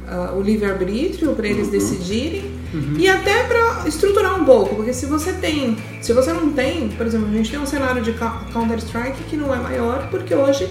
a 0.07 0.33
o 0.33 0.41
livre-arbítrio 0.41 1.33
para 1.33 1.47
eles 1.47 1.65
uhum. 1.65 1.71
decidirem 1.71 2.55
Uhum. 2.75 2.95
E 2.97 3.07
até 3.07 3.43
para 3.43 3.87
estruturar 3.87 4.39
um 4.39 4.43
pouco, 4.43 4.75
porque 4.75 4.91
se 4.91 5.05
você 5.05 5.31
tem, 5.31 5.77
se 6.01 6.11
você 6.11 6.33
não 6.33 6.51
tem, 6.51 6.89
por 6.89 7.05
exemplo, 7.05 7.27
a 7.29 7.31
gente 7.31 7.49
tem 7.49 7.57
um 7.57 7.65
cenário 7.65 8.01
de 8.01 8.13
Counter-Strike 8.51 9.23
que 9.29 9.37
não 9.37 9.53
é 9.53 9.57
maior, 9.57 10.09
porque 10.09 10.35
hoje 10.35 10.69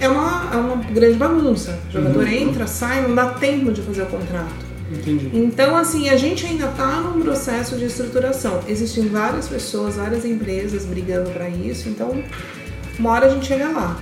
é 0.00 0.08
uma, 0.08 0.48
é 0.52 0.56
uma 0.56 0.76
grande 0.76 1.18
bagunça. 1.18 1.78
O 1.90 1.92
jogador 1.92 2.24
uhum. 2.24 2.32
entra, 2.32 2.66
sai, 2.66 3.02
não 3.02 3.14
dá 3.14 3.26
tempo 3.30 3.70
de 3.70 3.82
fazer 3.82 4.02
o 4.02 4.06
contrato. 4.06 4.68
Entendi. 4.90 5.30
Então, 5.34 5.76
assim, 5.76 6.08
a 6.08 6.16
gente 6.16 6.46
ainda 6.46 6.64
está 6.64 7.00
num 7.00 7.20
processo 7.20 7.76
de 7.76 7.84
estruturação. 7.84 8.60
Existem 8.66 9.06
várias 9.08 9.48
pessoas, 9.48 9.96
várias 9.96 10.24
empresas 10.24 10.86
brigando 10.86 11.28
para 11.30 11.46
isso, 11.50 11.90
então 11.90 12.24
uma 12.98 13.10
hora 13.10 13.26
a 13.26 13.28
gente 13.28 13.46
chega 13.46 13.68
lá. 13.68 13.98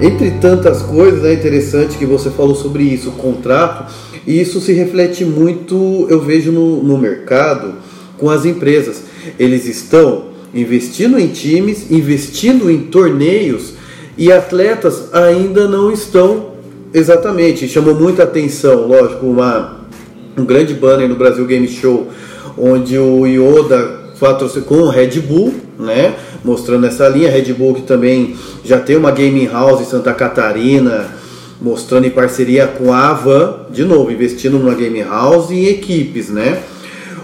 Entre 0.00 0.32
tantas 0.32 0.82
coisas, 0.82 1.24
é 1.24 1.32
interessante 1.32 1.96
que 1.96 2.04
você 2.04 2.28
falou 2.30 2.54
sobre 2.54 2.82
isso, 2.82 3.08
o 3.08 3.12
contrato, 3.12 3.90
e 4.26 4.40
isso 4.40 4.60
se 4.60 4.72
reflete 4.72 5.24
muito, 5.24 6.06
eu 6.10 6.20
vejo 6.20 6.52
no, 6.52 6.82
no 6.82 6.98
mercado, 6.98 7.74
com 8.18 8.28
as 8.28 8.44
empresas. 8.44 9.02
Eles 9.38 9.66
estão 9.66 10.26
investindo 10.52 11.18
em 11.18 11.28
times, 11.28 11.90
investindo 11.90 12.70
em 12.70 12.82
torneios, 12.82 13.74
e 14.18 14.30
atletas 14.30 15.14
ainda 15.14 15.66
não 15.66 15.90
estão 15.90 16.52
exatamente. 16.92 17.68
Chamou 17.68 17.94
muita 17.94 18.24
atenção, 18.24 18.86
lógico, 18.86 19.26
uma, 19.26 19.80
um 20.36 20.44
grande 20.44 20.74
banner 20.74 21.08
no 21.08 21.14
Brasil 21.14 21.46
Game 21.46 21.68
Show, 21.68 22.08
onde 22.58 22.98
o 22.98 23.26
Yoda 23.26 24.06
com 24.66 24.76
o 24.76 24.88
Red 24.88 25.20
Bull, 25.20 25.54
né? 25.78 26.14
Mostrando 26.46 26.86
essa 26.86 27.08
linha. 27.08 27.28
Red 27.28 27.52
Bull 27.52 27.74
que 27.74 27.82
também 27.82 28.36
já 28.64 28.78
tem 28.78 28.96
uma 28.96 29.10
gaming 29.10 29.48
house 29.48 29.80
em 29.80 29.84
Santa 29.84 30.14
Catarina, 30.14 31.06
mostrando 31.60 32.06
em 32.06 32.10
parceria 32.10 32.68
com 32.68 32.92
a 32.92 33.10
Avan, 33.10 33.66
de 33.70 33.84
novo, 33.84 34.12
investindo 34.12 34.56
numa 34.56 34.74
gaming 34.74 35.02
house 35.02 35.50
e 35.50 35.68
equipes, 35.68 36.28
né? 36.28 36.62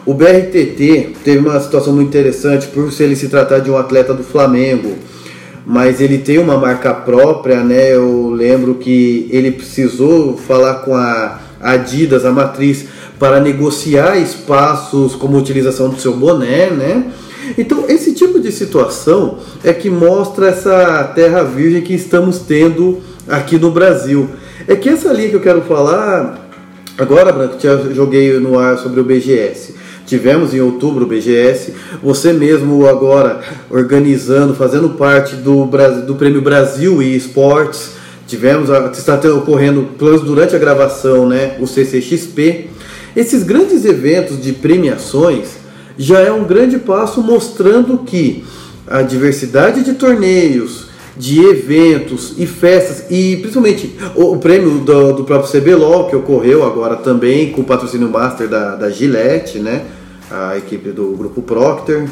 O 0.05 0.13
BRTT 0.13 1.15
teve 1.23 1.39
uma 1.39 1.61
situação 1.61 1.93
muito 1.93 2.09
interessante 2.09 2.67
por 2.67 2.91
se 2.91 3.05
ele 3.05 3.15
se 3.15 3.29
tratar 3.29 3.61
de 3.61 3.71
um 3.71 3.77
atleta 3.77 4.13
do 4.13 4.25
Flamengo, 4.25 4.97
mas 5.65 6.01
ele 6.01 6.19
tem 6.19 6.39
uma 6.39 6.59
marca 6.59 6.93
própria, 6.93 7.63
né? 7.63 7.95
Eu 7.95 8.31
lembro 8.31 8.75
que 8.75 9.29
ele 9.31 9.53
precisou 9.53 10.37
falar 10.37 10.75
com 10.81 10.97
a 10.97 11.39
Adidas, 11.61 12.25
a 12.25 12.33
matriz, 12.33 12.87
para 13.21 13.39
negociar 13.39 14.19
espaços 14.19 15.15
como 15.15 15.39
utilização 15.39 15.89
do 15.89 16.01
seu 16.01 16.17
boné, 16.17 16.71
né? 16.71 17.05
Então, 17.57 17.85
esse 17.89 18.12
de 18.43 18.53
situação 18.53 19.39
é 19.65 19.73
que 19.73 19.89
mostra 19.89 20.49
essa 20.49 21.05
terra 21.15 21.43
virgem 21.43 21.81
que 21.81 21.95
estamos 21.95 22.41
tendo 22.41 23.01
aqui 23.29 23.59
no 23.59 23.71
Brasil. 23.71 24.29
É 24.69 24.77
que 24.77 24.89
essa 24.89 25.13
linha 25.13 25.31
que 25.31 25.37
eu 25.37 25.41
quero 25.41 25.63
falar 25.63 26.49
agora, 26.99 27.33
Branco, 27.33 27.57
eu 27.63 27.95
joguei 27.95 28.39
no 28.39 28.59
ar 28.59 28.77
sobre 28.79 29.01
o 29.01 29.05
BGS. 29.05 29.75
Tivemos 30.05 30.53
em 30.53 30.61
outubro 30.61 31.05
o 31.05 31.09
BGS, 31.09 31.73
você 32.03 32.33
mesmo 32.33 32.87
agora 32.87 33.41
organizando, 33.71 34.55
fazendo 34.55 34.91
parte 34.91 35.37
do, 35.37 35.65
do 36.05 36.15
Prêmio 36.17 36.43
Brasil 36.43 37.01
e 37.01 37.17
Esportes. 37.17 37.93
Tivemos, 38.27 38.69
está 38.97 39.19
ocorrendo 39.31 39.89
durante 39.99 40.55
a 40.57 40.59
gravação, 40.59 41.29
né, 41.29 41.57
o 41.61 41.67
CCXP, 41.67 42.69
esses 43.15 43.43
grandes 43.43 43.85
eventos 43.85 44.43
de 44.43 44.53
premiações 44.53 45.62
já 45.97 46.21
é 46.21 46.33
um 46.33 46.45
grande 46.45 46.79
passo 46.79 47.23
mostrando 47.23 47.99
que 47.99 48.45
a 48.87 49.03
diversidade 49.03 49.83
de 49.83 49.95
torneios, 49.95 50.87
de 51.17 51.45
eventos 51.45 52.35
e 52.39 52.47
festas, 52.47 53.05
e 53.11 53.37
principalmente 53.37 53.97
o, 54.15 54.37
prêmio 54.39 54.79
do, 54.79 55.13
do, 55.13 55.25
próprio 55.25 55.51
CBLOL, 55.51 56.09
que 56.09 56.17
ocorreu 56.17 56.65
agora 56.65 56.97
também 56.97 57.53
com 57.53 57.61
o 57.61 57.65
patrocínio 57.65 58.09
master 58.09 58.49
da, 58.49 58.77
da 58.77 58.91
Gillette, 58.91 59.59
né? 59.59 59.83
a 60.31 60.57
equipe 60.57 60.91
do 60.91 61.13
grupo 61.13 61.43
Procter. 61.43 62.09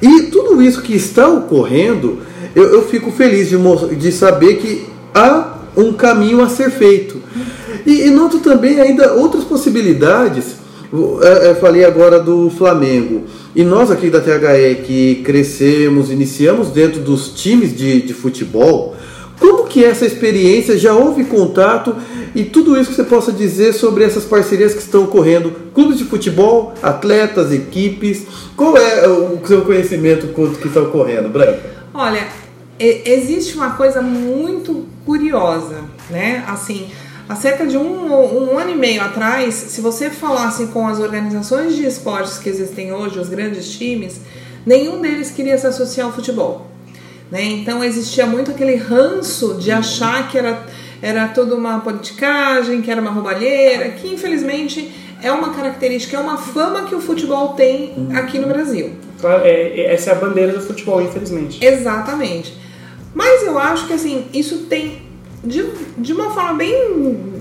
E 0.00 0.22
tudo 0.24 0.60
isso 0.60 0.82
que 0.82 0.94
está 0.94 1.28
ocorrendo, 1.28 2.18
eu, 2.54 2.64
eu 2.64 2.82
fico 2.82 3.10
feliz 3.10 3.48
de, 3.48 3.56
de 3.96 4.12
saber 4.12 4.56
que 4.56 4.86
há 5.14 5.58
um 5.76 5.92
caminho 5.92 6.42
a 6.42 6.48
ser 6.48 6.70
feito. 6.70 7.20
E, 7.86 8.02
e 8.06 8.10
noto 8.10 8.40
também 8.40 8.80
ainda 8.80 9.14
outras 9.14 9.44
possibilidades 9.44 10.56
Eu 10.92 11.20
é, 11.22 11.50
é, 11.50 11.54
falei 11.54 11.84
agora 11.84 12.20
do 12.20 12.50
Flamengo. 12.50 13.24
E 13.56 13.64
nós 13.64 13.90
aqui 13.90 14.10
da 14.10 14.20
THE 14.20 14.82
que 14.84 15.22
crescemos, 15.24 16.10
iniciamos 16.10 16.68
dentro 16.68 17.00
dos 17.00 17.28
times 17.28 17.74
de, 17.74 18.02
de 18.02 18.12
futebol, 18.12 18.94
como 19.40 19.64
que 19.64 19.84
é 19.84 19.88
essa 19.88 20.06
experiência? 20.06 20.78
Já 20.78 20.94
houve 20.94 21.24
contato 21.24 21.96
e 22.34 22.44
tudo 22.44 22.78
isso 22.78 22.90
que 22.90 22.96
você 22.96 23.04
possa 23.04 23.32
dizer 23.32 23.72
sobre 23.72 24.04
essas 24.04 24.24
parcerias 24.24 24.72
que 24.72 24.80
estão 24.80 25.04
ocorrendo? 25.04 25.50
Clubes 25.74 25.98
de 25.98 26.04
futebol, 26.04 26.74
atletas, 26.82 27.52
equipes. 27.52 28.24
Qual 28.56 28.76
é 28.76 29.08
o 29.08 29.40
seu 29.44 29.62
conhecimento 29.62 30.28
que 30.28 30.68
está 30.68 30.80
ocorrendo, 30.80 31.28
Branca? 31.28 31.58
Olha, 31.92 32.28
existe 32.78 33.56
uma 33.56 33.70
coisa 33.70 34.00
muito 34.00 34.86
curiosa, 35.04 35.80
né? 36.08 36.44
Assim, 36.46 36.86
há 37.28 37.36
cerca 37.36 37.66
de 37.66 37.76
um, 37.76 38.12
um 38.12 38.58
ano 38.58 38.70
e 38.70 38.74
meio 38.74 39.02
atrás, 39.02 39.54
se 39.54 39.80
você 39.80 40.10
falasse 40.10 40.66
com 40.66 40.86
as 40.86 40.98
organizações 40.98 41.74
de 41.74 41.86
esportes 41.86 42.38
que 42.38 42.48
existem 42.48 42.92
hoje, 42.92 43.18
os 43.18 43.28
grandes 43.28 43.70
times, 43.70 44.20
nenhum 44.66 45.00
deles 45.00 45.30
queria 45.30 45.56
se 45.58 45.66
associar 45.66 46.06
ao 46.06 46.12
futebol. 46.12 46.66
Né? 47.30 47.44
Então 47.44 47.82
existia 47.82 48.26
muito 48.26 48.50
aquele 48.50 48.76
ranço 48.76 49.54
de 49.54 49.70
achar 49.70 50.28
que 50.28 50.36
era, 50.36 50.66
era 51.00 51.28
toda 51.28 51.54
uma 51.54 51.80
politicagem, 51.80 52.82
que 52.82 52.90
era 52.90 53.00
uma 53.00 53.10
roubalheira, 53.10 53.90
que 53.90 54.08
infelizmente 54.08 54.92
é 55.22 55.32
uma 55.32 55.54
característica, 55.54 56.16
é 56.16 56.20
uma 56.20 56.36
fama 56.36 56.84
que 56.84 56.94
o 56.94 57.00
futebol 57.00 57.50
tem 57.50 58.08
aqui 58.14 58.38
no 58.38 58.48
Brasil. 58.48 58.92
É, 59.22 59.80
é, 59.80 59.94
essa 59.94 60.10
é 60.10 60.12
a 60.12 60.16
bandeira 60.16 60.52
do 60.52 60.60
futebol, 60.60 61.00
infelizmente. 61.00 61.64
Exatamente. 61.64 62.54
Mas 63.14 63.42
eu 63.44 63.58
acho 63.58 63.86
que 63.86 63.92
assim, 63.92 64.26
isso 64.32 64.66
tem 64.68 65.11
de, 65.44 65.64
de 65.98 66.12
uma 66.12 66.30
forma 66.30 66.54
bem 66.54 67.32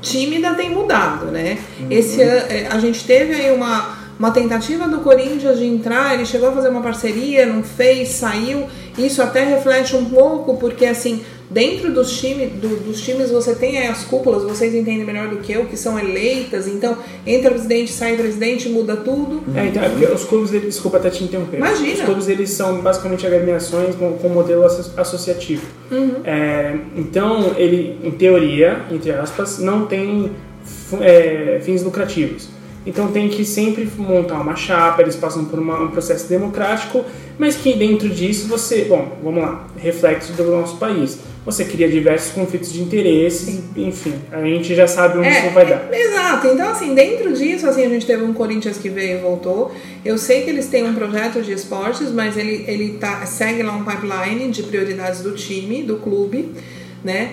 tímida 0.00 0.54
tem 0.54 0.70
mudado, 0.70 1.26
né? 1.26 1.58
Uhum. 1.80 1.86
Esse 1.90 2.20
é, 2.22 2.68
a 2.70 2.78
gente 2.78 3.04
teve 3.04 3.34
aí 3.34 3.54
uma, 3.54 3.96
uma 4.18 4.30
tentativa 4.30 4.88
do 4.88 4.98
Corinthians 4.98 5.58
de 5.58 5.66
entrar, 5.66 6.14
ele 6.14 6.24
chegou 6.24 6.48
a 6.48 6.52
fazer 6.52 6.68
uma 6.68 6.82
parceria, 6.82 7.46
não 7.46 7.62
fez, 7.62 8.10
saiu. 8.10 8.66
Isso 8.96 9.20
até 9.20 9.44
reflete 9.44 9.96
um 9.96 10.04
pouco, 10.04 10.56
porque 10.56 10.86
assim, 10.86 11.22
dentro 11.50 11.92
dos, 11.92 12.16
time, 12.16 12.46
do, 12.46 12.76
dos 12.84 13.00
times 13.00 13.30
você 13.30 13.54
tem 13.54 13.86
as 13.88 14.04
cúpulas, 14.04 14.44
vocês 14.44 14.74
entendem 14.74 15.04
melhor 15.04 15.28
do 15.28 15.38
que 15.38 15.52
eu, 15.52 15.66
que 15.66 15.76
são 15.76 15.98
eleitas, 15.98 16.68
então 16.68 16.96
entra 17.26 17.50
presidente, 17.50 17.92
sai 17.92 18.16
presidente, 18.16 18.68
muda 18.68 18.96
tudo. 18.96 19.42
É, 19.56 19.66
então, 19.66 19.82
é 19.82 20.14
os 20.14 20.24
clubes, 20.24 20.50
desculpa 20.50 20.98
até 20.98 21.10
te 21.10 21.24
interromper. 21.24 21.56
Imagina. 21.56 21.94
Os 21.94 22.00
clubes 22.00 22.28
eles 22.28 22.50
são 22.50 22.80
basicamente 22.80 23.26
agremiações 23.26 23.94
com, 23.96 24.12
com 24.12 24.28
modelo 24.28 24.64
associativo. 24.64 25.66
Uhum. 25.90 26.20
É, 26.24 26.76
então, 26.96 27.54
ele, 27.56 27.98
em 28.02 28.12
teoria, 28.12 28.82
entre 28.90 29.10
aspas, 29.10 29.58
não 29.58 29.86
tem 29.86 30.30
é, 31.00 31.60
fins 31.62 31.82
lucrativos. 31.82 32.53
Então 32.86 33.08
tem 33.08 33.28
que 33.28 33.44
sempre 33.44 33.88
montar 33.96 34.40
uma 34.40 34.56
chapa, 34.56 35.02
eles 35.02 35.16
passam 35.16 35.44
por 35.44 35.58
uma, 35.58 35.82
um 35.82 35.88
processo 35.88 36.28
democrático, 36.28 37.04
mas 37.38 37.56
que 37.56 37.74
dentro 37.74 38.08
disso 38.08 38.46
você, 38.46 38.84
bom, 38.84 39.18
vamos 39.22 39.42
lá, 39.42 39.66
reflexo 39.76 40.32
do 40.32 40.44
nosso 40.44 40.76
país 40.76 41.18
você 41.44 41.64
cria 41.64 41.88
diversos 41.88 42.32
conflitos 42.32 42.72
de 42.72 42.80
interesses, 42.80 43.60
enfim, 43.76 44.14
a 44.32 44.40
gente 44.40 44.74
já 44.74 44.86
sabe 44.86 45.18
onde 45.18 45.28
é, 45.28 45.40
isso 45.40 45.50
vai 45.50 45.66
dar. 45.66 45.92
Exato, 45.92 46.46
então 46.46 46.70
assim, 46.70 46.94
dentro 46.94 47.34
disso, 47.34 47.68
assim, 47.68 47.84
a 47.84 47.88
gente 47.88 48.06
teve 48.06 48.24
um 48.24 48.32
Corinthians 48.32 48.78
que 48.78 48.88
veio 48.88 49.18
e 49.18 49.20
voltou. 49.20 49.70
Eu 50.02 50.16
sei 50.16 50.42
que 50.42 50.50
eles 50.50 50.68
têm 50.68 50.84
um 50.84 50.94
projeto 50.94 51.42
de 51.42 51.52
esportes, 51.52 52.10
mas 52.10 52.38
ele, 52.38 52.64
ele 52.66 52.94
tá, 52.94 53.26
segue 53.26 53.62
lá 53.62 53.72
um 53.72 53.84
pipeline 53.84 54.50
de 54.50 54.62
prioridades 54.62 55.20
do 55.20 55.32
time, 55.32 55.82
do 55.82 55.96
clube, 55.96 56.54
né? 57.04 57.32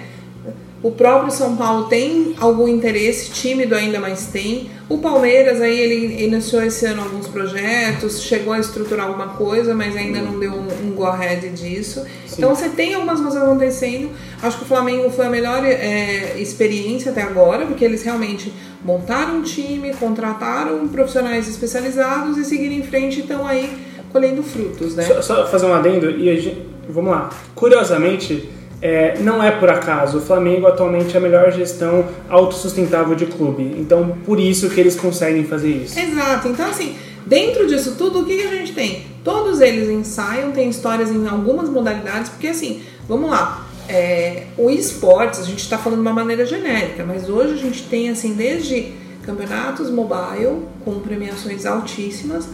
O 0.84 0.92
próprio 0.92 1.32
São 1.32 1.56
Paulo 1.56 1.86
tem 1.86 2.34
algum 2.40 2.68
interesse, 2.68 3.30
tímido 3.30 3.76
ainda, 3.76 4.00
mas 4.00 4.28
tem. 4.28 4.72
O 4.90 4.98
Palmeiras 4.98 5.62
aí 5.62 5.80
ele 5.80 6.24
iniciou 6.24 6.64
esse 6.64 6.88
ano 6.88 7.04
alguns 7.04 7.28
projetos, 7.28 8.22
chegou 8.24 8.52
a 8.52 8.60
estruturar 8.60 9.06
alguma 9.06 9.28
coisa, 9.28 9.76
mas 9.76 9.96
ainda 9.96 10.20
não 10.22 10.40
deu 10.40 10.52
um, 10.52 10.88
um 10.88 10.92
go-ahead 10.96 11.48
disso. 11.50 12.04
Sim. 12.26 12.36
Então 12.38 12.56
você 12.56 12.68
tem 12.68 12.96
algumas 12.96 13.22
coisas 13.22 13.40
acontecendo. 13.40 14.10
Acho 14.42 14.58
que 14.58 14.64
o 14.64 14.68
Flamengo 14.68 15.08
foi 15.12 15.28
a 15.28 15.30
melhor 15.30 15.64
é, 15.64 16.40
experiência 16.40 17.12
até 17.12 17.22
agora, 17.22 17.68
porque 17.68 17.86
eles 17.86 18.02
realmente 18.02 18.52
montaram 18.84 19.38
um 19.38 19.42
time, 19.44 19.94
contrataram 19.94 20.88
profissionais 20.88 21.48
especializados 21.48 22.40
e 22.40 22.44
seguiram 22.44 22.74
em 22.74 22.84
frente 22.84 23.20
e 23.20 23.22
estão 23.22 23.46
aí 23.46 23.72
colhendo 24.12 24.42
frutos, 24.42 24.96
né? 24.96 25.04
Só, 25.04 25.22
só 25.22 25.48
fazer 25.48 25.68
um 25.68 25.74
adendo 25.74 26.10
e 26.10 26.36
gente, 26.40 26.66
vamos 26.90 27.12
lá. 27.12 27.30
Curiosamente 27.54 28.50
é, 28.82 29.20
não 29.20 29.44
é 29.44 29.52
por 29.52 29.70
acaso. 29.70 30.18
O 30.18 30.22
Flamengo 30.22 30.66
atualmente 30.66 31.14
é 31.16 31.18
a 31.18 31.22
melhor 31.22 31.52
gestão 31.52 32.06
autossustentável 32.28 33.16
de 33.16 33.28
clube. 33.28 33.76
Então, 33.78 34.18
por 34.26 34.40
isso 34.40 34.70
que 34.70 34.80
eles 34.80 34.96
conseguem 34.96 35.44
fazer 35.44 35.70
isso. 35.70 36.00
Exato. 36.00 36.48
Então, 36.48 36.68
assim, 36.68 36.96
dentro 37.26 37.68
disso 37.68 37.96
tudo, 37.98 38.22
o 38.22 38.26
que, 38.26 38.38
que 38.38 38.48
a 38.48 38.52
gente 38.52 38.74
tem? 38.74 39.06
Todos 39.24 39.62
eles 39.62 39.88
ensaiam, 39.90 40.52
tem 40.52 40.70
histórias 40.70 41.12
em 41.12 41.28
algumas 41.28 41.70
modalidades, 41.70 42.30
porque 42.30 42.48
assim, 42.48 42.82
vamos 43.08 43.30
lá. 43.30 43.68
É, 43.88 44.46
o 44.58 44.70
esportes, 44.70 45.42
a 45.42 45.44
gente 45.44 45.60
está 45.60 45.78
falando 45.78 46.00
de 46.00 46.08
uma 46.08 46.14
maneira 46.14 46.46
genérica, 46.46 47.04
mas 47.06 47.30
hoje 47.30 47.54
a 47.54 47.58
gente 47.58 47.84
tem 47.84 48.10
assim 48.10 48.34
desde 48.34 48.94
campeonatos 49.24 49.90
mobile 49.90 50.66
com 50.84 51.00
premiações 51.00 51.66
altíssimas 51.66 52.48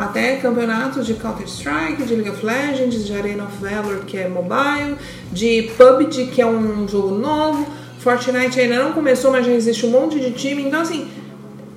até 0.00 0.36
campeonatos 0.36 1.06
de 1.06 1.14
Counter-Strike, 1.14 2.02
de 2.04 2.14
League 2.14 2.30
of 2.30 2.44
Legends, 2.44 3.04
de 3.04 3.12
Arena 3.12 3.44
of 3.44 3.52
Valor, 3.60 4.04
que 4.06 4.16
é 4.16 4.28
mobile, 4.28 4.96
de 5.30 5.70
PUBG, 5.76 6.28
que 6.28 6.40
é 6.40 6.46
um 6.46 6.88
jogo 6.88 7.14
novo. 7.14 7.66
Fortnite 7.98 8.58
ainda 8.58 8.82
não 8.82 8.92
começou, 8.92 9.30
mas 9.30 9.44
já 9.44 9.52
existe 9.52 9.84
um 9.84 9.90
monte 9.90 10.18
de 10.18 10.30
time. 10.30 10.62
Então, 10.62 10.80
assim, 10.80 11.06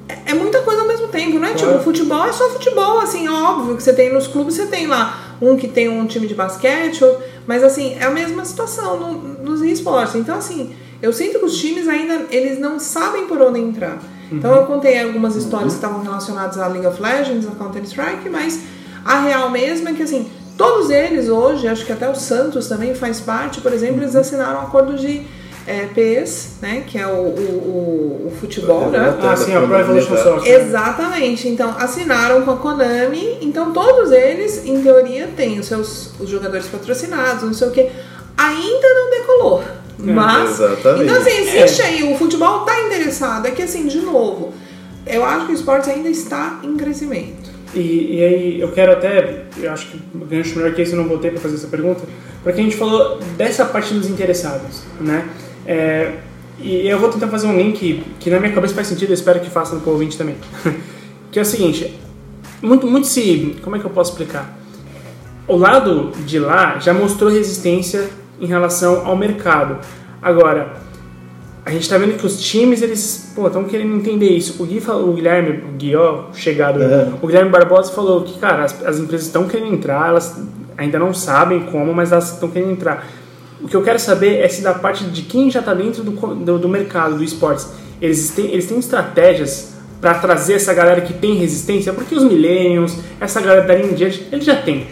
é, 0.07 0.31
é 0.31 0.33
muita 0.33 0.61
coisa 0.61 0.81
ao 0.81 0.87
mesmo 0.87 1.09
tempo, 1.09 1.37
não 1.37 1.47
é? 1.47 1.53
Tipo, 1.53 1.79
futebol 1.79 2.25
é 2.25 2.31
só 2.31 2.49
futebol, 2.49 2.99
assim, 3.01 3.27
óbvio 3.27 3.75
que 3.75 3.83
você 3.83 3.91
tem 3.91 4.13
nos 4.13 4.25
clubes, 4.25 4.55
você 4.55 4.67
tem 4.67 4.87
lá 4.87 5.35
um 5.41 5.57
que 5.57 5.67
tem 5.67 5.89
um 5.89 6.05
time 6.05 6.25
de 6.25 6.33
basquete, 6.33 7.03
mas 7.45 7.61
assim, 7.61 7.97
é 7.99 8.05
a 8.05 8.09
mesma 8.09 8.45
situação 8.45 8.97
no, 8.97 9.13
nos 9.43 9.61
esportes. 9.61 10.15
Então, 10.15 10.37
assim, 10.37 10.73
eu 11.01 11.11
sinto 11.11 11.39
que 11.39 11.45
os 11.45 11.57
times 11.57 11.89
ainda, 11.89 12.27
eles 12.31 12.57
não 12.57 12.79
sabem 12.79 13.27
por 13.27 13.41
onde 13.41 13.59
entrar. 13.59 14.01
Então 14.37 14.55
eu 14.55 14.65
contei 14.65 15.01
algumas 15.01 15.35
histórias 15.35 15.73
que 15.73 15.77
estavam 15.77 16.01
relacionadas 16.01 16.57
a 16.57 16.67
League 16.67 16.87
of 16.87 17.01
Legends, 17.01 17.47
a 17.47 17.51
Counter-Strike, 17.51 18.29
mas 18.29 18.61
a 19.05 19.19
real 19.21 19.49
mesmo 19.49 19.89
é 19.89 19.93
que 19.93 20.03
assim, 20.03 20.29
todos 20.57 20.89
eles 20.89 21.29
hoje, 21.29 21.67
acho 21.67 21.85
que 21.85 21.91
até 21.91 22.09
o 22.09 22.15
Santos 22.15 22.67
também 22.67 22.95
faz 22.95 23.19
parte, 23.19 23.61
por 23.61 23.73
exemplo, 23.73 24.01
eles 24.01 24.15
assinaram 24.15 24.59
um 24.59 24.63
acordo 24.63 24.95
de 24.95 25.25
é, 25.65 25.85
PES, 25.87 26.57
né, 26.61 26.83
que 26.85 26.97
é 26.97 27.07
o, 27.07 27.11
o, 27.11 28.27
o 28.27 28.33
futebol, 28.39 28.89
né? 28.89 29.17
Ah, 29.21 29.35
sim, 29.35 29.55
a 29.55 29.61
Pro 29.61 29.79
Evolution 29.79 30.17
Soccer. 30.17 30.51
Exatamente. 30.51 31.47
Então, 31.47 31.73
assinaram 31.77 32.41
com 32.41 32.51
a 32.51 32.57
Konami. 32.57 33.37
Então, 33.41 33.71
todos 33.71 34.11
eles, 34.11 34.65
em 34.65 34.81
teoria, 34.81 35.29
têm 35.35 35.59
os 35.59 35.67
seus 35.67 36.11
os 36.19 36.29
jogadores 36.29 36.67
patrocinados, 36.67 37.43
não 37.43 37.53
sei 37.53 37.67
o 37.67 37.71
que. 37.71 37.89
Ainda 38.37 38.93
não 38.93 39.09
decolou. 39.09 39.63
É, 39.99 40.11
Mas, 40.11 40.59
Exatamente. 40.59 41.03
então 41.03 41.17
assim, 41.17 41.37
existe 41.37 41.81
é. 41.81 41.85
aí, 41.85 42.13
o 42.13 42.17
futebol 42.17 42.59
está 42.61 42.81
interessado, 42.81 43.45
é 43.47 43.51
que 43.51 43.61
assim, 43.61 43.87
de 43.87 43.99
novo, 43.99 44.53
eu 45.05 45.23
acho 45.23 45.45
que 45.45 45.51
o 45.51 45.55
esporte 45.55 45.89
ainda 45.89 46.09
está 46.09 46.59
em 46.63 46.75
crescimento. 46.75 47.51
E, 47.73 48.17
e 48.17 48.23
aí 48.23 48.61
eu 48.61 48.71
quero 48.71 48.91
até, 48.91 49.43
eu 49.57 49.71
acho 49.71 49.87
que 49.87 50.01
o 50.13 50.19
gancho 50.25 50.55
melhor 50.55 50.73
que 50.73 50.81
esse 50.81 50.93
eu 50.93 50.99
não 50.99 51.07
voltei 51.07 51.31
para 51.31 51.39
fazer 51.39 51.55
essa 51.55 51.67
pergunta, 51.67 52.03
porque 52.43 52.59
a 52.59 52.63
gente 52.63 52.75
falou 52.75 53.19
dessa 53.37 53.65
parte 53.65 53.93
dos 53.93 54.09
interessados, 54.09 54.83
né? 54.99 55.27
É, 55.65 56.13
e 56.59 56.87
eu 56.87 56.99
vou 56.99 57.09
tentar 57.09 57.27
fazer 57.27 57.47
um 57.47 57.57
link 57.57 58.03
que 58.19 58.29
na 58.29 58.39
minha 58.39 58.53
cabeça 58.53 58.73
faz 58.73 58.87
sentido, 58.87 59.09
eu 59.09 59.15
espero 59.15 59.39
que 59.39 59.49
faça 59.49 59.75
com 59.77 59.89
o 59.89 59.93
ouvinte 59.93 60.17
também. 60.17 60.35
que 61.31 61.39
é 61.39 61.41
o 61.41 61.45
seguinte, 61.45 61.99
muito, 62.61 62.85
muito 62.85 63.07
se, 63.07 63.55
como 63.63 63.75
é 63.75 63.79
que 63.79 63.85
eu 63.85 63.89
posso 63.89 64.11
explicar? 64.11 64.57
O 65.47 65.57
lado 65.57 66.11
de 66.25 66.39
lá 66.39 66.79
já 66.79 66.93
mostrou 66.93 67.29
resistência 67.29 68.07
em 68.43 68.47
relação 68.47 69.07
ao 69.07 69.15
mercado. 69.15 69.77
Agora, 70.21 70.73
a 71.65 71.71
gente 71.71 71.83
está 71.83 71.97
vendo 71.97 72.17
que 72.17 72.25
os 72.25 72.41
times 72.41 72.81
eles 72.81 73.33
estão 73.37 73.63
querendo 73.63 73.95
entender 73.95 74.29
isso. 74.29 74.61
O, 74.61 74.65
Gui 74.65 74.81
falou, 74.81 75.11
o 75.11 75.13
Guilherme, 75.13 75.63
o 75.63 75.77
Gui, 75.77 75.95
ó, 75.95 76.25
chegado, 76.33 76.83
é. 76.83 77.09
o 77.21 77.25
Guilherme 77.25 77.49
Barbosa 77.49 77.93
falou 77.93 78.21
que, 78.23 78.37
cara, 78.37 78.65
as, 78.65 78.85
as 78.85 78.99
empresas 78.99 79.27
estão 79.27 79.47
querendo 79.47 79.73
entrar, 79.73 80.09
elas 80.09 80.41
ainda 80.77 80.99
não 80.99 81.13
sabem 81.13 81.61
como, 81.67 81.93
mas 81.93 82.11
elas 82.11 82.33
estão 82.33 82.49
querendo 82.49 82.71
entrar. 82.71 83.07
O 83.61 83.67
que 83.69 83.75
eu 83.77 83.81
quero 83.81 83.97
saber 83.97 84.41
é 84.41 84.47
se 84.49 84.61
da 84.61 84.73
parte 84.73 85.05
de 85.05 85.21
quem 85.21 85.49
já 85.49 85.61
está 85.61 85.73
dentro 85.73 86.03
do, 86.03 86.11
do, 86.11 86.59
do, 86.59 86.67
mercado 86.67 87.15
do 87.15 87.23
esportes, 87.23 87.69
eles 88.01 88.29
têm, 88.31 88.47
eles 88.47 88.67
têm 88.67 88.77
estratégias 88.77 89.73
para 90.01 90.15
trazer 90.15 90.55
essa 90.55 90.73
galera 90.73 90.99
que 90.99 91.13
tem 91.13 91.35
resistência, 91.35 91.93
porque 91.93 92.13
os 92.13 92.23
millennials, 92.23 92.97
essa 93.21 93.39
galera 93.39 93.65
dali 93.65 93.89
em 93.89 93.93
diante, 93.93 94.27
eles 94.33 94.43
já 94.43 94.57
têm. 94.57 94.85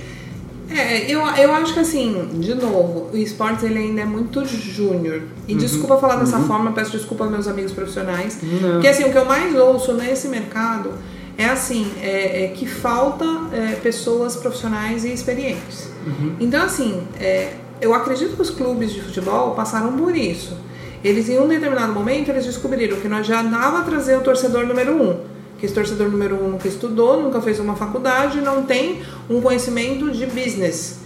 É, 0.71 1.11
eu, 1.11 1.19
eu 1.19 1.53
acho 1.53 1.73
que 1.73 1.79
assim, 1.79 2.29
de 2.33 2.55
novo, 2.55 3.09
o 3.13 3.17
esportes 3.17 3.63
ele 3.63 3.77
ainda 3.77 4.01
é 4.01 4.05
muito 4.05 4.45
júnior. 4.45 5.23
E 5.47 5.53
uhum. 5.53 5.57
desculpa 5.57 5.97
falar 5.97 6.15
dessa 6.15 6.37
uhum. 6.37 6.47
forma, 6.47 6.71
peço 6.71 6.91
desculpa 6.91 7.25
aos 7.25 7.31
meus 7.31 7.47
amigos 7.47 7.71
profissionais. 7.71 8.39
Não. 8.41 8.73
Porque 8.73 8.87
assim, 8.87 9.03
o 9.03 9.11
que 9.11 9.17
eu 9.17 9.25
mais 9.25 9.53
ouço 9.55 9.93
nesse 9.93 10.27
mercado 10.27 10.93
é 11.37 11.45
assim, 11.45 11.91
é, 12.01 12.45
é 12.45 12.47
que 12.49 12.65
falta 12.65 13.25
é, 13.53 13.75
pessoas 13.75 14.35
profissionais 14.35 15.03
e 15.03 15.13
experientes. 15.13 15.89
Uhum. 16.05 16.35
Então 16.39 16.63
assim, 16.63 17.01
é, 17.19 17.53
eu 17.81 17.93
acredito 17.93 18.35
que 18.35 18.41
os 18.41 18.49
clubes 18.49 18.91
de 18.91 19.01
futebol 19.01 19.51
passaram 19.51 19.93
por 19.93 20.15
isso. 20.15 20.57
Eles 21.03 21.27
em 21.29 21.39
um 21.39 21.47
determinado 21.47 21.93
momento 21.93 22.29
eles 22.29 22.45
descobriram 22.45 22.97
que 22.99 23.07
nós 23.07 23.25
já 23.25 23.41
dava 23.41 23.79
a 23.79 23.81
trazer 23.81 24.17
o 24.17 24.21
torcedor 24.21 24.65
número 24.67 24.93
um 24.93 25.31
que 25.61 25.67
esse 25.67 25.75
torcedor 25.75 26.09
número 26.09 26.43
um 26.43 26.49
nunca 26.49 26.67
estudou, 26.67 27.21
nunca 27.21 27.39
fez 27.39 27.59
uma 27.59 27.75
faculdade, 27.75 28.41
não 28.41 28.63
tem 28.63 29.03
um 29.29 29.39
conhecimento 29.39 30.09
de 30.09 30.25
business. 30.25 31.01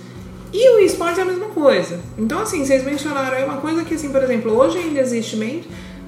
E 0.54 0.78
o 0.78 0.80
esporte 0.80 1.20
é 1.20 1.24
a 1.24 1.26
mesma 1.26 1.48
coisa. 1.48 2.00
Então, 2.18 2.40
assim, 2.40 2.64
vocês 2.64 2.86
mencionaram 2.86 3.36
aí 3.36 3.44
uma 3.44 3.58
coisa 3.58 3.84
que, 3.84 3.94
assim, 3.94 4.10
por 4.10 4.24
exemplo, 4.24 4.54
hoje 4.58 4.78
ainda 4.78 5.02
existe 5.02 5.36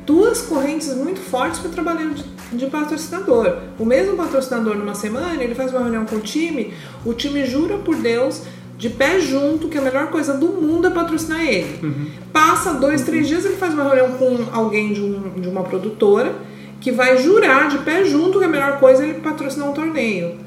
duas 0.05 0.41
correntes 0.41 0.93
muito 0.95 1.19
fortes 1.19 1.59
para 1.59 1.69
trabalhar 1.71 2.09
de, 2.13 2.23
de 2.53 2.67
patrocinador. 2.67 3.57
O 3.77 3.83
mesmo 3.83 4.15
patrocinador, 4.15 4.77
numa 4.77 4.95
semana, 4.95 5.43
ele 5.43 5.53
faz 5.53 5.71
uma 5.71 5.81
reunião 5.81 6.05
com 6.05 6.15
o 6.15 6.21
time, 6.21 6.73
o 7.05 7.13
time 7.13 7.45
jura 7.45 7.77
por 7.79 7.97
Deus 7.97 8.43
de 8.77 8.89
pé 8.89 9.19
junto 9.19 9.67
que 9.67 9.77
a 9.77 9.81
melhor 9.81 10.07
coisa 10.07 10.33
do 10.35 10.47
mundo 10.47 10.87
é 10.87 10.89
patrocinar 10.89 11.41
ele. 11.41 11.79
Uhum. 11.83 12.05
Passa 12.31 12.75
dois, 12.75 13.01
três 13.01 13.27
dias, 13.27 13.43
ele 13.43 13.57
faz 13.57 13.73
uma 13.73 13.83
reunião 13.83 14.11
com 14.11 14.45
alguém 14.53 14.93
de, 14.93 15.01
um, 15.01 15.41
de 15.41 15.49
uma 15.49 15.63
produtora 15.63 16.33
que 16.79 16.91
vai 16.91 17.17
jurar 17.17 17.69
de 17.69 17.79
pé 17.79 18.05
junto 18.05 18.39
que 18.39 18.45
a 18.45 18.49
melhor 18.49 18.79
coisa 18.79 19.03
é 19.03 19.09
ele 19.09 19.19
patrocinar 19.21 19.69
um 19.69 19.73
torneio. 19.73 20.37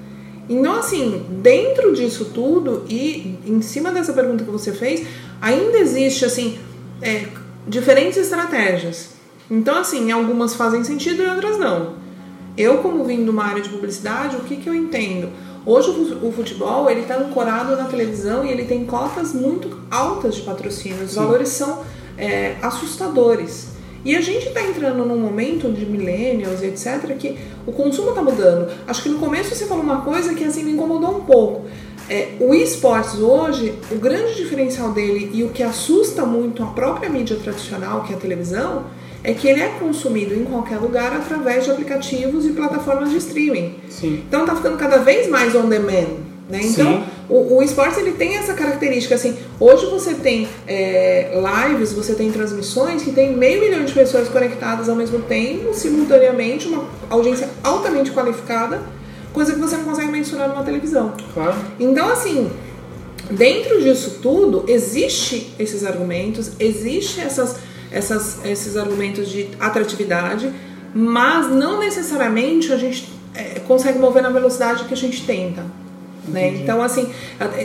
Então, 0.49 0.75
assim, 0.75 1.27
dentro 1.29 1.95
disso 1.95 2.33
tudo 2.35 2.85
e 2.89 3.39
em 3.47 3.63
cima 3.63 3.93
dessa 3.93 4.13
pergunta 4.13 4.45
que 4.45 4.51
você 4.51 4.73
fez, 4.73 5.07
ainda 5.41 5.79
existe, 5.79 6.25
assim, 6.25 6.59
é, 7.01 7.27
diferentes 7.67 8.19
estratégias. 8.19 9.11
Então, 9.51 9.79
assim, 9.79 10.11
algumas 10.11 10.55
fazem 10.55 10.83
sentido 10.83 11.23
e 11.23 11.27
outras 11.27 11.59
não. 11.59 11.95
Eu, 12.57 12.79
como 12.79 13.05
vim 13.05 13.25
de 13.25 13.31
uma 13.31 13.45
área 13.45 13.63
de 13.63 13.69
publicidade, 13.69 14.37
o 14.37 14.41
que, 14.41 14.57
que 14.57 14.69
eu 14.69 14.75
entendo? 14.75 15.31
Hoje 15.65 15.91
o 16.23 16.33
futebol 16.33 16.91
ele 16.91 17.03
está 17.03 17.17
ancorado 17.17 17.77
na 17.77 17.85
televisão 17.85 18.45
e 18.45 18.51
ele 18.51 18.65
tem 18.65 18.87
cotas 18.87 19.33
muito 19.35 19.79
altas 19.91 20.37
de 20.37 20.43
patrocínio. 20.43 21.05
Os 21.05 21.11
Sim. 21.11 21.17
valores 21.17 21.49
são 21.51 21.83
é, 22.17 22.57
assustadores. 22.63 23.70
E 24.05 24.17
a 24.17 24.21
gente 24.21 24.49
está 24.49 24.63
entrando 24.63 25.05
num 25.05 25.19
momento 25.19 25.71
de 25.71 25.85
millennials 25.85 26.63
e 26.63 26.67
etc. 26.67 27.17
que 27.19 27.39
o 27.67 27.73
consumo 27.73 28.11
está 28.11 28.23
mudando. 28.23 28.71
Acho 28.87 29.03
que 29.03 29.09
no 29.09 29.19
começo 29.19 29.55
você 29.55 29.67
falou 29.67 29.83
uma 29.83 30.01
coisa 30.03 30.35
que 30.35 30.45
assim 30.45 30.65
me 30.65 30.73
incomodou 30.73 31.19
um 31.19 31.21
pouco. 31.21 31.67
É, 32.09 32.31
o 32.41 32.53
esportes 32.55 33.21
hoje, 33.21 33.75
o 33.91 33.97
grande 33.97 34.35
diferencial 34.35 34.91
dele 34.91 35.31
e 35.33 35.45
o 35.45 35.51
que 35.51 35.63
assusta 35.63 36.25
muito 36.25 36.63
a 36.63 36.67
própria 36.67 37.09
mídia 37.09 37.37
tradicional, 37.37 38.03
que 38.03 38.13
é 38.13 38.17
a 38.17 38.19
televisão, 38.19 38.87
é 39.23 39.33
que 39.33 39.47
ele 39.47 39.61
é 39.61 39.69
consumido 39.79 40.35
em 40.35 40.45
qualquer 40.45 40.79
lugar 40.79 41.13
através 41.13 41.65
de 41.65 41.71
aplicativos 41.71 42.47
e 42.47 42.51
plataformas 42.51 43.11
de 43.11 43.19
streaming. 43.19 43.77
Sim. 43.89 44.25
Então 44.27 44.47
tá 44.47 44.57
ficando 44.57 44.77
cada 44.77 44.99
vez 44.99 45.29
mais 45.29 45.55
on 45.55 45.69
demand. 45.69 46.31
Né? 46.49 46.61
Então, 46.65 47.05
o, 47.31 47.57
o 47.57 47.63
esportes 47.63 47.99
ele 47.99 48.13
tem 48.13 48.37
essa 48.37 48.55
característica 48.55 49.15
assim. 49.15 49.37
Hoje 49.59 49.87
você 49.87 50.15
tem 50.15 50.49
é, 50.67 51.31
lives, 51.69 51.93
você 51.93 52.15
tem 52.15 52.31
transmissões 52.31 53.03
que 53.03 53.13
tem 53.13 53.37
meio 53.37 53.61
milhão 53.61 53.85
de 53.85 53.93
pessoas 53.93 54.29
conectadas 54.29 54.89
ao 54.89 54.97
mesmo 54.97 55.21
tempo, 55.21 55.73
simultaneamente, 55.73 56.69
uma 56.69 56.85
audiência 57.09 57.49
altamente 57.63 58.11
qualificada, 58.11 58.83
coisa 59.33 59.55
que 59.55 59.61
você 59.61 59.77
não 59.77 59.85
consegue 59.85 60.11
mensurar 60.11 60.49
numa 60.49 60.65
televisão. 60.65 61.15
Claro. 61.33 61.55
Então, 61.79 62.11
assim, 62.11 62.51
dentro 63.31 63.81
disso 63.81 64.19
tudo, 64.21 64.65
existe 64.67 65.55
esses 65.59 65.85
argumentos, 65.85 66.53
existe 66.59 67.21
essas 67.21 67.71
essas, 67.91 68.45
esses 68.45 68.77
argumentos 68.77 69.29
de 69.29 69.49
atratividade, 69.59 70.53
mas 70.95 71.49
não 71.49 71.81
necessariamente 71.81 72.73
a 72.73 72.77
gente 72.77 73.13
é, 73.35 73.61
consegue 73.61 73.99
mover 73.99 74.23
na 74.23 74.31
velocidade 74.31 74.85
que 74.85 74.95
a 74.95 74.97
gente 74.97 75.25
tenta. 75.25 75.65
Né? 76.29 76.49
Então, 76.63 76.83
assim, 76.83 77.11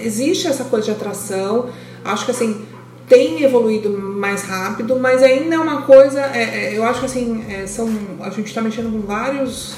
existe 0.04 0.48
essa 0.48 0.64
coisa 0.66 0.86
de 0.86 0.92
atração, 0.92 1.70
acho 2.04 2.26
que 2.26 2.32
assim, 2.32 2.66
tem 3.08 3.44
evoluído 3.44 3.90
mais 3.90 4.44
rápido, 4.44 4.98
mas 5.00 5.22
ainda 5.22 5.56
é 5.56 5.60
uma 5.60 5.84
coisa, 5.84 6.22
é, 6.22 6.74
é, 6.74 6.78
eu 6.78 6.84
acho 6.84 7.02
que 7.02 7.06
assim, 7.06 7.46
é, 7.50 7.68
são, 7.68 7.90
a 8.22 8.30
gente 8.30 8.48
está 8.48 8.62
mexendo 8.62 8.92
com 8.92 9.02
vários 9.06 9.76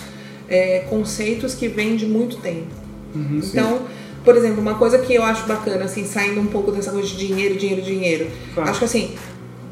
é, 0.47 0.85
conceitos 0.89 1.53
que 1.53 1.67
vêm 1.67 1.95
de 1.95 2.05
muito 2.05 2.37
tempo. 2.37 2.67
Uhum, 3.13 3.41
então, 3.43 3.77
sim. 3.79 3.85
por 4.23 4.35
exemplo, 4.37 4.61
uma 4.61 4.75
coisa 4.75 4.99
que 4.99 5.13
eu 5.13 5.23
acho 5.23 5.45
bacana, 5.45 5.85
assim, 5.85 6.05
saindo 6.05 6.39
um 6.39 6.47
pouco 6.47 6.71
dessa 6.71 6.91
coisa 6.91 7.07
de 7.07 7.17
dinheiro, 7.17 7.55
dinheiro, 7.57 7.81
dinheiro, 7.81 8.27
claro. 8.53 8.69
acho 8.69 8.79
que 8.79 8.85
assim, 8.85 9.15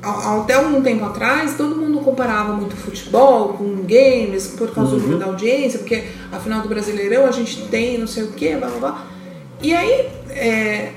até 0.05 0.57
um 0.57 0.81
tempo 0.81 1.03
atrás, 1.05 1.55
todo 1.57 1.75
mundo 1.75 1.99
comparava 1.99 2.53
muito 2.53 2.75
futebol 2.75 3.53
com 3.53 3.83
games 3.83 4.47
por 4.47 4.71
causa 4.71 4.91
uhum. 4.91 4.97
do 4.97 5.01
número 5.01 5.19
da 5.19 5.25
audiência, 5.25 5.79
porque 5.79 6.03
afinal 6.31 6.61
do 6.61 6.69
Brasileirão 6.69 7.25
a 7.25 7.31
gente 7.31 7.63
tem 7.67 7.97
não 7.97 8.07
sei 8.07 8.23
o 8.23 8.27
que, 8.27 8.55
blá 8.55 8.67
blá 8.67 8.79
blá. 8.79 9.07
E 9.61 9.73
aí. 9.73 10.09
É... 10.29 10.91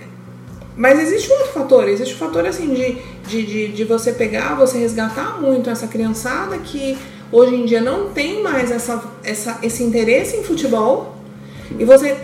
Mas 0.76 1.00
existe 1.00 1.28
um 1.32 1.34
outro 1.34 1.52
fator, 1.52 1.88
existe 1.88 2.14
o 2.14 2.16
um 2.16 2.20
fator 2.20 2.46
assim 2.46 2.72
de, 2.72 2.98
de, 3.26 3.44
de, 3.44 3.68
de, 3.72 3.84
você 3.84 4.12
pegar, 4.12 4.54
você 4.54 4.78
resgatar 4.78 5.40
muito 5.40 5.68
essa 5.68 5.88
criançada 5.88 6.56
que 6.58 6.96
hoje 7.32 7.56
em 7.56 7.64
dia 7.64 7.80
não 7.80 8.10
tem 8.10 8.44
mais 8.44 8.70
essa, 8.70 9.02
essa, 9.24 9.58
esse 9.60 9.82
interesse 9.82 10.36
em 10.36 10.44
futebol 10.44 11.16
e 11.76 11.84
você 11.84 12.16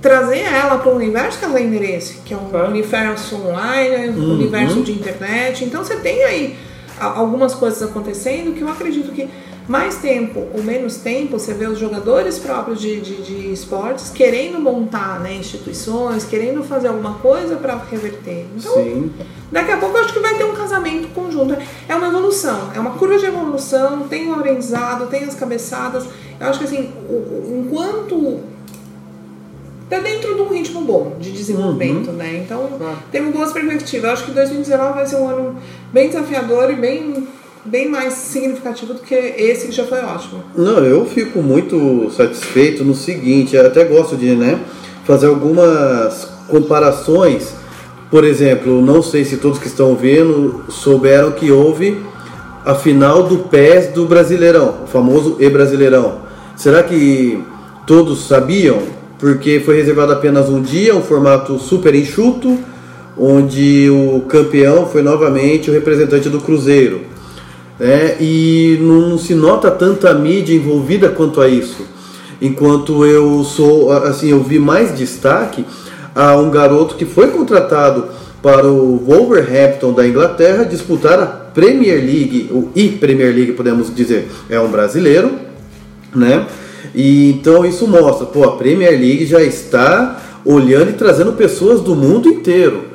trazer 0.00 0.40
ela 0.40 0.78
para 0.78 0.90
o 0.90 0.96
universo 0.96 1.38
que 1.38 1.44
ela 1.44 1.54
tem 1.54 1.66
interesse, 1.66 2.18
que 2.24 2.32
é 2.32 2.36
um 2.36 2.48
claro. 2.48 2.68
universo 2.68 3.36
online, 3.36 4.10
um 4.10 4.22
uhum. 4.22 4.34
universo 4.34 4.82
de 4.82 4.92
internet. 4.92 5.64
Então 5.64 5.84
você 5.84 5.96
tem 5.96 6.24
aí 6.24 6.56
algumas 6.98 7.54
coisas 7.54 7.82
acontecendo 7.82 8.54
que 8.54 8.60
eu 8.60 8.68
acredito 8.68 9.12
que 9.12 9.28
mais 9.68 9.98
tempo 9.98 10.48
ou 10.52 10.64
menos 10.64 10.96
tempo 10.96 11.38
você 11.38 11.54
vê 11.54 11.66
os 11.66 11.78
jogadores 11.78 12.38
próprios 12.38 12.80
de, 12.80 13.00
de, 13.00 13.22
de 13.22 13.52
esportes 13.52 14.10
querendo 14.10 14.58
montar 14.58 15.20
né, 15.20 15.34
instituições, 15.34 16.24
querendo 16.24 16.64
fazer 16.64 16.88
alguma 16.88 17.14
coisa 17.14 17.54
para 17.56 17.76
reverter. 17.76 18.46
Então, 18.56 18.74
Sim. 18.74 19.12
daqui 19.52 19.70
a 19.70 19.76
pouco 19.76 19.96
eu 19.96 20.02
acho 20.02 20.12
que 20.12 20.18
vai 20.18 20.34
ter 20.34 20.44
um 20.44 20.54
casamento 20.54 21.08
conjunto. 21.14 21.56
É 21.88 21.94
uma 21.94 22.08
evolução, 22.08 22.70
é 22.74 22.80
uma 22.80 22.92
curva 22.92 23.16
de 23.16 23.26
evolução, 23.26 24.08
tem 24.08 24.28
o 24.28 24.34
aprendizado, 24.34 25.06
tem 25.06 25.22
as 25.22 25.36
cabeçadas. 25.36 26.04
Eu 26.40 26.48
acho 26.48 26.58
que 26.58 26.64
assim, 26.64 26.92
enquanto 27.48 28.40
tá 29.90 29.98
dentro 29.98 30.36
de 30.36 30.40
um 30.40 30.48
ritmo 30.48 30.82
bom 30.82 31.16
de 31.18 31.32
desenvolvimento, 31.32 32.10
uhum. 32.10 32.16
né? 32.16 32.42
Então, 32.44 32.68
claro. 32.78 32.98
temos 33.10 33.34
boas 33.34 33.52
perspectivas. 33.52 34.04
Eu 34.04 34.12
acho 34.12 34.24
que 34.24 34.30
2019 34.30 34.94
vai 34.94 35.06
ser 35.06 35.16
um 35.16 35.28
ano 35.28 35.56
bem 35.92 36.06
desafiador 36.06 36.70
e 36.70 36.76
bem 36.76 37.26
bem 37.62 37.90
mais 37.90 38.14
significativo 38.14 38.94
do 38.94 39.00
que 39.00 39.14
esse 39.14 39.66
que 39.66 39.72
já 39.72 39.84
foi 39.84 40.00
ótimo. 40.00 40.42
Não, 40.56 40.78
eu 40.78 41.04
fico 41.04 41.42
muito 41.42 42.10
satisfeito 42.10 42.82
no 42.82 42.94
seguinte, 42.94 43.54
eu 43.54 43.66
até 43.66 43.84
gosto 43.84 44.16
de, 44.16 44.34
né, 44.34 44.58
fazer 45.04 45.26
algumas 45.26 46.26
comparações. 46.48 47.54
Por 48.10 48.24
exemplo, 48.24 48.80
não 48.80 49.02
sei 49.02 49.26
se 49.26 49.36
todos 49.36 49.58
que 49.58 49.66
estão 49.66 49.94
vendo 49.94 50.64
souberam 50.70 51.32
que 51.32 51.52
houve 51.52 52.02
a 52.64 52.74
final 52.74 53.24
do 53.24 53.40
PES 53.40 53.88
do 53.88 54.06
Brasileirão, 54.06 54.84
o 54.84 54.86
famoso 54.86 55.36
E 55.38 55.48
Brasileirão. 55.50 56.20
Será 56.56 56.82
que 56.82 57.42
todos 57.86 58.26
sabiam? 58.26 58.99
Porque 59.20 59.60
foi 59.64 59.76
reservado 59.76 60.12
apenas 60.12 60.48
um 60.48 60.62
dia, 60.62 60.96
um 60.96 61.02
formato 61.02 61.58
super 61.58 61.94
enxuto, 61.94 62.58
onde 63.16 63.90
o 63.90 64.22
campeão 64.22 64.86
foi 64.86 65.02
novamente 65.02 65.70
o 65.70 65.72
representante 65.72 66.30
do 66.30 66.40
Cruzeiro. 66.40 67.02
Né? 67.78 68.16
E 68.18 68.78
não 68.80 69.18
se 69.18 69.34
nota 69.34 69.70
tanta 69.70 70.12
mídia 70.14 70.54
envolvida 70.54 71.10
quanto 71.10 71.40
a 71.40 71.48
isso. 71.48 71.86
Enquanto 72.40 73.04
eu 73.04 73.44
sou, 73.44 73.92
assim, 73.92 74.30
eu 74.30 74.42
vi 74.42 74.58
mais 74.58 74.96
destaque 74.96 75.66
a 76.14 76.34
um 76.36 76.50
garoto 76.50 76.94
que 76.94 77.04
foi 77.04 77.28
contratado 77.28 78.06
para 78.42 78.66
o 78.66 78.96
Wolverhampton 79.06 79.92
da 79.92 80.06
Inglaterra 80.08 80.64
disputar 80.64 81.20
a 81.20 81.26
Premier 81.26 81.98
League, 81.98 82.48
o 82.50 82.70
e-Premier 82.74 83.34
League 83.34 83.52
podemos 83.52 83.94
dizer, 83.94 84.30
é 84.48 84.58
um 84.58 84.68
brasileiro, 84.68 85.32
né? 86.14 86.46
E 86.94 87.30
então 87.30 87.64
isso 87.64 87.86
mostra, 87.86 88.26
pô, 88.26 88.44
a 88.44 88.56
Premier 88.56 88.92
League 88.92 89.26
já 89.26 89.42
está 89.42 90.20
olhando 90.44 90.90
e 90.90 90.94
trazendo 90.94 91.32
pessoas 91.32 91.80
do 91.80 91.94
mundo 91.94 92.28
inteiro. 92.28 92.90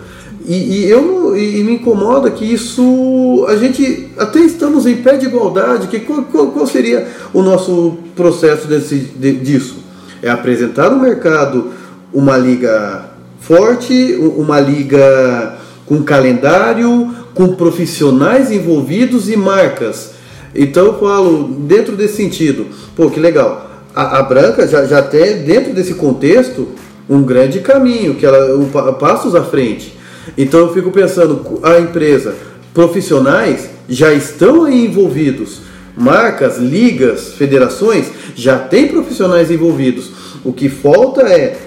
E, 0.47 0.53
e 0.53 0.89
eu 0.89 1.35
e 1.35 1.63
me 1.63 1.73
incomoda 1.73 2.29
que 2.29 2.45
isso 2.45 3.45
a 3.49 3.55
gente 3.55 4.09
até 4.17 4.39
estamos 4.39 4.85
em 4.85 4.97
pé 4.97 5.17
de 5.17 5.25
igualdade. 5.25 5.87
Que 5.87 5.99
qual, 6.01 6.23
qual, 6.23 6.67
seria 6.67 7.07
o 7.33 7.41
nosso 7.41 7.97
processo 8.15 8.67
desse, 8.67 8.95
de, 8.95 9.33
disso? 9.33 9.77
É 10.21 10.29
apresentar 10.29 10.89
no 10.89 10.99
mercado 10.99 11.71
uma 12.13 12.37
liga 12.37 13.09
forte, 13.39 14.15
uma 14.37 14.59
liga 14.59 15.57
com 15.85 16.03
calendário, 16.03 17.13
com 17.33 17.55
profissionais 17.55 18.51
envolvidos 18.51 19.29
e 19.29 19.35
marcas. 19.35 20.11
Então 20.53 20.85
eu 20.85 20.99
falo 20.99 21.43
dentro 21.59 21.95
desse 21.95 22.15
sentido, 22.15 22.67
pô, 22.95 23.09
que 23.09 23.19
legal 23.19 23.64
a, 23.95 24.19
a 24.19 24.23
Branca 24.23 24.67
já, 24.67 24.85
já 24.85 25.01
tem, 25.01 25.43
dentro 25.43 25.73
desse 25.73 25.93
contexto, 25.93 26.67
um 27.09 27.23
grande 27.23 27.59
caminho, 27.61 28.15
que 28.15 28.25
ela 28.25 28.55
um, 28.55 28.67
passos 28.93 29.33
à 29.33 29.43
frente. 29.43 29.95
Então 30.37 30.59
eu 30.59 30.73
fico 30.73 30.91
pensando, 30.91 31.59
a 31.63 31.79
empresa, 31.79 32.35
profissionais 32.73 33.69
já 33.87 34.13
estão 34.13 34.65
aí 34.65 34.85
envolvidos, 34.85 35.61
marcas, 35.95 36.57
ligas, 36.57 37.33
federações 37.33 38.07
já 38.35 38.57
tem 38.59 38.87
profissionais 38.87 39.49
envolvidos. 39.49 40.11
O 40.43 40.51
que 40.51 40.67
falta 40.67 41.21
é 41.21 41.57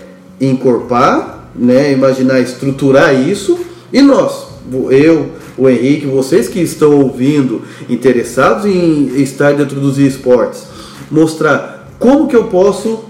encorpar, 0.41 1.51
né, 1.55 1.93
imaginar 1.93 2.41
estruturar 2.41 3.15
isso 3.15 3.59
e 3.93 4.03
nós, 4.03 4.49
eu, 4.91 5.31
o 5.57 5.69
Henrique, 5.69 6.07
vocês 6.07 6.47
que 6.47 6.61
estão 6.61 6.93
ouvindo, 7.01 7.63
interessados 7.89 8.67
em 8.67 9.21
estar 9.23 9.55
dentro 9.55 9.81
dos 9.81 9.99
esportes, 9.99 10.65
mostrar 11.11 11.78
como 11.99 12.29
que 12.29 12.37
eu 12.37 12.45
posso 12.45 13.05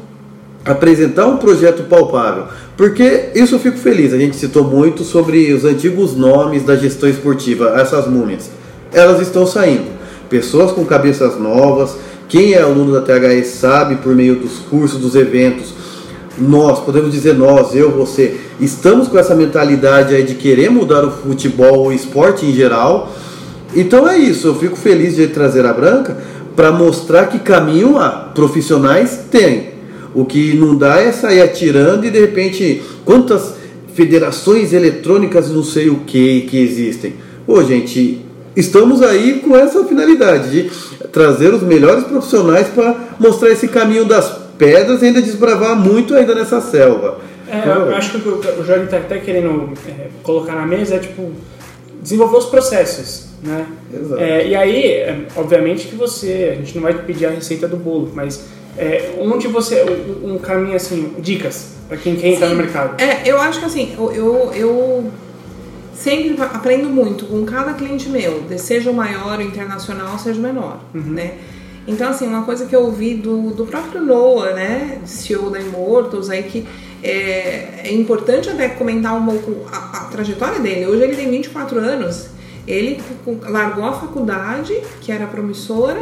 apresentar 0.64 1.26
um 1.26 1.36
projeto 1.36 1.84
palpável? 1.84 2.44
Porque 2.76 3.30
isso 3.34 3.56
eu 3.56 3.58
fico 3.58 3.76
feliz. 3.76 4.12
A 4.12 4.18
gente 4.18 4.36
citou 4.36 4.64
muito 4.64 5.04
sobre 5.04 5.52
os 5.52 5.64
antigos 5.64 6.16
nomes 6.16 6.62
da 6.62 6.76
gestão 6.76 7.08
esportiva, 7.08 7.74
essas 7.76 8.06
múmias. 8.06 8.50
Elas 8.92 9.20
estão 9.20 9.46
saindo. 9.46 9.86
Pessoas 10.30 10.72
com 10.72 10.84
cabeças 10.84 11.38
novas. 11.38 11.96
Quem 12.28 12.52
é 12.52 12.62
aluno 12.62 12.92
da 12.92 13.00
THE 13.00 13.44
sabe 13.44 13.96
por 13.96 14.14
meio 14.14 14.36
dos 14.36 14.58
cursos, 14.58 15.00
dos 15.00 15.14
eventos. 15.14 15.74
Nós, 16.38 16.78
podemos 16.78 17.10
dizer 17.12 17.34
nós, 17.34 17.74
eu, 17.74 17.90
você, 17.90 18.38
estamos 18.60 19.08
com 19.08 19.18
essa 19.18 19.34
mentalidade 19.34 20.14
aí 20.14 20.22
de 20.22 20.34
querer 20.34 20.70
mudar 20.70 21.04
o 21.04 21.10
futebol, 21.10 21.86
o 21.86 21.92
esporte 21.92 22.46
em 22.46 22.52
geral. 22.52 23.12
Então 23.74 24.08
é 24.08 24.16
isso, 24.16 24.46
eu 24.46 24.54
fico 24.54 24.76
feliz 24.76 25.16
de 25.16 25.26
trazer 25.26 25.66
a 25.66 25.72
Branca 25.72 26.16
para 26.58 26.72
mostrar 26.72 27.26
que 27.28 27.38
caminho 27.38 27.98
há, 27.98 28.32
profissionais 28.34 29.26
tem. 29.30 29.74
O 30.12 30.24
que 30.24 30.54
não 30.54 30.74
dá 30.74 31.00
é 31.00 31.12
sair 31.12 31.40
atirando 31.40 32.04
e 32.04 32.10
de 32.10 32.18
repente 32.18 32.82
quantas 33.04 33.54
federações 33.94 34.72
eletrônicas 34.72 35.52
não 35.52 35.62
sei 35.62 35.88
o 35.88 36.00
que 36.00 36.40
que 36.50 36.58
existem. 36.58 37.14
Pô, 37.46 37.62
gente, 37.62 38.26
estamos 38.56 39.02
aí 39.02 39.34
com 39.34 39.56
essa 39.56 39.84
finalidade 39.84 40.50
de 40.50 40.70
trazer 41.12 41.54
os 41.54 41.62
melhores 41.62 42.02
profissionais 42.02 42.66
para 42.66 43.14
mostrar 43.20 43.50
esse 43.50 43.68
caminho 43.68 44.04
das 44.04 44.28
pedras 44.58 45.00
e 45.00 45.06
ainda 45.06 45.22
desbravar 45.22 45.76
muito 45.76 46.12
ainda 46.12 46.34
nessa 46.34 46.60
selva. 46.60 47.20
É, 47.46 47.68
eu 47.68 47.94
acho 47.94 48.10
que 48.10 48.28
o 48.28 48.38
que 48.38 48.48
o 48.60 48.64
Jorge 48.64 48.86
está 48.86 48.96
até 48.96 49.18
querendo 49.18 49.74
é, 49.86 50.08
colocar 50.24 50.56
na 50.56 50.66
mesa 50.66 50.96
é 50.96 50.98
tipo 50.98 51.30
desenvolver 52.02 52.38
os 52.38 52.46
processos, 52.46 53.27
né? 53.42 53.66
Exato. 53.92 54.20
É, 54.20 54.48
e 54.48 54.54
aí, 54.54 54.86
é, 54.86 55.26
obviamente 55.36 55.86
que 55.86 55.94
você, 55.94 56.50
a 56.52 56.54
gente 56.56 56.74
não 56.74 56.82
vai 56.82 56.94
pedir 56.94 57.26
a 57.26 57.30
receita 57.30 57.68
do 57.68 57.76
bolo, 57.76 58.10
mas 58.14 58.44
é, 58.76 59.14
onde 59.18 59.48
você, 59.48 59.84
um, 59.84 60.34
um 60.34 60.38
caminho 60.38 60.76
assim, 60.76 61.14
dicas 61.18 61.72
para 61.88 61.96
quem 61.96 62.16
quer 62.16 62.28
entrar 62.28 62.48
no 62.48 62.56
mercado. 62.56 63.00
É, 63.00 63.22
eu 63.24 63.40
acho 63.40 63.60
que 63.60 63.64
assim, 63.64 63.94
eu, 63.96 64.12
eu, 64.12 64.52
eu 64.54 65.10
sempre 65.94 66.40
aprendo 66.40 66.88
muito 66.88 67.26
com 67.26 67.44
cada 67.44 67.74
cliente 67.74 68.08
meu, 68.08 68.44
seja 68.58 68.90
o 68.90 68.94
maior, 68.94 69.38
o 69.38 69.42
internacional, 69.42 70.18
seja 70.18 70.38
o 70.38 70.42
menor, 70.42 70.80
né? 70.94 71.34
Então, 71.88 72.10
assim, 72.10 72.26
uma 72.26 72.42
coisa 72.42 72.66
que 72.66 72.76
eu 72.76 72.82
ouvi 72.82 73.14
do, 73.14 73.50
do 73.50 73.64
próprio 73.64 74.02
Noah, 74.02 74.52
né, 74.52 75.00
CEO 75.06 75.48
da 75.48 75.58
Immortals, 75.58 76.28
aí 76.28 76.42
que 76.42 76.68
é, 77.02 77.80
é 77.84 77.92
importante 77.94 78.50
até 78.50 78.68
comentar 78.68 79.14
um 79.14 79.24
pouco 79.24 79.66
a, 79.72 80.02
a 80.02 80.04
trajetória 80.04 80.60
dele. 80.60 80.86
Hoje 80.86 81.02
ele 81.04 81.16
tem 81.16 81.30
24 81.30 81.78
anos, 81.78 82.28
ele 82.68 83.00
largou 83.42 83.84
a 83.84 83.92
faculdade, 83.92 84.74
que 85.00 85.10
era 85.10 85.26
promissora, 85.26 86.00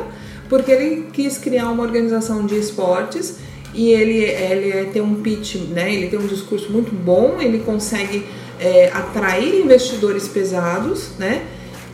porque 0.49 0.71
ele 0.71 1.09
quis 1.13 1.39
criar 1.39 1.71
uma 1.71 1.83
organização 1.83 2.45
de 2.45 2.59
esportes 2.59 3.39
e 3.73 3.91
ele, 3.91 4.25
ele 4.25 4.91
tem 4.91 5.03
um 5.03 5.23
pitch, 5.23 5.57
né? 5.71 5.95
Ele 5.95 6.09
tem 6.09 6.19
um 6.19 6.27
discurso 6.27 6.71
muito 6.73 6.95
bom, 6.95 7.37
ele 7.41 7.61
consegue 7.61 8.27
é, 8.59 8.91
atrair 8.93 9.63
investidores 9.63 10.27
pesados, 10.29 11.11
né? 11.19 11.45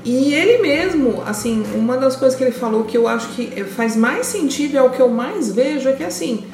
E 0.05 0.35
ele 0.35 0.63
mesmo, 0.63 1.23
assim, 1.25 1.65
uma 1.75 1.97
das 1.97 2.17
coisas 2.17 2.37
que 2.37 2.43
ele 2.43 2.53
falou 2.53 2.85
que 2.85 2.97
eu 2.97 3.07
acho 3.07 3.29
que 3.35 3.65
faz 3.65 3.95
mais 3.95 4.27
sentido, 4.27 4.77
é 4.77 4.83
o 4.83 4.91
que 4.91 5.01
eu 5.01 5.09
mais 5.09 5.53
vejo, 5.53 5.89
é 5.89 5.93
que 5.93 6.03
assim, 6.03 6.45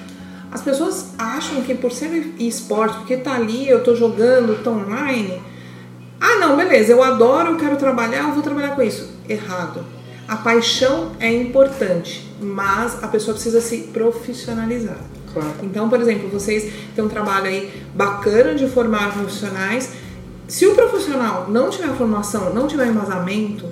as 0.50 0.60
pessoas 0.60 1.08
acham 1.18 1.62
que 1.62 1.74
por 1.74 1.92
ser 1.92 2.34
esporte, 2.38 2.98
porque 2.98 3.16
tá 3.16 3.34
ali, 3.34 3.68
eu 3.68 3.82
tô 3.82 3.94
jogando, 3.94 4.62
tô 4.62 4.70
online. 4.70 5.40
Ah, 6.20 6.36
não, 6.40 6.56
beleza, 6.56 6.92
eu 6.92 7.02
adoro, 7.02 7.52
eu 7.52 7.56
quero 7.56 7.76
trabalhar, 7.76 8.24
eu 8.24 8.32
vou 8.32 8.42
trabalhar 8.42 8.74
com 8.74 8.82
isso. 8.82 9.10
Errado. 9.28 9.84
A 10.26 10.36
paixão 10.36 11.12
é 11.20 11.32
importante, 11.32 12.28
mas 12.40 13.02
a 13.02 13.08
pessoa 13.08 13.34
precisa 13.34 13.60
se 13.60 13.78
profissionalizar. 13.92 14.98
Claro. 15.32 15.54
Então, 15.62 15.88
por 15.88 16.00
exemplo, 16.00 16.28
vocês 16.28 16.70
têm 16.94 17.04
um 17.04 17.08
trabalho 17.08 17.46
aí 17.46 17.72
bacana 17.94 18.54
de 18.54 18.68
formar 18.68 19.12
profissionais. 19.12 19.92
Se 20.46 20.66
o 20.66 20.74
profissional 20.74 21.46
não 21.48 21.70
tiver 21.70 21.88
formação, 21.94 22.52
não 22.52 22.66
tiver 22.66 22.86
embasamento, 22.86 23.66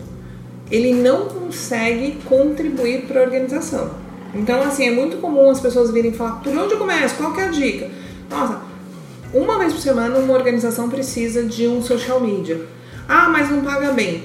ele 0.70 0.94
não 0.94 1.26
consegue 1.26 2.18
contribuir 2.24 3.06
para 3.06 3.20
a 3.20 3.24
organização. 3.24 3.90
Então, 4.34 4.62
assim, 4.62 4.86
é 4.86 4.90
muito 4.90 5.16
comum 5.18 5.50
as 5.50 5.60
pessoas 5.60 5.90
virem 5.90 6.12
falar: 6.12 6.42
por 6.42 6.56
onde 6.56 6.74
eu 6.74 6.78
começo? 6.78 7.16
Qual 7.16 7.32
que 7.32 7.40
é 7.40 7.44
a 7.44 7.50
dica? 7.50 7.90
Nossa, 8.30 8.60
uma 9.36 9.58
vez 9.58 9.72
por 9.72 9.80
semana 9.80 10.18
uma 10.18 10.34
organização 10.34 10.88
precisa 10.88 11.42
de 11.42 11.66
um 11.66 11.82
social 11.82 12.20
media. 12.20 12.60
Ah, 13.08 13.28
mas 13.28 13.50
não 13.50 13.60
paga 13.62 13.92
bem. 13.92 14.24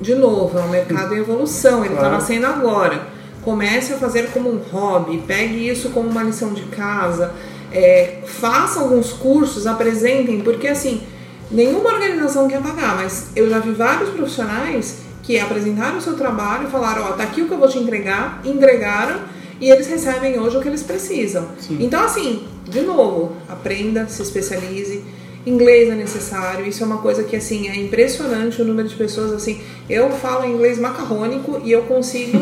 De 0.00 0.14
novo, 0.14 0.58
é 0.58 0.62
um 0.62 0.68
mercado 0.68 1.14
em 1.14 1.18
evolução, 1.18 1.84
ele 1.84 1.94
está 1.94 2.00
Claro. 2.00 2.14
nascendo 2.14 2.46
agora. 2.46 3.06
Comece 3.42 3.92
a 3.92 3.96
fazer 3.96 4.30
como 4.30 4.50
um 4.50 4.58
hobby, 4.72 5.22
pegue 5.26 5.68
isso 5.68 5.90
como 5.90 6.08
uma 6.08 6.22
lição 6.22 6.52
de 6.52 6.62
casa, 6.62 7.32
é, 7.70 8.20
faça 8.24 8.80
alguns 8.80 9.12
cursos, 9.12 9.66
apresentem, 9.66 10.40
porque 10.40 10.66
assim, 10.66 11.02
nenhuma 11.50 11.92
organização 11.92 12.48
quer 12.48 12.62
pagar, 12.62 12.96
mas 12.96 13.28
eu 13.36 13.48
já 13.50 13.58
vi 13.58 13.72
vários 13.72 14.10
profissionais 14.10 15.02
que 15.22 15.38
apresentaram 15.38 15.98
o 15.98 16.00
seu 16.00 16.14
trabalho 16.14 16.66
e 16.68 16.70
falaram, 16.70 17.02
ó, 17.04 17.12
tá 17.12 17.22
aqui 17.22 17.42
o 17.42 17.46
que 17.46 17.52
eu 17.52 17.58
vou 17.58 17.68
te 17.68 17.78
entregar, 17.78 18.40
entregaram 18.44 19.20
e 19.60 19.70
eles 19.70 19.86
recebem 19.86 20.38
hoje 20.38 20.56
o 20.56 20.60
que 20.60 20.68
eles 20.68 20.82
precisam. 20.82 21.48
Então, 21.70 22.02
assim, 22.02 22.44
de 22.68 22.80
novo, 22.82 23.32
aprenda, 23.48 24.06
se 24.08 24.22
especialize. 24.22 25.02
Inglês 25.46 25.90
é 25.90 25.94
necessário, 25.94 26.66
isso 26.66 26.82
é 26.82 26.86
uma 26.86 26.98
coisa 26.98 27.22
que 27.22 27.36
assim 27.36 27.68
é 27.68 27.76
impressionante 27.76 28.62
o 28.62 28.64
número 28.64 28.88
de 28.88 28.94
pessoas 28.94 29.30
assim. 29.30 29.60
Eu 29.90 30.08
falo 30.10 30.46
inglês 30.46 30.78
macarrônico 30.78 31.60
e 31.62 31.70
eu 31.70 31.82
consigo, 31.82 32.38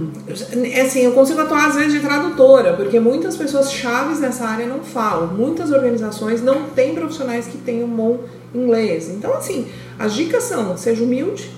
é 0.72 0.80
assim, 0.80 1.00
eu 1.00 1.12
consigo 1.12 1.38
atuar 1.42 1.66
às 1.66 1.74
vezes 1.74 1.92
de 1.92 2.00
tradutora, 2.00 2.72
porque 2.72 2.98
muitas 2.98 3.36
pessoas 3.36 3.70
chaves 3.70 4.20
nessa 4.20 4.46
área 4.46 4.66
não 4.66 4.82
falam. 4.82 5.34
Muitas 5.34 5.70
organizações 5.70 6.40
não 6.42 6.70
têm 6.70 6.94
profissionais 6.94 7.46
que 7.46 7.58
tenham 7.58 7.88
bom 7.88 8.20
inglês. 8.54 9.10
Então, 9.10 9.34
assim, 9.34 9.66
as 9.98 10.14
dicas 10.14 10.44
são: 10.44 10.78
seja 10.78 11.04
humilde, 11.04 11.50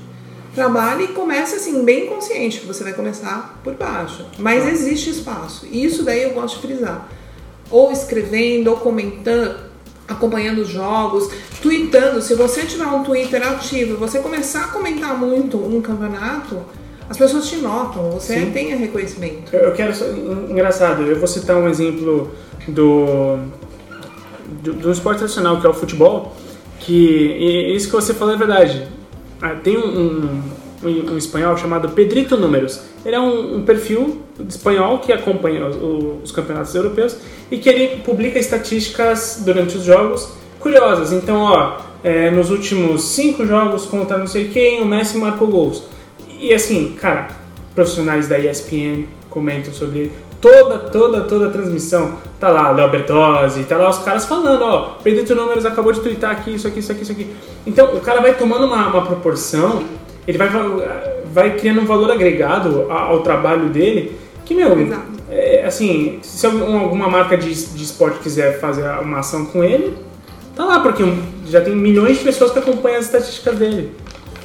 trabalhe 0.54 1.04
e 1.04 1.08
comece 1.08 1.56
assim, 1.56 1.84
bem 1.84 2.06
consciente 2.06 2.60
que 2.60 2.66
você 2.66 2.84
vai 2.84 2.92
começar 2.92 3.60
por 3.62 3.74
baixo. 3.74 4.24
Mas 4.38 4.66
existe 4.66 5.10
espaço. 5.10 5.66
E 5.70 5.84
isso 5.84 6.02
daí 6.02 6.22
eu 6.22 6.30
gosto 6.30 6.56
de 6.56 6.66
frisar. 6.66 7.08
Ou 7.70 7.92
escrevendo, 7.92 8.70
ou 8.70 8.76
comentando, 8.76 9.56
acompanhando 10.08 10.62
os 10.62 10.68
jogos, 10.68 11.30
tweetando. 11.60 12.22
Se 12.22 12.34
você 12.34 12.62
tiver 12.62 12.86
um 12.86 13.02
Twitter 13.04 13.46
ativo 13.46 13.94
e 13.94 13.96
você 13.96 14.18
começar 14.20 14.64
a 14.64 14.68
comentar 14.68 15.16
muito 15.16 15.58
um 15.58 15.80
campeonato, 15.80 16.64
as 17.08 17.16
pessoas 17.16 17.48
te 17.48 17.56
notam, 17.56 18.10
você 18.10 18.40
Sim. 18.40 18.50
tenha 18.50 18.76
reconhecimento. 18.76 19.54
Eu 19.54 19.60
eu 19.60 19.72
quero. 19.72 19.92
Engraçado, 20.50 21.02
eu 21.02 21.18
vou 21.18 21.28
citar 21.28 21.56
um 21.56 21.68
exemplo 21.68 22.30
do. 22.66 23.38
do, 24.62 24.72
do 24.74 24.92
esporte 24.92 25.18
tradicional, 25.18 25.60
que 25.60 25.66
é 25.66 25.70
o 25.70 25.74
futebol, 25.74 26.34
que 26.80 26.92
e 26.92 27.76
isso 27.76 27.86
que 27.86 27.94
você 27.94 28.12
falou 28.12 28.34
é 28.34 28.38
verdade. 28.38 28.97
Ah, 29.40 29.50
Tem 29.54 29.76
um, 29.76 30.42
um, 30.84 30.88
um- 31.12 31.16
espanhol 31.16 31.56
chamado 31.56 31.88
Pedrito 31.90 32.36
Números. 32.36 32.80
Ele 33.04 33.14
é 33.14 33.20
um, 33.20 33.56
um 33.58 33.62
perfil 33.62 34.20
espanhol 34.48 34.98
que 34.98 35.12
acompanha 35.12 35.66
os, 35.66 35.76
os 36.24 36.32
campeonatos 36.32 36.74
europeus 36.74 37.16
e 37.50 37.56
que 37.58 37.68
ele 37.68 38.02
publica 38.02 38.38
estatísticas 38.38 39.42
durante 39.44 39.76
os 39.76 39.84
jogos 39.84 40.28
curiosas. 40.60 41.12
Então, 41.12 41.40
ó, 41.40 41.78
é, 42.02 42.30
nos 42.30 42.50
últimos 42.50 43.02
cinco 43.02 43.46
jogos 43.46 43.86
contra 43.86 44.18
não 44.18 44.26
sei 44.26 44.48
quem, 44.48 44.82
o 44.82 44.86
Messi 44.86 45.16
marcou 45.16 45.48
gols. 45.48 45.84
E 46.40 46.52
assim, 46.52 46.94
cara, 47.00 47.28
profissionais 47.74 48.28
da 48.28 48.38
ESPN 48.38 49.04
comentam 49.30 49.72
sobre. 49.72 50.12
Toda, 50.40 50.78
toda, 50.78 51.22
toda 51.22 51.48
a 51.48 51.50
transmissão 51.50 52.12
tá 52.38 52.48
lá, 52.48 52.70
Léo 52.70 52.88
Bertozzi, 52.90 53.64
tá 53.64 53.76
lá 53.76 53.90
os 53.90 53.98
caras 53.98 54.24
falando, 54.24 54.62
ó, 54.62 54.80
Pedrito 55.02 55.34
Números 55.34 55.66
acabou 55.66 55.92
de 55.92 55.98
twittar 56.00 56.30
aqui, 56.30 56.54
isso 56.54 56.68
aqui, 56.68 56.78
isso 56.78 56.92
aqui, 56.92 57.02
isso 57.02 57.10
aqui. 57.12 57.34
Então 57.66 57.96
o 57.96 58.00
cara 58.00 58.20
vai 58.20 58.34
tomando 58.34 58.64
uma, 58.66 58.86
uma 58.88 59.02
proporção, 59.04 59.82
ele 60.28 60.38
vai, 60.38 60.48
vai 61.34 61.56
criando 61.56 61.80
um 61.80 61.84
valor 61.84 62.10
agregado 62.12 62.86
a- 62.88 63.00
ao 63.06 63.22
trabalho 63.22 63.68
dele, 63.68 64.16
que, 64.44 64.54
meu, 64.54 64.76
é, 65.28 65.64
assim, 65.66 66.20
se 66.22 66.46
algum- 66.46 66.78
alguma 66.78 67.08
marca 67.08 67.36
de, 67.36 67.52
de 67.52 67.82
esporte 67.82 68.20
quiser 68.20 68.60
fazer 68.60 68.84
uma 69.02 69.18
ação 69.18 69.44
com 69.46 69.64
ele, 69.64 69.96
tá 70.54 70.64
lá, 70.64 70.78
porque 70.78 71.02
já 71.46 71.60
tem 71.60 71.74
milhões 71.74 72.18
de 72.18 72.24
pessoas 72.24 72.52
que 72.52 72.60
acompanham 72.60 72.98
as 73.00 73.06
estatísticas 73.06 73.58
dele. 73.58 73.92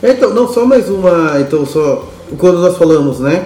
Então, 0.02 0.34
não 0.34 0.48
só 0.48 0.66
mais 0.66 0.90
uma. 0.90 1.40
Então, 1.40 1.66
só. 1.66 2.10
Quando 2.38 2.58
nós 2.60 2.78
falamos, 2.78 3.20
né? 3.20 3.46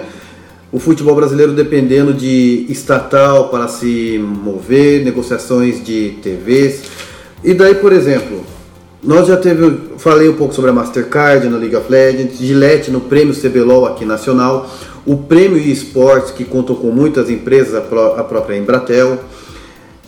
O 0.70 0.78
futebol 0.78 1.14
brasileiro 1.14 1.52
dependendo 1.54 2.12
de 2.12 2.66
estatal 2.68 3.48
para 3.48 3.68
se 3.68 4.18
mover, 4.18 5.02
negociações 5.04 5.82
de 5.82 6.18
TVs. 6.22 6.82
E 7.42 7.54
daí, 7.54 7.74
por 7.76 7.92
exemplo, 7.92 8.44
nós 9.02 9.28
já 9.28 9.36
teve. 9.36 9.88
Falei 9.96 10.28
um 10.28 10.34
pouco 10.34 10.54
sobre 10.54 10.70
a 10.70 10.74
Mastercard 10.74 11.48
na 11.48 11.56
League 11.56 11.74
of 11.74 11.90
Legends, 11.90 12.38
Gillette 12.38 12.90
no 12.90 13.00
prêmio 13.00 13.34
CBLOL 13.34 13.86
aqui 13.86 14.04
nacional, 14.04 14.70
o 15.06 15.16
prêmio 15.16 15.58
eSports 15.58 16.32
que 16.32 16.44
contou 16.44 16.76
com 16.76 16.90
muitas 16.90 17.30
empresas, 17.30 17.74
a 17.74 17.80
própria 17.80 18.56
Embratel. 18.56 19.18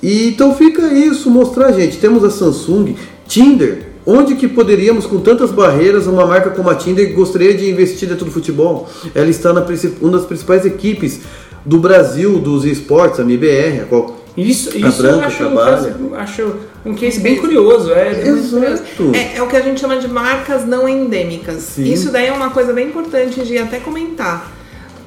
E 0.02 0.28
então 0.28 0.54
fica 0.54 0.92
isso, 0.92 1.30
mostrar, 1.30 1.72
gente. 1.72 1.98
Temos 1.98 2.22
a 2.24 2.30
Samsung, 2.30 2.96
Tinder. 3.26 3.89
Onde 4.07 4.34
que 4.34 4.48
poderíamos, 4.48 5.07
com 5.07 5.20
tantas 5.20 5.51
barreiras, 5.51 6.07
uma 6.07 6.26
marca 6.26 6.51
como 6.51 6.70
a 6.70 6.74
Tinder 6.74 7.12
gostaria 7.14 7.55
de 7.55 7.68
investir 7.70 8.09
dentro 8.09 8.24
do 8.24 8.30
futebol? 8.30 8.88
Ela 9.14 9.28
está 9.28 9.53
na 9.53 9.64
uma 10.01 10.12
das 10.12 10.24
principais 10.24 10.64
equipes 10.64 11.20
do 11.64 11.78
Brasil 11.78 12.38
dos 12.38 12.64
esportes, 12.64 13.20
a 13.20 13.22
MBR, 13.22 13.80
a 13.82 13.84
qual 13.84 14.16
Isso, 14.36 14.76
isso 14.76 15.03
Branca 15.03 15.16
eu 15.16 15.24
acho 15.26 15.44
um, 15.44 15.57
caso- 15.57 16.14
acho 16.14 16.55
um 16.86 16.94
case 16.94 17.20
bem 17.20 17.36
curioso. 17.36 17.92
É, 17.92 18.26
Exato. 18.26 19.12
É, 19.14 19.36
é 19.36 19.42
o 19.42 19.46
que 19.46 19.57
a 19.57 19.61
gente 19.61 19.78
chama 19.80 19.98
de 19.98 20.09
marcas 20.09 20.66
não 20.66 20.88
endêmicas. 20.88 21.62
Sim. 21.62 21.84
Isso 21.92 22.11
daí 22.11 22.28
é 22.28 22.32
uma 22.32 22.51
coisa 22.51 22.72
bem 22.72 22.88
importante 22.88 23.42
de 23.44 23.59
até 23.59 23.78
comentar. 23.78 24.51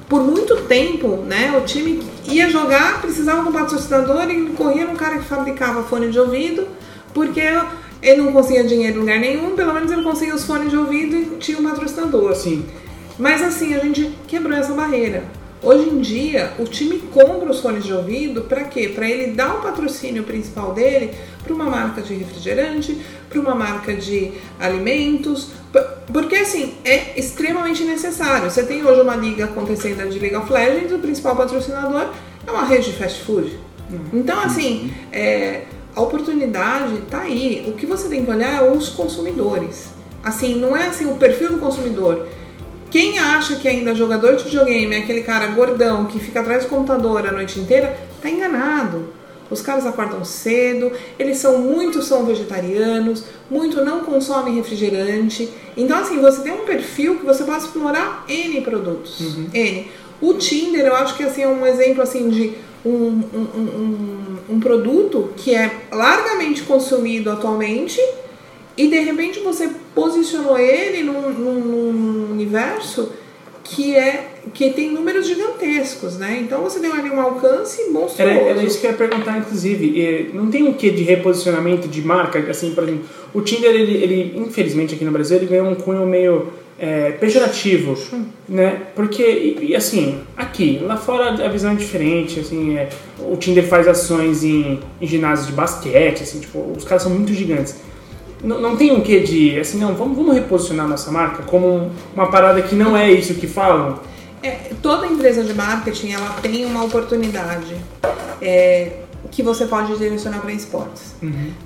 Por 0.08 0.22
muito 0.22 0.56
tempo, 0.68 1.24
né, 1.28 1.56
o 1.58 1.62
time 1.66 2.04
ia 2.30 2.48
jogar, 2.50 3.02
precisava 3.02 3.42
de 3.42 3.50
um 3.50 3.52
patrocinador 3.52 4.30
e 4.30 4.46
corria 4.52 4.86
num 4.86 4.96
cara 4.96 5.18
que 5.18 5.26
fabricava 5.26 5.82
fone 5.84 6.10
de 6.12 6.20
ouvido, 6.20 6.68
porque 7.14 7.42
ele 8.04 8.22
não 8.22 8.34
conseguia 8.34 8.64
dinheiro 8.64 8.98
em 8.98 9.00
lugar 9.00 9.20
nenhum, 9.20 9.56
pelo 9.56 9.74
menos 9.74 9.92
ele 9.92 10.04
conseguia 10.04 10.36
os 10.36 10.44
fones 10.44 10.70
de 10.70 10.78
ouvido 10.78 11.16
e 11.16 11.38
tinha 11.38 11.58
um 11.58 11.64
patrocinador. 11.64 12.32
Assim, 12.32 12.66
Mas 13.18 13.42
assim, 13.42 13.74
a 13.74 13.80
gente 13.80 14.14
quebrou 14.28 14.56
essa 14.56 14.74
barreira. 14.74 15.24
Hoje 15.62 15.90
em 15.90 16.02
dia, 16.02 16.52
o 16.60 16.66
time 16.66 17.00
compra 17.14 17.50
os 17.50 17.62
fones 17.62 17.86
de 17.86 17.94
ouvido 17.94 18.42
para 18.42 18.66
quê? 18.66 18.90
Para 18.90 19.10
ele 19.10 19.32
dar 19.32 19.56
o 19.56 19.62
patrocínio 19.62 20.24
principal 20.24 20.74
dele 20.74 21.12
para 21.42 21.54
uma 21.54 21.70
marca 21.70 22.02
de 22.02 22.14
refrigerante, 22.16 23.00
para 23.30 23.40
uma 23.40 23.56
marca 23.56 23.94
de 23.94 24.34
alimentos, 24.60 25.52
porque 26.12 26.36
assim, 26.36 26.74
é 26.84 27.18
extremamente 27.18 27.86
necessário. 27.86 28.52
Você 28.52 28.64
tem 28.64 28.86
hoje 28.86 29.00
uma 29.00 29.16
liga 29.16 29.46
acontecendo 29.46 30.10
de 30.10 30.20
League 30.20 30.36
of 30.36 30.52
Legends, 30.52 30.92
o 30.92 31.00
principal 31.00 31.34
patrocinador 31.34 32.10
é 32.46 32.52
uma 32.52 32.66
rede 32.66 32.92
de 32.92 32.98
fast 32.98 33.22
food. 33.22 33.58
Então, 34.12 34.40
assim, 34.42 34.92
é, 35.14 35.62
a 35.96 36.02
oportunidade 36.02 36.98
tá 37.10 37.22
aí. 37.22 37.66
O 37.68 37.74
que 37.74 37.86
você 37.86 38.08
tem 38.08 38.26
que 38.26 38.32
olhar 38.32 38.64
é 38.64 38.72
os 38.72 38.90
consumidores. 38.90 39.90
Assim, 40.24 40.56
não 40.56 40.76
é 40.76 40.88
assim 40.88 41.06
o 41.06 41.16
perfil 41.16 41.54
do 41.54 41.60
consumidor. 41.60 42.28
Quem 42.90 43.18
acha 43.20 43.56
que 43.56 43.68
ainda 43.68 43.96
jogador 43.96 44.36
de 44.36 44.44
videogame 44.44 44.96
é 44.96 45.00
aquele 45.00 45.24
cara 45.24 45.48
gordão 45.48 46.06
que 46.06 46.20
fica 46.20 46.42
atrás 46.42 46.64
do 46.64 46.70
computador 46.70 47.28
a 47.28 47.32
noite 47.32 47.60
inteira, 47.60 47.98
tá 48.22 48.30
enganado. 48.30 49.14
Os 49.50 49.62
caras 49.62 49.86
acordam 49.86 50.24
cedo, 50.24 50.92
eles 51.20 51.38
são 51.38 51.60
muito 51.60 52.02
são 52.02 52.26
vegetarianos, 52.26 53.24
muito 53.50 53.84
não 53.84 54.02
consomem 54.02 54.56
refrigerante. 54.56 55.50
Então 55.76 55.98
assim, 55.98 56.20
você 56.20 56.42
tem 56.42 56.54
um 56.54 56.66
perfil 56.66 57.20
que 57.20 57.26
você 57.26 57.44
pode 57.44 57.64
explorar 57.64 58.26
N 58.28 58.62
produtos. 58.62 59.20
N. 59.54 59.88
O 60.22 60.36
Tinder, 60.36 60.86
eu 60.86 60.96
acho 60.96 61.18
que 61.18 61.24
assim, 61.24 61.44
é 61.44 61.48
um 61.48 61.66
exemplo 61.66 62.02
assim 62.02 62.30
de 62.30 62.54
um, 62.86 62.92
um, 62.92 63.48
um, 63.56 64.56
um- 64.56 64.60
produto 64.60 65.30
que 65.38 65.56
é 65.56 65.72
largamente 65.92 66.64
consumido 66.64 67.30
atualmente 67.32 68.00
e 68.78 68.88
de 68.88 69.00
repente 69.00 69.40
você 69.40 69.70
posicionou 69.96 70.58
ele 70.58 71.04
num, 71.04 71.30
num- 71.30 71.60
num 71.62 72.32
universo 72.32 73.12
que 73.64 73.96
é 73.96 74.32
que 74.54 74.72
tem 74.72 74.92
números 74.92 75.26
gigantescos, 75.26 76.18
né? 76.18 76.40
Então 76.44 76.62
você 76.64 76.80
tem 76.82 76.92
ali 76.92 77.10
um 77.10 77.22
alcance 77.22 77.90
monstruoso. 77.90 78.22
era, 78.22 78.50
era 78.50 78.64
isso 78.64 78.80
que 78.82 78.86
eu 78.86 78.92
ia 78.92 78.98
perguntar, 78.98 79.38
inclusive. 79.38 80.32
Não 80.34 80.52
tem 80.52 80.64
um 80.64 80.74
quê 80.74 80.90
de 80.90 81.02
reposicionamento 81.04 81.88
de 81.88 82.02
marca? 82.02 82.40
Assim, 82.52 82.76
por 82.76 82.84
exemplo, 82.84 83.06
o 83.34 83.40
Tinder, 83.42 83.72
ele, 83.74 84.04
ele, 84.04 84.34
infelizmente 84.36 84.96
aqui 84.96 85.06
no 85.06 85.12
Brasil, 85.12 85.38
ele 85.38 85.46
ganhou 85.46 85.68
um 85.68 85.76
cunho 85.76 86.06
meio 86.06 86.48
é, 86.84 87.12
pejorativo, 87.12 87.98
né? 88.50 88.82
Porque, 88.94 89.24
e, 89.24 89.68
e, 89.70 89.76
assim, 89.76 90.20
aqui, 90.36 90.80
lá 90.84 90.98
fora 90.98 91.30
a 91.46 91.48
visão 91.48 91.72
é 91.72 91.76
diferente, 91.76 92.42
assim, 92.42 92.76
é, 92.78 92.90
o 93.20 93.38
Tinder 93.38 93.66
faz 93.66 93.88
ações 93.88 94.44
em, 94.44 94.82
em 95.00 95.08
ginásios 95.08 95.48
de 95.48 95.54
basquete, 95.54 96.24
assim, 96.24 96.42
tipo, 96.42 96.74
os 96.78 96.84
caras 96.84 97.04
são 97.04 97.12
muito 97.14 97.34
gigantes. 97.34 97.78
Não, 98.44 98.60
não 98.60 98.76
tem 98.76 98.92
um 98.92 99.00
quê 99.00 99.22
de, 99.22 99.58
assim, 99.58 99.80
não, 99.80 99.96
vamos, 99.96 100.18
vamos 100.18 100.34
reposicionar 100.34 100.86
nossa 100.86 101.10
marca 101.10 101.44
como 101.44 101.66
um- 101.68 101.90
uma 102.14 102.30
parada 102.30 102.62
que 102.62 102.76
não 102.76 102.98
é 102.98 103.10
isso 103.10 103.36
que 103.36 103.48
falam? 103.48 104.02
É, 104.42 104.72
toda 104.82 105.08
empresa 105.08 105.42
de 105.42 105.54
marketing 105.54 106.12
ela 106.12 106.32
tem 106.42 106.66
uma 106.66 106.84
oportunidade 106.84 107.78
é, 108.42 108.92
que 109.32 109.42
você 109.42 109.66
pode 109.66 109.98
direcionar 109.98 110.40
para 110.42 110.52
esportes. 110.54 111.16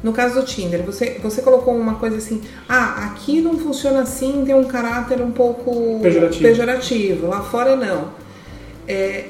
No 0.04 0.14
caso 0.14 0.40
do 0.40 0.46
Tinder, 0.46 0.84
você, 0.84 1.20
você 1.22 1.42
colocou 1.42 1.76
uma 1.76 1.96
coisa 1.96 2.18
assim: 2.18 2.42
ah, 2.68 3.06
aqui 3.06 3.42
não 3.42 3.58
funciona 3.58 4.02
assim, 4.02 4.44
tem 4.46 4.56
um 4.56 4.66
caráter 4.66 5.22
um 5.22 5.32
pouco 5.32 6.00
Pejorativo. 6.02 6.42
pejorativo, 6.44 7.28
lá 7.28 7.42
fora 7.42 7.76
não. 7.76 8.10
É, 8.88 9.26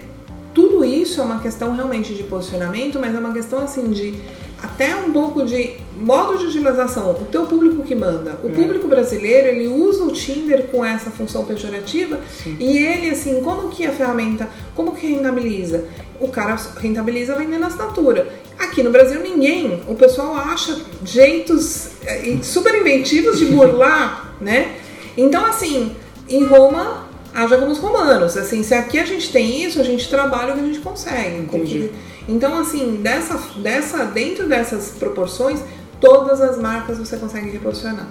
tudo 0.54 0.84
isso 0.84 1.22
é 1.22 1.24
uma 1.24 1.40
questão 1.40 1.76
realmente 1.76 2.14
de 2.14 2.24
posicionamento, 2.24 3.00
mas 3.00 3.16
é 3.16 3.20
uma 3.20 3.34
questão 3.34 3.60
assim 3.60 3.90
de 3.92 4.16
até 4.62 4.96
um 4.96 5.12
pouco 5.12 5.46
de 5.46 5.78
modo 5.98 6.38
de 6.38 6.46
utilização. 6.46 7.12
O 7.12 7.26
teu 7.26 7.46
público 7.46 7.84
que 7.84 7.96
manda. 7.96 8.40
O 8.44 8.50
público 8.50 8.88
brasileiro, 8.88 9.48
ele 9.48 9.68
usa 9.68 10.04
o 10.04 10.12
Tinder 10.12 10.68
com 10.68 10.86
essa 10.86 11.10
função 11.10 11.46
pejorativa 11.46 12.20
e 12.60 12.78
ele, 12.78 13.10
assim, 13.10 13.42
como 13.42 13.70
que 13.70 13.86
a 13.86 13.92
ferramenta, 13.92 14.50
como 14.76 14.96
que 14.96 15.08
rentabiliza? 15.08 15.86
O 16.20 16.28
cara 16.30 16.56
rentabiliza 16.78 17.36
vendendo 17.36 17.66
assinatura. 17.66 18.28
Aqui 18.58 18.82
no 18.82 18.92
Brasil, 18.92 19.22
ninguém. 19.22 19.84
O 19.88 19.96
pessoal 19.96 20.36
acha 20.36 20.80
jeitos 21.04 21.92
eh, 22.06 22.38
super 22.42 22.74
inventivos 22.76 23.38
de 23.38 23.46
burlar, 23.46 24.36
né? 24.42 24.76
Então, 25.16 25.46
assim, 25.46 25.96
em 26.28 26.44
Roma, 26.46 27.08
haja 27.34 27.58
como 27.58 27.72
os 27.72 27.78
romanos. 27.78 28.36
Assim, 28.36 28.64
se 28.64 28.74
aqui 28.74 28.98
a 28.98 29.06
gente 29.06 29.32
tem 29.32 29.64
isso, 29.64 29.80
a 29.80 29.84
gente 29.84 30.10
trabalha 30.10 30.54
o 30.54 30.56
que 30.56 30.64
a 30.64 30.66
gente 30.66 30.80
consegue. 30.80 31.38
Entendi. 31.38 31.92
Então, 32.28 32.60
assim, 32.60 33.00
dessa, 33.02 33.40
dessa, 33.58 34.06
dentro 34.06 34.48
dessas 34.48 34.90
proporções, 34.90 35.60
todas 36.00 36.42
as 36.42 36.58
marcas 36.58 36.98
você 36.98 37.18
consegue 37.18 37.50
reposicionar. 37.50 38.08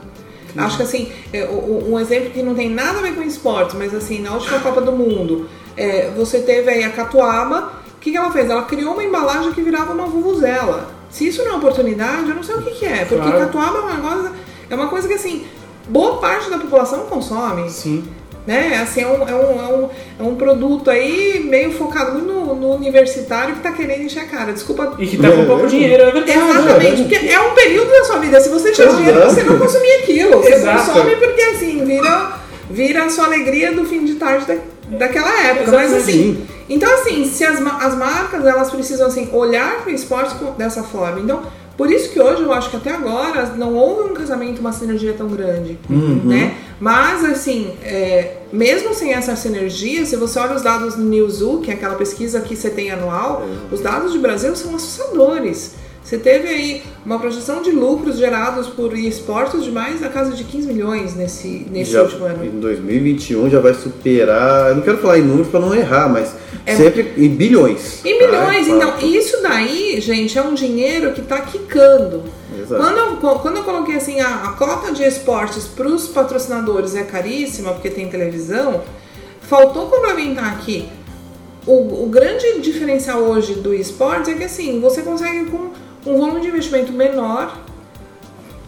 Acho 0.57 0.79
que 0.79 0.83
assim, 0.85 1.13
é, 1.33 1.47
um 1.47 1.99
exemplo 1.99 2.31
que 2.31 2.43
não 2.43 2.55
tem 2.55 2.71
nada 2.71 2.99
a 2.99 3.03
ver 3.03 3.15
com 3.15 3.23
esporte, 3.23 3.77
mas 3.77 3.95
assim, 3.95 4.23
na 4.23 4.33
última 4.33 4.59
Copa 4.61 4.81
do 4.81 4.93
Mundo, 4.93 5.49
é, 5.77 6.11
você 6.17 6.41
teve 6.41 6.71
aí 6.71 6.83
a 6.83 6.91
Catuaba, 6.91 7.73
o 7.97 8.01
que, 8.01 8.11
que 8.11 8.17
ela 8.17 8.31
fez? 8.31 8.49
Ela 8.49 8.63
criou 8.63 8.95
uma 8.95 9.05
embalagem 9.05 9.53
que 9.53 9.61
virava 9.61 9.93
uma 9.93 10.07
vuvuzela. 10.07 10.89
Se 11.11 11.29
isso 11.29 11.45
não 11.45 11.53
é 11.53 11.57
oportunidade, 11.57 12.29
eu 12.29 12.35
não 12.35 12.43
sei 12.43 12.55
o 12.55 12.63
que, 12.63 12.71
que 12.71 12.87
é, 12.87 13.05
porque 13.05 13.23
Claro. 13.23 13.39
Catuaba 13.39 13.79
é 13.79 13.81
uma 13.83 14.11
coisa, 14.11 14.33
é 14.71 14.75
uma 14.75 14.89
coisa 14.89 15.09
que 15.09 15.15
assim, 15.15 15.47
boa 15.89 16.19
parte 16.19 16.49
da 16.51 16.59
população 16.59 17.07
consome 17.07 17.69
Sim. 17.71 18.05
Né? 18.47 18.79
Assim, 18.83 19.03
é 19.03 19.07
um, 19.07 19.29
é 19.29 19.35
um, 19.35 19.61
é 19.61 19.75
um, 19.75 19.89
é 20.21 20.23
um 20.23 20.35
produto 20.37 20.91
aí 20.91 21.45
meio 21.45 21.73
focado 21.73 22.13
muito 22.13 22.33
no, 22.33 22.55
no 22.55 22.75
universitário 22.75 23.55
que 23.57 23.61
tá 23.61 23.73
querendo 23.73 24.03
encher 24.03 24.21
a 24.21 24.27
cara. 24.27 24.53
Desculpa. 24.53 24.95
E 24.99 25.07
que 25.07 25.17
tá 25.17 25.31
com 25.31 25.43
É, 25.43 25.45
pouco 25.47 25.65
é. 25.65 25.69
dinheiro, 25.69 26.03
é 26.05 26.13
verdade. 26.13 26.39
Exatamente, 26.39 27.03
porque 27.03 27.29
é 27.29 27.41
um 27.41 27.55
período 27.55 27.91
da 27.91 28.05
sua 28.05 28.19
vida. 28.19 28.41
Se 28.41 28.49
você 28.49 28.73
tinha 28.73 28.87
Exato. 28.87 29.03
dinheiro, 29.03 29.21
você 29.25 29.43
não 29.43 29.59
consumia 29.59 29.99
aquilo. 29.99 30.43
Você 30.43 30.55
Exato. 30.55 30.87
consome 30.93 31.17
porque 31.17 31.43
assim, 31.43 31.85
vira, 31.85 32.33
vira 32.71 33.05
a 33.05 33.11
sua 33.11 33.25
alegria 33.27 33.73
do 33.73 33.85
fim 33.85 34.05
de 34.05 34.15
tarde 34.15 34.47
da, 34.47 34.57
daquela 34.97 35.31
época. 35.47 35.73
Mas 35.73 35.93
Exatamente. 35.93 36.11
assim, 36.11 36.47
então 36.69 36.95
assim, 36.95 37.25
se 37.29 37.45
as, 37.45 37.61
as 37.61 37.95
marcas 37.97 38.47
elas 38.47 38.71
precisam 38.71 39.09
assim, 39.09 39.29
olhar 39.33 39.83
para 39.83 39.91
o 39.91 39.95
esporte 39.95 40.35
dessa 40.57 40.83
forma. 40.83 41.21
Então, 41.21 41.43
por 41.77 41.91
isso 41.91 42.11
que 42.11 42.21
hoje 42.21 42.43
eu 42.43 42.53
acho 42.53 42.71
que 42.71 42.77
até 42.77 42.91
agora 42.91 43.47
não 43.57 43.75
houve 43.75 44.11
um 44.11 44.15
casamento, 44.15 44.61
uma 44.61 44.73
sinergia 44.73 45.13
tão 45.13 45.29
grande, 45.29 45.79
né? 46.25 46.57
Mas 46.81 47.25
assim, 47.25 47.75
é, 47.83 48.37
mesmo 48.53 48.95
sem 48.95 49.13
essa 49.13 49.35
sinergia, 49.37 50.05
se 50.05 50.17
você 50.17 50.39
olha 50.39 50.55
os 50.55 50.63
dados 50.63 50.95
do 50.95 51.03
Newzoo, 51.03 51.61
que 51.61 51.71
é 51.71 51.75
aquela 51.75 51.95
pesquisa 51.95 52.41
que 52.41 52.55
você 52.55 52.71
tem 52.71 52.91
anual, 52.91 53.43
os 53.71 53.81
dados 53.81 54.13
de 54.13 54.19
Brasil 54.19 54.55
são 54.57 54.75
assustadores. 54.75 55.75
Você 56.07 56.19
teve 56.19 56.47
aí 56.47 56.83
uma 57.05 57.19
projeção 57.19 57.63
de 57.63 57.73
lucros 57.73 58.17
gerados 58.17 58.69
por 58.69 58.97
esportes 58.97 59.65
de 59.65 59.73
mais 59.73 59.99
da 59.99 60.09
casa 60.09 60.31
de 60.37 60.45
15 60.45 60.69
milhões 60.69 61.17
nesse, 61.17 61.67
nesse 61.69 61.91
já, 61.91 62.03
último 62.03 62.27
ano. 62.27 62.45
em 62.45 62.61
2021 62.61 63.51
já 63.51 63.59
vai 63.59 63.75
superar. 63.75 64.69
Eu 64.69 64.77
não 64.77 64.83
quero 64.83 64.99
falar 64.99 65.19
em 65.19 65.23
números 65.23 65.49
para 65.49 65.59
não 65.59 65.75
errar, 65.75 66.09
mas 66.09 66.33
É. 66.65 66.77
sempre 66.77 67.13
em 67.17 67.29
bilhões. 67.29 68.05
Em 68.05 68.21
milhões, 68.21 68.69
tá? 68.69 68.75
então 68.77 69.01
isso 69.01 69.43
daí, 69.43 70.01
gente, 70.01 70.39
é 70.39 70.43
um 70.43 70.55
dinheiro 70.55 71.13
que 71.13 71.23
tá 71.23 71.41
quicando. 71.41 72.23
Exato. 72.57 72.81
Quando 72.81 72.99
eu, 72.99 73.39
quando 73.41 73.57
eu 73.57 73.65
coloquei 73.65 73.97
assim, 73.97 74.21
a, 74.21 74.45
a 74.45 74.53
cota 74.53 74.93
de 74.93 75.03
esportes 75.03 75.65
para 75.65 75.89
os 75.89 76.07
patrocinadores 76.07 76.95
é 76.95 77.03
caríssima, 77.03 77.73
porque 77.73 77.91
tem 77.91 78.09
televisão, 78.09 78.81
faltou 79.41 79.87
complementar 79.87 80.53
aqui. 80.53 80.89
O, 81.67 82.05
o 82.05 82.09
grande 82.09 82.61
diferencial 82.61 83.23
hoje 83.23 83.55
do 83.55 83.75
esportes 83.75 84.29
é 84.29 84.35
que 84.35 84.45
assim, 84.45 84.81
você 84.81 85.03
consegue 85.03 85.47
com 85.47 85.71
um 86.07 86.17
volume 86.19 86.41
de 86.41 86.49
investimento 86.49 86.93
menor 86.93 87.57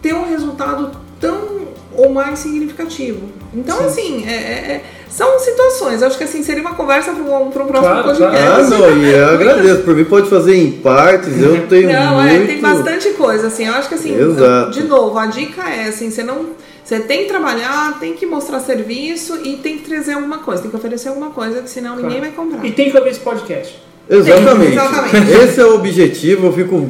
ter 0.01 0.13
um 0.13 0.29
resultado 0.29 0.91
tão 1.19 1.59
ou 1.95 2.09
mais 2.09 2.39
significativo. 2.39 3.21
Então, 3.53 3.79
assim, 3.85 4.23
é- 4.27 4.31
é- 4.31 4.71
é- 4.73 4.83
são 5.09 5.39
situações. 5.39 6.01
Eu 6.01 6.07
acho 6.07 6.17
que 6.17 6.23
assim, 6.23 6.43
seria 6.43 6.61
uma 6.61 6.75
conversa 6.75 7.11
para 7.11 7.23
um, 7.23 7.49
pra 7.49 7.63
um 7.63 7.67
próximo 7.67 7.91
Claro, 8.03 8.03
podcast. 8.03 8.37
Ah, 8.37 8.77
não, 8.77 8.97
e 8.97 9.11
eu 9.11 9.27
agradeço. 9.29 9.81
Por 9.81 9.95
mim 9.95 10.05
pode 10.05 10.29
fazer 10.29 10.55
em 10.55 10.71
partes, 10.71 11.41
eu 11.41 11.67
tenho 11.67 11.91
Não, 11.91 12.21
muito... 12.21 12.29
é, 12.43 12.45
tem 12.45 12.61
bastante 12.61 13.09
coisa, 13.11 13.47
assim, 13.47 13.65
eu 13.65 13.73
acho 13.73 13.89
que 13.89 13.95
assim, 13.95 14.15
Exato. 14.15 14.71
de 14.71 14.83
novo, 14.83 15.17
a 15.17 15.25
dica 15.25 15.63
é 15.63 15.87
assim, 15.87 16.11
você 16.11 16.23
não. 16.23 16.47
Você 16.83 16.99
tem 17.01 17.23
que 17.23 17.25
trabalhar, 17.27 17.99
tem 17.99 18.13
que 18.13 18.25
mostrar 18.25 18.59
serviço 18.59 19.37
e 19.43 19.57
tem 19.57 19.77
que 19.77 19.87
trazer 19.89 20.13
alguma 20.13 20.39
coisa, 20.39 20.61
tem 20.61 20.71
que 20.71 20.77
oferecer 20.77 21.09
alguma 21.09 21.29
coisa, 21.31 21.61
que 21.61 21.69
senão 21.69 21.95
ninguém 21.95 22.19
vai 22.19 22.31
comprar. 22.31 22.65
E 22.65 22.71
tem 22.71 22.89
que 22.89 22.97
ouvir 22.97 23.11
esse 23.11 23.19
podcast. 23.19 23.79
Exatamente. 24.09 24.71
Exatamente. 24.73 25.31
Esse 25.31 25.59
é 25.59 25.65
o 25.65 25.75
objetivo, 25.75 26.47
eu 26.47 26.53
fico 26.53 26.89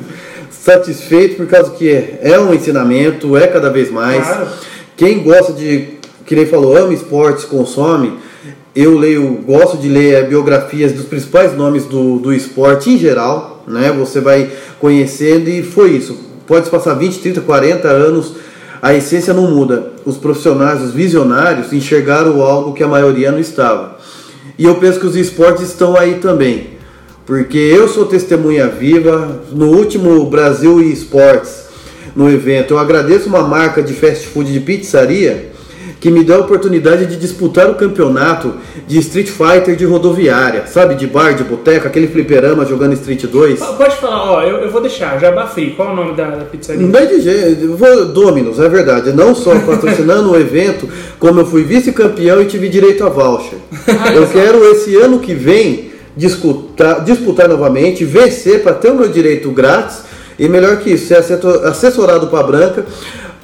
satisfeito 0.63 1.37
por 1.37 1.47
causa 1.47 1.71
que 1.71 1.89
é, 1.89 2.19
é 2.21 2.39
um 2.39 2.53
ensinamento, 2.53 3.37
é 3.37 3.47
cada 3.47 3.69
vez 3.69 3.89
mais. 3.89 4.25
Claro. 4.25 4.47
Quem 4.95 5.23
gosta 5.23 5.53
de, 5.53 5.99
que 6.25 6.35
nem 6.35 6.45
falou, 6.45 6.75
ama 6.75 6.93
esportes, 6.93 7.45
consome, 7.45 8.17
Eu 8.75 8.97
leio, 8.97 9.41
gosto 9.45 9.77
de 9.77 9.89
ler 9.89 10.27
biografias 10.27 10.91
dos 10.91 11.05
principais 11.05 11.55
nomes 11.55 11.85
do, 11.85 12.19
do 12.19 12.31
esporte 12.31 12.91
em 12.91 12.97
geral, 12.97 13.63
né? 13.67 13.91
Você 13.97 14.21
vai 14.21 14.49
conhecendo 14.79 15.49
e 15.49 15.63
foi 15.63 15.91
isso. 15.91 16.17
Pode 16.45 16.69
passar 16.69 16.93
20, 16.93 17.19
30, 17.19 17.41
40 17.41 17.87
anos, 17.87 18.33
a 18.81 18.93
essência 18.93 19.33
não 19.33 19.49
muda. 19.49 19.93
Os 20.05 20.17
profissionais, 20.17 20.81
os 20.81 20.93
visionários 20.93 21.73
enxergaram 21.73 22.41
algo 22.41 22.73
que 22.73 22.83
a 22.83 22.87
maioria 22.87 23.31
não 23.31 23.39
estava. 23.39 23.97
E 24.57 24.65
eu 24.65 24.75
penso 24.75 24.99
que 24.99 25.07
os 25.07 25.15
esportes 25.15 25.63
estão 25.63 25.97
aí 25.97 26.15
também. 26.15 26.68
Porque 27.29 27.59
eu 27.59 27.87
sou 27.87 28.07
testemunha 28.07 28.67
viva 28.67 29.43
no 29.51 29.67
último 29.67 30.25
Brasil 30.25 30.81
e 30.81 30.91
Esportes, 30.91 31.67
no 32.15 32.27
evento. 32.27 32.73
Eu 32.73 32.79
agradeço 32.79 33.29
uma 33.29 33.43
marca 33.43 33.83
de 33.83 33.93
fast 33.93 34.25
food 34.29 34.51
de 34.51 34.59
pizzaria 34.59 35.51
que 35.99 36.09
me 36.09 36.23
dá 36.23 36.37
a 36.37 36.39
oportunidade 36.39 37.05
de 37.05 37.15
disputar 37.17 37.69
o 37.69 37.75
campeonato 37.75 38.55
de 38.87 38.97
Street 38.97 39.27
Fighter 39.27 39.75
de 39.75 39.85
rodoviária, 39.85 40.65
sabe? 40.65 40.95
De 40.95 41.05
bar, 41.05 41.35
de 41.35 41.43
boteca, 41.43 41.87
aquele 41.87 42.07
fliperama 42.07 42.65
jogando 42.65 42.93
Street 42.93 43.23
2. 43.25 43.59
Pode 43.59 43.97
falar, 43.97 44.31
ó, 44.31 44.41
eu, 44.41 44.57
eu 44.57 44.71
vou 44.71 44.81
deixar, 44.81 45.19
Jabá 45.19 45.45
Free, 45.45 45.75
qual 45.75 45.89
é 45.89 45.91
o 45.91 45.95
nome 45.95 46.15
da, 46.15 46.31
da 46.31 46.45
pizzaria? 46.45 46.81
Não 46.81 47.05
de 47.05 47.21
jeito, 47.21 47.75
vou, 47.75 48.05
Dominos, 48.05 48.59
é 48.59 48.67
verdade. 48.67 49.13
Não 49.13 49.35
só 49.35 49.51
patrocinando 49.59 50.31
o 50.31 50.35
evento, 50.39 50.89
como 51.19 51.41
eu 51.41 51.45
fui 51.45 51.61
vice-campeão 51.61 52.41
e 52.41 52.45
tive 52.45 52.69
direito 52.69 53.05
a 53.05 53.09
voucher. 53.09 53.59
Eu 54.15 54.25
quero 54.29 54.65
esse 54.71 54.95
ano 54.95 55.19
que 55.19 55.35
vem 55.35 55.89
disputar, 56.19 57.03
disputar 57.03 57.47
novamente, 57.47 58.03
vencer 58.03 58.61
para 58.61 58.73
ter 58.73 58.91
o 58.91 58.95
meu 58.95 59.07
direito 59.07 59.49
grátis. 59.51 60.01
E 60.37 60.47
melhor 60.47 60.77
que 60.77 60.91
isso, 60.91 61.07
ser 61.07 61.39
assessorado 61.65 62.27
para 62.27 62.43
Branca 62.43 62.85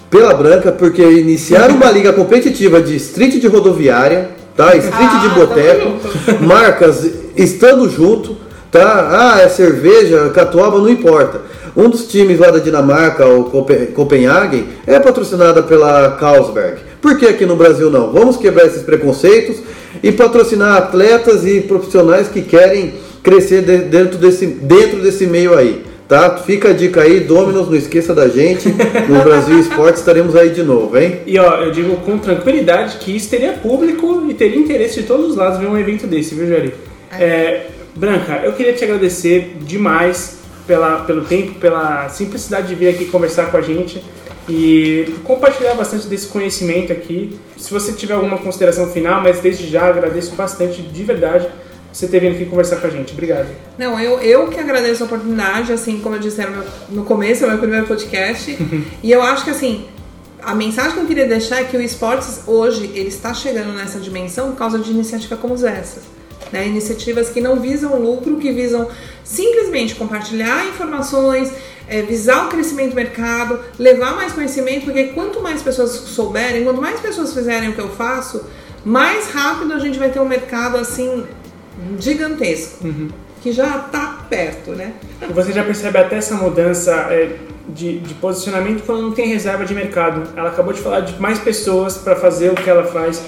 pela 0.09 0.33
Branca, 0.33 0.71
porque 0.71 1.01
iniciaram 1.01 1.75
uma 1.75 1.91
liga 1.91 2.13
competitiva 2.13 2.81
de 2.81 2.95
street 2.95 3.39
de 3.39 3.47
rodoviária, 3.47 4.29
tá? 4.55 4.75
Street 4.77 5.09
ah, 5.11 5.27
de 5.27 5.29
boteco, 5.35 6.45
marcas 6.45 7.09
estando 7.35 7.89
junto, 7.89 8.37
tá? 8.71 9.33
Ah, 9.35 9.41
é 9.41 9.49
cerveja, 9.49 10.29
catuaba, 10.29 10.77
não 10.77 10.87
importa. 10.87 11.41
Um 11.75 11.89
dos 11.89 12.07
times 12.07 12.39
lá 12.39 12.49
da 12.49 12.59
Dinamarca, 12.59 13.27
o 13.27 13.51
Copenhagen, 13.93 14.65
é 14.87 14.97
patrocinada 14.99 15.61
pela 15.61 16.11
Carlsberg. 16.11 16.77
Por 17.01 17.17
que 17.17 17.25
aqui 17.25 17.45
no 17.45 17.57
Brasil 17.57 17.89
não? 17.89 18.13
Vamos 18.13 18.37
quebrar 18.37 18.65
esses 18.67 18.83
preconceitos 18.83 19.57
e 20.05 20.11
patrocinar 20.11 20.77
atletas 20.77 21.47
e 21.47 21.61
profissionais 21.61 22.27
que 22.27 22.43
querem 22.43 22.93
crescer 23.23 23.63
dentro 23.63 24.19
desse, 24.19 24.45
dentro 24.45 25.01
desse 25.01 25.25
meio 25.25 25.57
aí. 25.57 25.83
Tá? 26.07 26.37
Fica 26.37 26.69
a 26.69 26.73
dica 26.73 27.01
aí, 27.01 27.21
Dominos, 27.21 27.67
não 27.67 27.75
esqueça 27.75 28.13
da 28.13 28.27
gente. 28.27 28.69
No 29.09 29.23
Brasil 29.23 29.57
Esporte 29.59 29.97
estaremos 29.97 30.35
aí 30.35 30.51
de 30.51 30.61
novo, 30.61 30.95
hein? 30.95 31.21
E 31.25 31.39
ó, 31.39 31.55
eu 31.55 31.71
digo 31.71 31.95
com 32.01 32.19
tranquilidade 32.19 32.97
que 32.97 33.15
isso 33.15 33.31
teria 33.31 33.53
público 33.53 34.23
e 34.29 34.35
teria 34.35 34.59
interesse 34.59 35.01
de 35.01 35.07
todos 35.07 35.31
os 35.31 35.35
lados 35.35 35.59
ver 35.59 35.65
um 35.65 35.75
evento 35.75 36.05
desse, 36.05 36.35
viu, 36.35 36.47
Jari? 36.47 36.75
É. 37.11 37.23
É, 37.23 37.67
Branca, 37.95 38.41
eu 38.43 38.53
queria 38.53 38.73
te 38.73 38.83
agradecer 38.83 39.57
demais 39.61 40.37
pela, 40.67 40.97
pelo 40.97 41.23
tempo, 41.23 41.55
pela 41.55 42.09
simplicidade 42.09 42.67
de 42.67 42.75
vir 42.75 42.89
aqui 42.89 43.05
conversar 43.05 43.49
com 43.49 43.57
a 43.57 43.61
gente 43.61 44.03
e 44.47 45.15
compartilhar 45.23 45.73
bastante 45.73 46.07
desse 46.07 46.27
conhecimento 46.27 46.91
aqui. 46.91 47.39
Se 47.57 47.71
você 47.71 47.93
tiver 47.93 48.13
alguma 48.13 48.37
consideração 48.37 48.89
final, 48.91 49.21
mas 49.21 49.39
desde 49.39 49.67
já 49.67 49.87
agradeço 49.87 50.35
bastante 50.35 50.81
de 50.81 51.03
verdade 51.03 51.47
você 51.91 52.07
ter 52.07 52.19
vindo 52.19 52.35
aqui 52.35 52.45
conversar 52.45 52.75
com 52.77 52.87
a 52.87 52.89
gente. 52.89 53.13
Obrigado. 53.13 53.47
Não, 53.77 53.97
eu, 53.99 54.19
eu 54.19 54.47
que 54.49 54.59
agradeço 54.59 55.03
a 55.03 55.05
oportunidade, 55.05 55.71
assim, 55.71 56.01
como 56.01 56.15
eu 56.15 56.19
disse 56.19 56.41
no, 56.45 56.63
no 56.97 57.05
começo, 57.05 57.43
é 57.43 57.47
o 57.47 57.49
meu 57.51 57.59
primeiro 57.59 57.87
podcast. 57.87 58.57
e 59.01 59.11
eu 59.11 59.21
acho 59.21 59.45
que, 59.45 59.49
assim, 59.49 59.85
a 60.43 60.53
mensagem 60.53 60.91
que 60.93 60.99
eu 60.99 61.05
queria 61.05 61.25
deixar 61.25 61.61
é 61.61 61.63
que 61.63 61.77
o 61.77 61.81
esportes 61.81 62.41
hoje 62.45 62.91
ele 62.93 63.07
está 63.07 63.33
chegando 63.33 63.71
nessa 63.73 63.99
dimensão 63.99 64.51
por 64.51 64.57
causa 64.57 64.77
de 64.77 64.91
iniciativas 64.91 65.39
como 65.39 65.53
essa. 65.65 66.01
Né? 66.51 66.67
Iniciativas 66.67 67.29
que 67.29 67.39
não 67.39 67.59
visam 67.59 67.97
lucro, 67.99 68.37
que 68.37 68.51
visam 68.51 68.89
simplesmente 69.23 69.95
compartilhar 69.95 70.67
informações, 70.67 71.51
é, 71.87 72.01
visar 72.01 72.45
o 72.45 72.49
crescimento 72.49 72.91
do 72.91 72.95
mercado, 72.95 73.59
levar 73.77 74.15
mais 74.15 74.33
conhecimento, 74.33 74.85
porque 74.85 75.05
quanto 75.05 75.41
mais 75.41 75.61
pessoas 75.61 75.91
souberem, 75.91 76.63
quanto 76.63 76.81
mais 76.81 76.99
pessoas 76.99 77.33
fizerem 77.33 77.69
o 77.69 77.73
que 77.73 77.81
eu 77.81 77.89
faço, 77.89 78.45
mais 78.83 79.31
rápido 79.31 79.73
a 79.73 79.79
gente 79.79 79.97
vai 79.97 80.09
ter 80.09 80.19
um 80.19 80.27
mercado 80.27 80.77
assim 80.77 81.25
gigantesco, 81.99 82.85
uhum. 82.85 83.09
que 83.41 83.51
já 83.51 83.77
está 83.77 84.25
perto, 84.29 84.71
né? 84.71 84.93
E 85.27 85.33
você 85.33 85.51
já 85.51 85.63
percebe 85.63 85.97
até 85.97 86.17
essa 86.17 86.35
mudança 86.35 86.91
é, 87.09 87.35
de, 87.67 87.99
de, 87.99 88.13
posicionamento 88.15 88.83
quando 88.85 89.01
não 89.01 89.11
tem 89.11 89.27
reserva 89.27 89.65
de 89.65 89.73
mercado. 89.73 90.29
Ela 90.35 90.49
acabou 90.49 90.73
de 90.73 90.79
falar 90.79 91.01
de 91.01 91.19
mais 91.19 91.39
pessoas 91.39 91.97
para 91.97 92.15
fazer 92.15 92.51
o 92.51 92.55
que 92.55 92.69
ela 92.69 92.85
faz. 92.85 93.21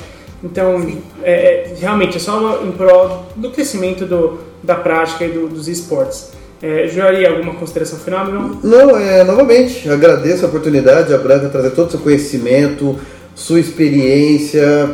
Então, 0.44 0.86
é, 1.24 1.32
é, 1.32 1.76
realmente, 1.80 2.18
é 2.18 2.20
só 2.20 2.64
em 2.64 2.72
prol 2.72 3.28
do 3.36 3.52
crescimento 3.52 4.06
do, 4.06 4.40
da 4.64 4.76
prática 4.76 5.26
e 5.26 5.30
do, 5.30 5.48
dos 5.48 5.68
esportes. 5.68 6.32
É, 6.62 6.88
Joari, 6.88 7.26
alguma 7.26 7.54
consideração 7.54 8.00
final, 8.00 8.26
meu? 8.26 8.58
Não, 8.64 8.98
é, 8.98 9.24
novamente, 9.24 9.88
agradeço 9.90 10.44
a 10.44 10.48
oportunidade, 10.48 11.14
a 11.14 11.18
Branca, 11.18 11.50
trazer 11.50 11.72
todo 11.72 11.88
o 11.88 11.92
seu 11.92 12.00
conhecimento, 12.00 12.96
sua 13.36 13.60
experiência, 13.60 14.90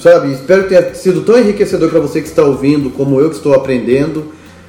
sabe? 0.00 0.32
Espero 0.32 0.62
que 0.62 0.68
tenha 0.68 0.94
sido 0.94 1.22
tão 1.22 1.36
enriquecedor 1.36 1.90
para 1.90 1.98
você 1.98 2.20
que 2.20 2.28
está 2.28 2.44
ouvindo, 2.44 2.90
como 2.90 3.20
eu 3.20 3.28
que 3.28 3.36
estou 3.36 3.54
aprendendo. 3.54 4.26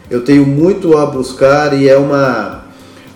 Eu 0.09 0.21
tenho 0.21 0.45
muito 0.45 0.97
a 0.97 1.05
buscar 1.05 1.79
e 1.79 1.87
é 1.87 1.97
uma, 1.97 2.65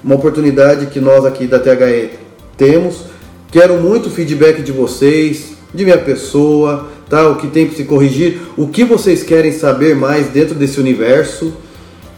uma 0.03 0.15
oportunidade 0.15 0.87
que 0.87 0.99
nós 0.99 1.25
aqui 1.25 1.47
da 1.47 1.59
THE 1.59 2.11
temos. 2.55 3.05
Quero 3.51 3.75
muito 3.75 4.11
feedback 4.11 4.61
de 4.61 4.71
vocês, 4.71 5.53
de 5.73 5.83
minha 5.83 5.97
pessoa, 5.97 6.87
tá? 7.09 7.27
O 7.27 7.37
que 7.37 7.47
tem 7.47 7.65
para 7.65 7.75
se 7.75 7.85
corrigir, 7.85 8.39
o 8.55 8.67
que 8.67 8.83
vocês 8.83 9.23
querem 9.23 9.51
saber 9.51 9.95
mais 9.95 10.27
dentro 10.27 10.53
desse 10.53 10.79
universo, 10.79 11.53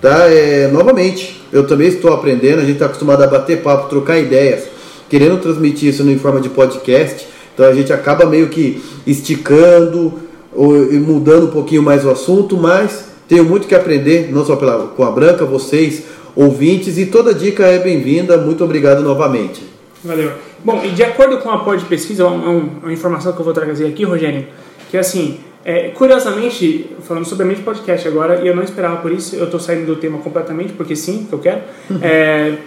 tá? 0.01 0.27
É, 0.27 0.67
novamente, 0.67 1.41
eu 1.53 1.67
também 1.67 1.87
estou 1.87 2.11
aprendendo, 2.11 2.59
a 2.59 2.61
gente 2.61 2.73
está 2.73 2.87
acostumado 2.87 3.23
a 3.23 3.27
bater 3.27 3.61
papo, 3.61 3.89
trocar 3.89 4.17
ideias, 4.17 4.63
querendo 5.09 5.39
transmitir 5.39 5.89
isso 5.89 6.01
em 6.09 6.17
forma 6.17 6.41
de 6.41 6.49
podcast. 6.49 7.27
Então 7.53 7.65
a 7.65 7.73
gente 7.73 7.93
acaba 7.93 8.25
meio 8.25 8.49
que 8.49 8.81
esticando 9.05 10.13
ou, 10.53 10.73
mudando 10.93 11.45
um 11.45 11.51
pouquinho 11.51 11.83
mais 11.83 12.03
o 12.03 12.09
assunto, 12.09 12.57
mas 12.57 13.05
tenho 13.27 13.45
muito 13.45 13.67
que 13.67 13.75
aprender, 13.75 14.29
não 14.31 14.43
só 14.45 14.55
pela, 14.55 14.87
com 14.87 15.03
a 15.03 15.11
Branca, 15.11 15.45
vocês, 15.45 16.03
ouvintes, 16.35 16.97
e 16.97 17.05
toda 17.05 17.33
dica 17.33 17.65
é 17.65 17.79
bem-vinda. 17.79 18.37
Muito 18.37 18.63
obrigado 18.63 19.01
novamente. 19.01 19.63
Valeu. 20.03 20.31
Bom, 20.63 20.81
e 20.83 20.89
de 20.89 21.03
acordo 21.03 21.37
com 21.37 21.49
a 21.49 21.59
pod 21.59 21.83
pesquisa, 21.85 22.25
uma, 22.25 22.49
uma, 22.49 22.91
informação 22.91 23.33
que 23.33 23.39
eu 23.39 23.45
vou 23.45 23.53
trazer 23.53 23.87
aqui, 23.87 24.03
Rogério, 24.03 24.47
que 24.89 24.97
assim, 24.97 25.39
é, 25.63 25.89
curiosamente, 25.89 26.89
falando 27.01 27.25
sobre 27.25 27.43
a 27.43 27.47
mente 27.47 27.61
podcast 27.61 28.07
agora, 28.07 28.41
e 28.41 28.47
eu 28.47 28.55
não 28.55 28.63
esperava 28.63 28.97
por 28.97 29.11
isso, 29.11 29.35
eu 29.35 29.45
estou 29.45 29.59
saindo 29.59 29.85
do 29.85 29.95
tema 29.95 30.17
completamente, 30.19 30.73
porque 30.73 30.95
sim, 30.95 31.25
que 31.25 31.33
eu 31.33 31.39
quero. 31.39 31.61
é, 32.01 32.57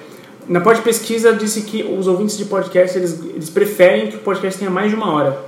na 0.49 0.61
pod 0.61 0.81
pesquisa 0.83 1.33
disse 1.33 1.63
que 1.63 1.83
os 1.83 2.07
ouvintes 2.07 2.37
de 2.37 2.45
podcast 2.45 2.97
eles, 2.97 3.21
eles 3.25 3.51
preferem 3.51 4.09
que 4.09 4.17
o 4.17 4.21
podcast 4.21 4.59
tenha 4.59 4.71
mais 4.71 4.91
de 4.91 4.97
uma 4.97 5.11
hora. 5.11 5.39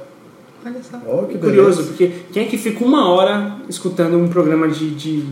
Olha 0.64 0.80
só. 0.82 1.00
Oh, 1.06 1.26
que 1.26 1.38
curioso, 1.38 1.84
porque 1.84 2.10
quem 2.32 2.44
é 2.44 2.46
que 2.46 2.58
fica 2.58 2.84
uma 2.84 3.08
hora 3.08 3.56
escutando 3.68 4.16
um 4.16 4.28
programa 4.28 4.66
de. 4.68 4.90
de, 4.90 5.24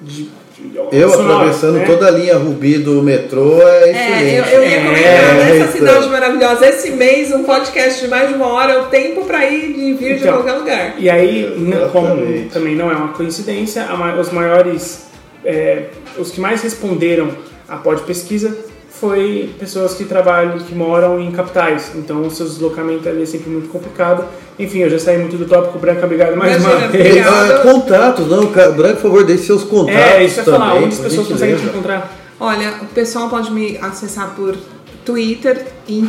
de, 0.00 0.24
de 0.24 0.51
eu 0.92 1.10
sonora, 1.10 1.34
atravessando 1.34 1.78
né? 1.78 1.84
toda 1.86 2.06
a 2.06 2.10
linha 2.10 2.36
Rubi 2.36 2.78
do 2.78 3.02
metrô 3.02 3.60
é 3.62 3.90
excelente. 3.90 4.24
É, 4.24 4.38
eu, 4.38 4.44
eu 4.44 4.68
ia 4.68 4.80
comentar 4.80 5.12
é, 5.12 5.58
nessa 5.58 5.72
cidade 5.72 5.98
então. 5.98 6.10
maravilhosa. 6.10 6.66
Esse 6.66 6.90
mês, 6.90 7.32
um 7.32 7.44
podcast 7.44 8.00
de 8.00 8.08
mais 8.08 8.28
de 8.28 8.34
uma 8.34 8.46
hora 8.46 8.72
é 8.72 8.80
o 8.80 8.86
tempo 8.86 9.24
para 9.24 9.44
ir 9.46 9.70
e 9.70 9.94
vir 9.94 10.16
então, 10.16 10.16
de 10.16 10.28
qualquer 10.28 10.52
lugar. 10.52 10.94
E 10.98 11.10
aí, 11.10 11.54
como 11.92 12.48
também 12.50 12.74
não 12.74 12.90
é 12.90 12.94
uma 12.94 13.08
coincidência, 13.08 13.86
os 14.20 14.30
maiores. 14.30 15.06
É, 15.44 15.86
os 16.16 16.30
que 16.30 16.40
mais 16.40 16.62
responderam 16.62 17.30
a 17.68 17.76
pod 17.76 18.02
pesquisa 18.02 18.56
foi 19.02 19.52
pessoas 19.58 19.94
que 19.94 20.04
trabalham, 20.04 20.56
que 20.60 20.72
moram 20.76 21.20
em 21.20 21.32
capitais, 21.32 21.90
então 21.96 22.22
o 22.22 22.30
seu 22.30 22.46
deslocamento 22.46 23.08
ali 23.08 23.24
é 23.24 23.26
sempre 23.26 23.50
muito 23.50 23.68
complicado. 23.68 24.24
Enfim, 24.56 24.78
eu 24.78 24.90
já 24.90 24.98
saí 25.00 25.18
muito 25.18 25.36
do 25.36 25.44
tópico, 25.44 25.76
Branca, 25.76 26.04
obrigado 26.04 26.36
mais 26.36 26.56
Imagina, 26.56 26.78
uma 26.78 26.88
vez. 26.88 27.26
Ah, 27.26 27.58
contatos, 27.64 28.28
não, 28.28 28.46
Branca, 28.46 28.94
por 28.94 29.02
favor, 29.02 29.24
deixe 29.24 29.42
seus 29.42 29.64
contatos. 29.64 30.00
É, 30.00 30.22
isso 30.22 30.44
também, 30.44 30.60
falar, 30.60 30.74
onde 30.76 30.94
as 30.94 31.00
pessoas 31.00 31.26
conseguem 31.26 31.56
te 31.56 31.64
encontrar? 31.64 32.16
Olha, 32.38 32.74
o 32.80 32.86
pessoal 32.94 33.28
pode 33.28 33.50
me 33.50 33.76
acessar 33.78 34.36
por 34.36 34.56
Twitter 35.04 35.66
e 35.88 36.08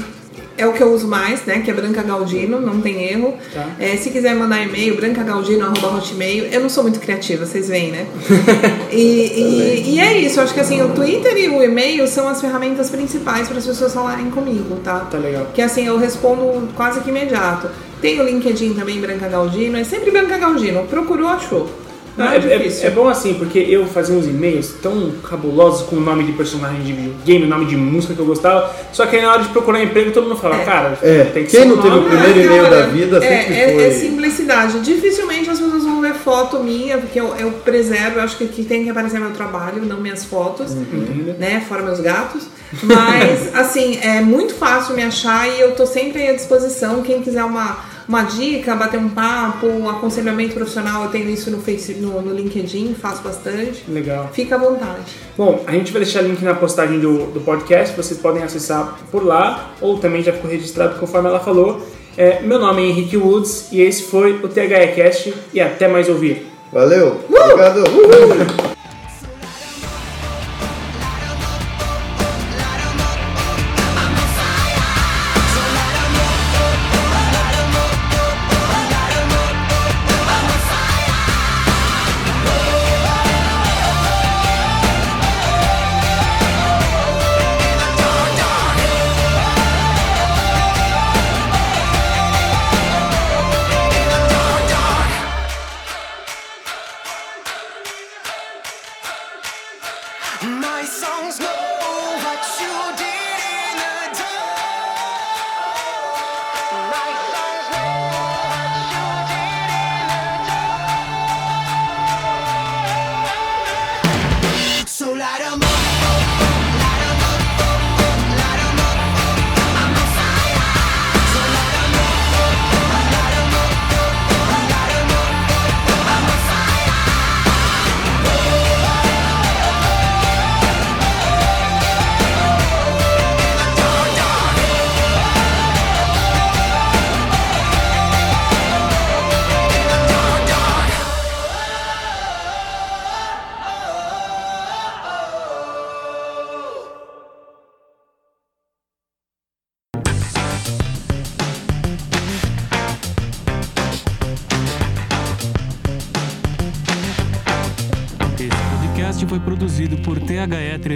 é 0.58 0.68
o 0.68 0.74
que 0.74 0.82
eu 0.82 0.94
uso 0.94 1.08
mais, 1.08 1.46
né? 1.46 1.62
Que 1.64 1.72
é 1.72 1.74
Branca 1.74 2.04
Galdino, 2.04 2.62
não 2.62 2.80
tem 2.80 3.04
erro. 3.04 3.36
Tá. 3.54 3.68
É, 3.80 3.98
se 3.98 4.10
quiser 4.10 4.36
mandar 4.36 4.62
e-mail, 4.62 4.96
brancagaldino.hotmail. 4.96 6.46
Eu 6.46 6.62
não 6.62 6.70
sou 6.70 6.84
muito 6.84 7.00
criativa, 7.00 7.46
vocês 7.46 7.68
veem, 7.68 7.92
né? 7.92 8.06
e, 8.92 8.96
e, 8.96 9.96
e, 9.96 10.00
é 10.00 10.20
isso, 10.20 10.40
eu 10.40 10.44
acho 10.44 10.54
que 10.54 10.60
assim, 10.60 10.82
o 10.82 10.90
Twitter 10.90 11.36
e 11.38 11.50
o 11.50 11.64
e-mail 11.64 12.08
são 12.08 12.28
as 12.28 12.40
ferramentas 12.40 12.90
principais 12.90 13.48
para 13.48 13.58
as 13.58 13.66
pessoas 13.66 13.94
falarem 13.94 14.30
comigo, 14.30 14.76
tá? 14.84 15.00
Tá 15.00 15.18
legal. 15.18 15.48
Que 15.54 15.62
assim, 15.62 15.86
eu 15.86 15.98
respondo 15.98 16.70
quase 16.76 17.02
que 17.02 17.10
imediato. 17.10 17.70
Tem 18.02 18.20
o 18.20 18.24
LinkedIn 18.24 18.74
também, 18.74 19.00
Branca 19.00 19.28
Galdino, 19.30 19.78
é 19.78 19.84
sempre 19.84 20.12
Branca 20.12 20.38
Galdino. 20.38 20.84
Procurou, 20.84 21.30
achou. 21.30 21.83
Não, 22.16 22.28
é, 22.28 22.36
é 22.36 22.38
é- 22.38 22.58
difícil. 22.60 22.88
é 22.88 22.92
bom 22.92 23.08
assim, 23.10 23.34
porque 23.36 23.58
eu 23.60 23.86
fazia 23.88 24.16
uns 24.16 24.26
e-mails 24.28 24.74
tão 24.82 25.12
cabulosos 25.28 25.88
com 25.88 25.96
o 25.96 26.00
nome 26.00 26.24
de 26.24 26.32
personagem 26.34 26.82
de 26.84 26.94
videogame, 26.94 27.46
o 27.46 27.48
nome 27.48 27.66
de 27.66 27.76
música 27.76 28.14
que 28.14 28.20
eu 28.20 28.26
gostava, 28.26 28.72
só 28.92 29.06
que 29.08 29.16
aí 29.16 29.22
na 29.22 29.32
hora 29.32 29.42
de 29.44 29.50
procurar 29.50 29.82
emprego 29.84 30.12
todo 30.12 30.28
mundo 30.28 30.40
fala, 30.40 30.60
cara, 30.60 30.98
É, 31.02 31.24
tem 31.34 31.44
que 31.46 31.52
quem 31.52 31.62
ser 31.62 31.66
não 31.66 31.78
teve 31.82 31.96
o 31.96 32.04
primeiro 32.04 32.40
e-mail 32.42 32.64
cara, 32.64 32.76
da 32.82 32.86
vida 32.88 33.18
é, 33.18 33.22
sempre 33.42 33.54
é, 33.56 33.74
foi- 33.74 33.84
É 33.84 33.92
simplicidade. 33.92 34.80
Dificilmente 34.82 35.50
as 35.50 35.60
pessoas 35.60 35.84
vão 35.84 36.02
ver 36.02 36.14
foto 36.14 36.60
minha, 36.60 36.98
porque 36.98 37.20
eu, 37.20 37.34
eu 37.36 37.52
preservo, 37.52 38.20
eu 38.20 38.24
acho 38.24 38.38
que, 38.38 38.48
que 38.48 38.64
tem 38.64 38.84
que 38.84 38.90
aparecer 38.90 39.20
meu 39.20 39.32
trabalho, 39.32 39.84
não 39.86 40.00
minhas 40.00 40.24
fotos, 40.26 40.72
Uhum. 40.74 41.36
né? 41.40 41.64
Fora 41.68 41.82
meus 41.82 42.00
gatos. 42.00 42.44
Mas, 42.82 43.54
assim, 43.56 44.00
é 44.02 44.22
muito 44.22 44.54
fácil 44.56 44.96
me 44.96 45.04
achar 45.04 45.48
e 45.48 45.60
eu 45.60 45.72
tô 45.76 45.86
sempre 45.86 46.22
aí 46.22 46.30
à 46.30 46.34
disposição. 46.34 47.02
Quem 47.02 47.22
quiser 47.22 47.44
uma, 47.44 47.78
uma 48.08 48.24
dica, 48.24 48.76
bater 48.76 49.00
um 49.00 49.10
papo, 49.10 49.68
um 49.68 49.90
aconselhamento 49.90 50.54
profissional, 50.54 51.04
eu 51.04 51.10
tenho 51.10 51.30
isso 51.30 51.50
no 51.50 51.60
Facebook, 51.60 52.02
no, 52.02 52.22
no 52.22 52.34
LinkedIn, 52.34 52.94
faço 52.94 53.22
bastante. 53.24 53.84
Legal. 53.88 54.30
Fica 54.34 54.56
à 54.56 54.58
vontade. 54.58 55.12
Bom, 55.38 55.64
a 55.66 55.72
gente 55.72 55.92
vai 55.92 56.04
deixar 56.04 56.22
link 56.22 56.42
na 56.44 56.54
postagem 56.54 57.00
do, 57.00 57.28
do 57.28 57.42
podcast, 57.42 57.96
vocês 57.96 58.20
podem 58.20 58.44
acessar 58.44 59.00
por 59.12 59.26
lá, 59.26 59.74
ou 59.80 59.98
também 59.98 60.22
já 60.24 60.34
ficou 60.34 60.50
registrado 60.50 61.00
conforme 61.00 61.30
ela 61.30 61.40
falou. 61.40 61.86
É, 62.18 62.42
meu 62.42 62.60
nome 62.60 62.84
é 62.84 62.86
Henrique 62.88 63.18
Woods 63.18 63.70
e 63.72 63.82
esse 63.82 64.04
foi 64.04 64.34
o 64.34 64.48
THEcast 64.48 65.34
e 65.54 65.60
até 65.60 65.88
mais 65.88 66.10
ouvir. 66.10 66.48
Valeu. 66.72 67.20
Obrigado. 67.30 67.80
Uhul. 67.80 68.73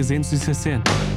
360. 0.08 1.17